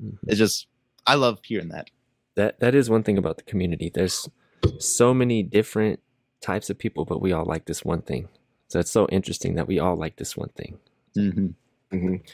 Mhm. 0.02 0.18
It's 0.28 0.38
just 0.38 0.68
I 1.08 1.16
love 1.16 1.40
hearing 1.44 1.70
that. 1.70 1.90
That 2.36 2.60
that 2.60 2.76
is 2.76 2.90
one 2.90 3.04
thing 3.04 3.18
about 3.18 3.38
the 3.38 3.44
community. 3.44 3.92
There's 3.94 4.28
so 4.80 5.14
many 5.14 5.44
different 5.44 6.00
types 6.42 6.70
of 6.70 6.78
people, 6.78 7.06
but 7.06 7.22
we 7.22 7.32
all 7.32 7.46
like 7.46 7.66
this 7.66 7.84
one 7.86 8.02
thing. 8.02 8.30
So 8.68 8.80
it's 8.80 8.92
so 8.92 9.08
interesting 9.08 9.56
that 9.56 9.68
we 9.68 9.80
all 9.80 9.96
like 9.96 10.18
this 10.18 10.36
one 10.36 10.50
thing. 10.50 10.80
Mm-hmm. 11.18 11.48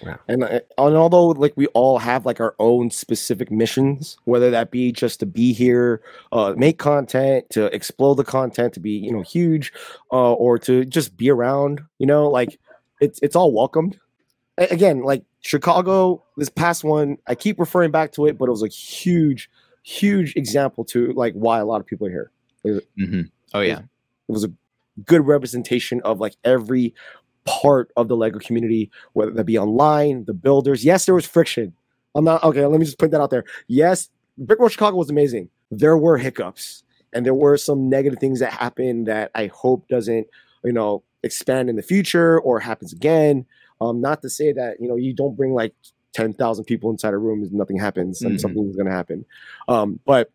Wow. 0.04 0.20
And, 0.28 0.44
uh, 0.44 0.60
and 0.78 0.96
although 0.96 1.28
like 1.28 1.54
we 1.56 1.68
all 1.68 2.00
have 2.00 2.26
like 2.26 2.40
our 2.40 2.56
own 2.60 2.90
specific 2.92 3.52
missions, 3.52 4.18
whether 4.26 4.50
that 4.52 4.72
be 4.72 4.92
just 4.92 5.20
to 5.20 5.26
be 5.26 5.54
here, 5.54 6.02
uh, 6.32 6.54
make 6.58 6.78
content, 6.78 7.50
to 7.52 7.66
explode 7.76 8.16
the 8.16 8.24
content, 8.24 8.74
to 8.74 8.80
be 8.80 8.92
you 8.92 9.12
know 9.12 9.22
huge, 9.22 9.74
uh, 10.12 10.34
or 10.34 10.58
to 10.60 10.86
just 10.86 11.18
be 11.18 11.30
around, 11.30 11.82
you 12.00 12.06
know, 12.06 12.30
like 12.30 12.60
it's 13.00 13.20
it's 13.22 13.36
all 13.36 13.54
welcomed. 13.54 14.00
Again, 14.58 15.02
like 15.02 15.24
Chicago, 15.42 16.24
this 16.38 16.50
past 16.50 16.84
one, 16.84 17.18
I 17.28 17.36
keep 17.36 17.60
referring 17.60 17.92
back 17.92 18.12
to 18.14 18.28
it, 18.28 18.38
but 18.38 18.46
it 18.46 18.52
was 18.52 18.64
a 18.64 18.68
huge, 18.68 19.50
huge 19.84 20.36
example 20.36 20.86
to 20.86 21.14
like 21.14 21.34
why 21.34 21.60
a 21.60 21.66
lot 21.66 21.82
of 21.82 21.88
people 21.88 22.08
are 22.08 22.12
here. 22.12 22.32
Mm-hmm. 22.66 23.22
Oh 23.54 23.62
yeah. 23.62 23.80
It 23.80 24.32
was 24.32 24.44
a 24.44 24.52
good 25.06 25.26
representation 25.26 26.02
of 26.02 26.20
like 26.20 26.36
every 26.44 26.94
part 27.46 27.92
of 27.98 28.08
the 28.08 28.16
Lego 28.16 28.40
community, 28.40 28.90
whether 29.14 29.32
that 29.32 29.46
be 29.46 29.58
online, 29.58 30.26
the 30.26 30.34
builders. 30.34 30.84
Yes, 30.86 31.06
there 31.06 31.16
was 31.16 31.26
friction. 31.26 31.74
I'm 32.16 32.26
not 32.26 32.44
okay. 32.44 32.66
Let 32.66 32.80
me 32.80 32.86
just 32.86 33.00
put 33.00 33.12
that 33.12 33.22
out 33.22 33.30
there. 33.30 33.46
Yes, 33.68 34.10
Brick 34.38 34.60
World 34.60 34.72
Chicago 34.72 34.98
was 34.98 35.10
amazing. 35.10 35.50
There 35.72 35.98
were 35.98 36.18
hiccups 36.18 36.84
and 37.14 37.26
there 37.26 37.34
were 37.34 37.58
some 37.58 37.90
negative 37.90 38.20
things 38.20 38.40
that 38.40 38.52
happened 38.54 39.08
that 39.08 39.32
I 39.36 39.48
hope 39.48 39.88
doesn't, 39.88 40.28
you 40.64 40.74
know, 40.74 41.04
expand 41.24 41.70
in 41.70 41.76
the 41.78 41.82
future 41.82 42.40
or 42.42 42.60
happens 42.60 42.92
again. 42.94 43.46
Um, 43.80 44.02
not 44.02 44.22
to 44.24 44.30
say 44.30 44.52
that 44.54 44.78
you 44.80 44.88
know 44.88 44.96
you 44.96 45.14
don't 45.14 45.36
bring 45.36 45.54
like 45.54 45.74
ten 46.14 46.34
thousand 46.34 46.66
people 46.66 46.90
inside 46.92 47.14
a 47.14 47.18
room 47.18 47.42
and 47.42 47.54
nothing 47.54 47.78
happens 47.80 48.22
and 48.22 48.36
Mhm. 48.36 48.42
something's 48.42 48.76
going 48.76 48.88
to 48.88 48.92
happen. 48.92 49.26
Um, 49.68 50.00
but 50.06 50.30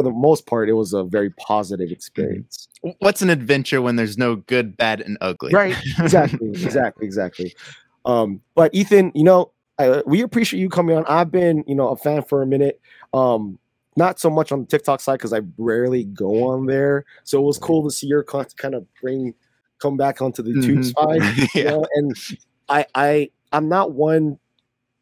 for 0.00 0.04
the 0.04 0.10
most 0.10 0.46
part, 0.46 0.70
it 0.70 0.72
was 0.72 0.94
a 0.94 1.04
very 1.04 1.28
positive 1.28 1.90
experience. 1.90 2.68
What's 3.00 3.20
an 3.20 3.28
adventure 3.28 3.82
when 3.82 3.96
there's 3.96 4.16
no 4.16 4.36
good, 4.36 4.74
bad, 4.74 5.02
and 5.02 5.18
ugly? 5.20 5.52
Right. 5.52 5.76
Exactly. 5.98 6.48
exactly. 6.52 7.04
Exactly. 7.04 7.54
Um, 8.06 8.40
but 8.54 8.74
Ethan, 8.74 9.12
you 9.14 9.24
know, 9.24 9.52
I, 9.78 10.02
we 10.06 10.22
appreciate 10.22 10.58
you 10.58 10.70
coming 10.70 10.96
on. 10.96 11.04
I've 11.06 11.30
been, 11.30 11.64
you 11.66 11.74
know, 11.74 11.88
a 11.88 11.98
fan 11.98 12.22
for 12.22 12.40
a 12.40 12.46
minute. 12.46 12.80
Um, 13.12 13.58
not 13.94 14.18
so 14.18 14.30
much 14.30 14.52
on 14.52 14.60
the 14.60 14.66
TikTok 14.66 15.02
side 15.02 15.18
because 15.18 15.34
I 15.34 15.42
rarely 15.58 16.04
go 16.04 16.44
on 16.44 16.64
there. 16.64 17.04
So 17.24 17.38
it 17.38 17.44
was 17.44 17.58
cool 17.58 17.84
to 17.84 17.90
see 17.90 18.06
your 18.06 18.22
content 18.22 18.56
kind 18.56 18.74
of 18.74 18.86
bring 19.02 19.34
come 19.82 19.98
back 19.98 20.22
onto 20.22 20.42
the 20.42 20.54
tube 20.62 20.78
Mhm. 20.78 20.94
side. 20.94 21.48
You 21.54 21.64
know? 21.64 21.86
And 21.94 22.16
I 22.70 22.86
I 22.94 23.30
I'm 23.52 23.68
not 23.68 23.92
one 23.92 24.38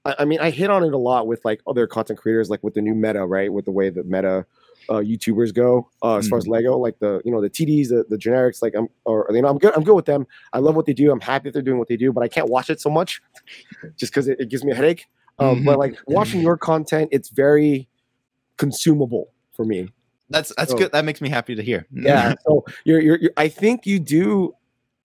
I 0.05 0.25
mean 0.25 0.41
I 0.41 0.51
hit 0.51 0.71
on 0.71 0.83
it 0.83 0.93
a 0.93 0.99
lot 0.99 1.29
with 1.29 1.45
like 1.45 1.61
other 1.69 1.87
content 1.87 2.19
creators, 2.19 2.51
like 2.51 2.65
with 2.65 2.75
the 2.75 2.81
new 2.81 2.97
meta, 2.97 3.25
right? 3.25 3.53
With 3.53 3.67
the 3.67 3.71
way 3.71 3.91
that 3.91 4.07
meta 4.07 4.45
uh, 4.89 4.95
YouTubers 4.95 5.55
go 5.55 5.89
uh, 6.03 6.17
as 6.17 6.29
far 6.29 6.39
as 6.39 6.47
Lego, 6.47 6.77
like 6.79 6.99
the 6.99 7.21
you 7.25 7.33
know 7.33 7.41
the 7.41 7.51
TDs, 7.51 7.89
the, 7.89 8.05
the 8.09 8.17
generics, 8.17 8.63
like 8.63 8.75
I'm 8.75 8.89
or 9.05 9.27
you 9.31 9.43
know 9.43 9.49
I'm 9.49 9.59
good. 9.59 9.75
I'm 9.77 9.85
good 9.85 9.95
with 9.95 10.07
them. 10.07 10.27
I 10.53 10.59
love 10.59 10.77
what 10.77 10.87
they 10.87 10.95
do. 10.95 11.11
I'm 11.11 11.21
happy 11.21 11.49
that 11.49 11.53
they're 11.53 11.63
doing 11.63 11.79
what 11.79 11.89
they 11.89 11.97
do, 11.97 12.13
but 12.13 12.23
I 12.23 12.29
can't 12.29 12.49
watch 12.49 12.71
it 12.71 12.81
so 12.81 12.91
much 12.91 13.21
just 13.97 14.13
because 14.13 14.29
it, 14.29 14.41
it 14.41 14.49
gives 14.49 14.65
me 14.65 14.73
a 14.73 14.75
headache. 14.75 15.07
Um, 15.39 15.65
But 15.65 15.79
like 15.79 15.97
watching 16.07 16.41
your 16.41 16.57
content, 16.57 17.11
it's 17.13 17.29
very 17.29 17.89
consumable 18.57 19.31
for 19.53 19.65
me. 19.65 19.89
That's 20.31 20.53
that's 20.57 20.73
So- 20.73 20.79
good. 20.79 20.93
That 20.93 21.05
makes 21.05 21.21
me 21.21 21.29
happy 21.29 21.55
to 21.55 21.63
hear. 21.63 21.87
Yeah. 21.93 22.35
so 22.47 22.65
you're, 22.85 23.01
you're, 23.01 23.19
you're 23.19 23.31
I 23.37 23.49
think 23.49 23.87
you 23.87 23.99
do 23.99 24.55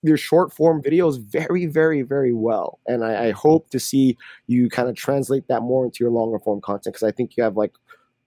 your 0.02 0.18
short 0.18 0.52
form 0.52 0.82
videos 0.82 1.18
very, 1.22 1.66
very, 1.66 2.02
very 2.02 2.34
well. 2.34 2.80
And 2.88 3.06
I, 3.06 3.28
I 3.28 3.32
hope 3.32 3.70
to 3.70 3.80
see 3.80 4.18
you 4.48 4.70
kind 4.70 4.90
of 4.90 4.96
translate 4.96 5.48
that 5.48 5.62
more 5.62 5.86
into 5.86 6.04
your 6.04 6.12
longer 6.12 6.40
form 6.40 6.60
content 6.60 6.94
because 6.96 7.08
I 7.08 7.12
think 7.12 7.38
you 7.38 7.44
have 7.44 7.56
like 7.56 7.72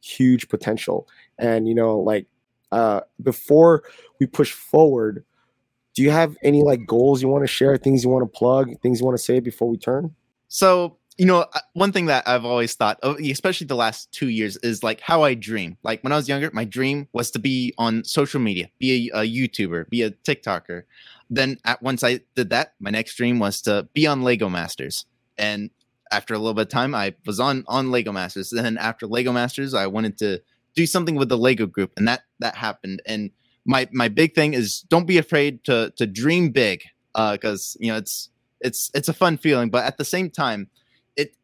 huge 0.00 0.48
potential. 0.48 1.06
And 1.38 1.68
you 1.68 1.74
know, 1.74 1.98
like 1.98 2.26
uh, 2.72 3.00
before 3.22 3.84
we 4.20 4.26
push 4.26 4.52
forward, 4.52 5.24
do 5.94 6.02
you 6.02 6.10
have 6.10 6.36
any 6.42 6.62
like 6.62 6.86
goals 6.86 7.22
you 7.22 7.28
want 7.28 7.42
to 7.42 7.48
share, 7.48 7.76
things 7.76 8.04
you 8.04 8.10
want 8.10 8.22
to 8.22 8.38
plug, 8.38 8.70
things 8.82 9.00
you 9.00 9.06
want 9.06 9.16
to 9.16 9.22
say 9.22 9.40
before 9.40 9.68
we 9.68 9.78
turn? 9.78 10.14
So, 10.48 10.98
you 11.16 11.24
know, 11.24 11.46
one 11.72 11.92
thing 11.92 12.06
that 12.06 12.28
I've 12.28 12.44
always 12.44 12.74
thought, 12.74 13.00
of, 13.02 13.18
especially 13.18 13.66
the 13.66 13.76
last 13.76 14.12
two 14.12 14.28
years, 14.28 14.58
is 14.58 14.82
like 14.82 15.00
how 15.00 15.22
I 15.22 15.32
dream. 15.32 15.78
Like 15.82 16.04
when 16.04 16.12
I 16.12 16.16
was 16.16 16.28
younger, 16.28 16.50
my 16.52 16.64
dream 16.64 17.08
was 17.12 17.30
to 17.30 17.38
be 17.38 17.72
on 17.78 18.04
social 18.04 18.40
media, 18.40 18.68
be 18.78 19.10
a, 19.10 19.20
a 19.20 19.22
YouTuber, 19.22 19.88
be 19.88 20.02
a 20.02 20.10
TikToker. 20.10 20.82
Then 21.30 21.58
at 21.64 21.82
once 21.82 22.04
I 22.04 22.20
did 22.34 22.50
that, 22.50 22.74
my 22.78 22.90
next 22.90 23.16
dream 23.16 23.38
was 23.38 23.62
to 23.62 23.88
be 23.94 24.06
on 24.06 24.22
Lego 24.22 24.50
Masters. 24.50 25.06
And 25.38 25.70
after 26.12 26.34
a 26.34 26.38
little 26.38 26.54
bit 26.54 26.62
of 26.62 26.68
time, 26.68 26.94
I 26.94 27.14
was 27.24 27.40
on 27.40 27.64
on 27.66 27.90
Lego 27.90 28.12
Masters. 28.12 28.50
Then 28.54 28.76
after 28.76 29.06
Lego 29.06 29.32
Masters, 29.32 29.72
I 29.72 29.86
wanted 29.86 30.18
to 30.18 30.42
do 30.76 30.86
something 30.86 31.16
with 31.16 31.28
the 31.28 31.38
Lego 31.38 31.66
group, 31.66 31.92
and 31.96 32.06
that 32.06 32.22
that 32.38 32.54
happened. 32.54 33.02
And 33.06 33.32
my 33.64 33.88
my 33.92 34.08
big 34.08 34.34
thing 34.34 34.54
is 34.54 34.82
don't 34.82 35.06
be 35.06 35.18
afraid 35.18 35.64
to 35.64 35.92
to 35.96 36.06
dream 36.06 36.50
big, 36.50 36.84
Uh 37.16 37.32
because 37.32 37.76
you 37.80 37.90
know 37.90 37.96
it's 37.96 38.28
it's 38.60 38.90
it's 38.94 39.08
a 39.08 39.12
fun 39.14 39.38
feeling. 39.38 39.70
But 39.70 39.84
at 39.84 39.98
the 39.98 40.04
same 40.04 40.30
time, 40.30 40.68
it 41.16 41.34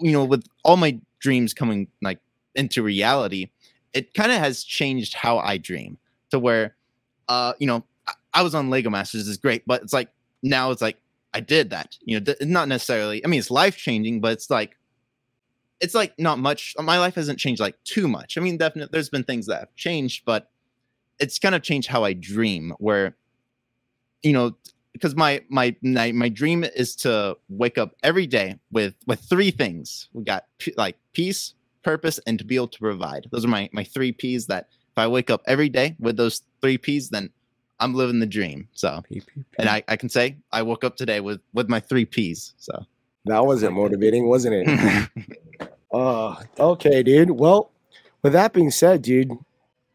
you 0.00 0.12
know 0.12 0.24
with 0.24 0.44
all 0.64 0.76
my 0.76 1.00
dreams 1.18 1.54
coming 1.54 1.88
like 2.00 2.20
into 2.54 2.82
reality, 2.82 3.50
it 3.92 4.14
kind 4.14 4.30
of 4.30 4.38
has 4.38 4.62
changed 4.62 5.14
how 5.14 5.38
I 5.38 5.56
dream 5.56 5.98
to 6.30 6.38
where, 6.38 6.76
uh, 7.28 7.54
you 7.58 7.66
know, 7.66 7.84
I, 8.06 8.12
I 8.34 8.42
was 8.42 8.54
on 8.54 8.70
Lego 8.70 8.90
Masters 8.90 9.28
is 9.28 9.36
great, 9.38 9.62
but 9.66 9.82
it's 9.82 9.92
like 9.92 10.08
now 10.42 10.70
it's 10.70 10.82
like 10.82 10.98
I 11.34 11.40
did 11.40 11.70
that. 11.70 11.96
You 12.04 12.20
know, 12.20 12.24
th- 12.26 12.48
not 12.48 12.68
necessarily. 12.68 13.24
I 13.24 13.28
mean, 13.28 13.40
it's 13.40 13.50
life 13.50 13.76
changing, 13.76 14.20
but 14.20 14.32
it's 14.32 14.50
like 14.50 14.76
it's 15.82 15.94
like 15.94 16.14
not 16.16 16.38
much. 16.38 16.74
My 16.78 16.98
life 16.98 17.16
hasn't 17.16 17.38
changed 17.38 17.60
like 17.60 17.74
too 17.84 18.06
much. 18.08 18.38
I 18.38 18.40
mean, 18.40 18.56
definitely 18.56 18.90
there's 18.92 19.10
been 19.10 19.24
things 19.24 19.46
that 19.46 19.58
have 19.58 19.74
changed, 19.74 20.24
but 20.24 20.48
it's 21.18 21.38
kind 21.38 21.54
of 21.54 21.62
changed 21.62 21.88
how 21.88 22.04
I 22.04 22.12
dream. 22.12 22.72
Where 22.78 23.16
you 24.22 24.32
know, 24.32 24.56
because 24.92 25.16
my 25.16 25.42
my 25.50 25.74
my, 25.82 26.12
my 26.12 26.28
dream 26.28 26.64
is 26.64 26.94
to 26.96 27.36
wake 27.48 27.78
up 27.78 27.96
every 28.02 28.28
day 28.28 28.58
with 28.70 28.94
with 29.06 29.20
three 29.20 29.50
things. 29.50 30.08
We 30.12 30.22
got 30.22 30.46
p- 30.58 30.74
like 30.76 30.96
peace, 31.12 31.54
purpose, 31.82 32.20
and 32.26 32.38
to 32.38 32.44
be 32.44 32.54
able 32.54 32.68
to 32.68 32.78
provide. 32.78 33.26
Those 33.32 33.44
are 33.44 33.48
my 33.48 33.68
my 33.72 33.82
three 33.82 34.12
P's. 34.12 34.46
That 34.46 34.68
if 34.92 34.98
I 34.98 35.08
wake 35.08 35.30
up 35.30 35.42
every 35.46 35.68
day 35.68 35.96
with 35.98 36.16
those 36.16 36.42
three 36.60 36.78
P's, 36.78 37.10
then 37.10 37.30
I'm 37.80 37.92
living 37.94 38.20
the 38.20 38.26
dream. 38.26 38.68
So, 38.74 39.02
and 39.58 39.68
I, 39.68 39.82
I 39.88 39.96
can 39.96 40.08
say 40.08 40.36
I 40.52 40.62
woke 40.62 40.84
up 40.84 40.96
today 40.96 41.18
with 41.18 41.40
with 41.52 41.68
my 41.68 41.80
three 41.80 42.04
P's. 42.04 42.54
So 42.56 42.86
that 43.24 43.44
wasn't 43.44 43.74
motivating, 43.74 44.28
wasn't 44.28 44.68
it? 44.68 45.08
uh, 45.92 46.36
okay, 46.58 47.02
dude. 47.02 47.30
Well, 47.30 47.70
with 48.22 48.32
that 48.32 48.52
being 48.52 48.70
said, 48.70 49.02
dude, 49.02 49.32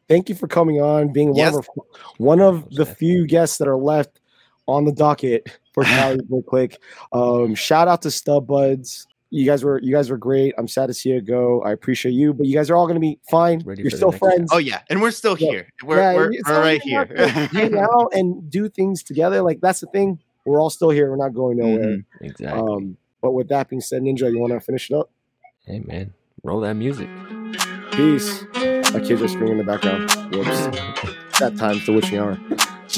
thank 0.08 0.30
you 0.30 0.36
for 0.36 0.48
coming 0.48 0.82
on, 0.82 1.12
being 1.12 1.36
yes. 1.36 1.54
one 1.54 1.60
of 1.60 1.70
one 2.18 2.42
of 2.42 2.70
the 2.76 2.86
few 2.86 3.26
guests 3.28 3.58
that 3.58 3.68
are 3.68 3.78
left 3.78 4.20
on 4.68 4.86
the 4.86 4.92
docket 4.92 5.50
for 5.74 5.84
Cali 5.86 6.20
Quick. 6.46 6.82
Um, 7.12 7.56
shout 7.56 7.88
out 7.88 8.02
to 8.04 8.10
Studbuds 8.10 9.06
you 9.30 9.46
guys 9.46 9.64
were 9.64 9.80
you 9.82 9.94
guys 9.94 10.10
were 10.10 10.18
great. 10.18 10.54
I'm 10.58 10.68
sad 10.68 10.88
to 10.88 10.94
see 10.94 11.10
you 11.10 11.22
go. 11.22 11.62
I 11.62 11.72
appreciate 11.72 12.14
you, 12.14 12.34
but 12.34 12.48
you 12.48 12.54
guys 12.54 12.70
are 12.70 12.76
all 12.76 12.86
going 12.86 12.96
to 12.96 13.02
be 13.02 13.20
fine. 13.30 13.62
Ready 13.66 13.82
You're 13.82 13.92
still 13.92 14.12
friends. 14.12 14.50
Oh 14.54 14.58
yeah, 14.58 14.82
and 14.90 15.02
we're 15.02 15.12
still 15.12 15.38
yeah. 15.38 15.50
here. 15.50 15.68
We're 15.84 15.98
yeah, 15.98 16.14
we're, 16.14 16.32
we're 16.48 16.62
right 16.62 16.82
here. 16.82 17.06
hang 17.52 17.78
out 17.78 18.10
and 18.14 18.50
do 18.50 18.70
things 18.70 19.04
together. 19.04 19.42
Like 19.42 19.60
that's 19.60 19.82
the 19.82 19.88
thing. 19.88 20.20
We're 20.46 20.62
all 20.62 20.70
still 20.70 20.92
here. 20.92 21.10
We're 21.10 21.18
not 21.18 21.34
going 21.34 21.58
nowhere. 21.58 21.98
Mm-hmm. 21.98 22.26
Exactly. 22.26 22.62
Um, 22.62 22.98
but 23.22 23.34
with 23.34 23.50
that 23.50 23.68
being 23.68 23.82
said, 23.82 24.02
Ninja, 24.02 24.32
you 24.32 24.40
want 24.40 24.54
to 24.54 24.62
finish 24.62 24.90
it 24.90 24.96
up? 24.96 25.12
Hey 25.68 25.84
man, 25.86 26.14
roll 26.44 26.62
that 26.62 26.76
music. 26.76 27.10
Peace. 27.92 28.46
My 28.56 29.02
kids 29.02 29.22
are 29.22 29.28
screaming 29.28 29.52
in 29.52 29.58
the 29.58 29.66
background. 29.66 30.10
Whoops. 30.34 30.66
that 31.40 31.58
time's 31.58 31.86
the 31.86 31.92
witching 31.92 32.20
hour. 32.20 32.40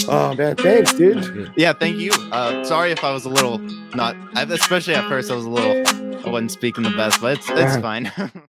Oh 0.07 0.35
man, 0.35 0.55
thanks, 0.55 0.93
dude. 0.93 1.51
Yeah, 1.57 1.73
thank 1.73 1.97
you. 1.97 2.11
Uh, 2.31 2.63
sorry 2.63 2.91
if 2.91 3.03
I 3.03 3.11
was 3.11 3.25
a 3.25 3.29
little 3.29 3.57
not, 3.95 4.15
especially 4.35 4.93
at 4.93 5.09
first, 5.09 5.31
I 5.31 5.35
was 5.35 5.45
a 5.45 5.49
little, 5.49 5.83
I 6.23 6.29
wasn't 6.29 6.51
speaking 6.51 6.83
the 6.83 6.91
best, 6.91 7.19
but 7.19 7.39
it's 7.39 7.49
it's 7.49 7.77
fine. 7.77 8.11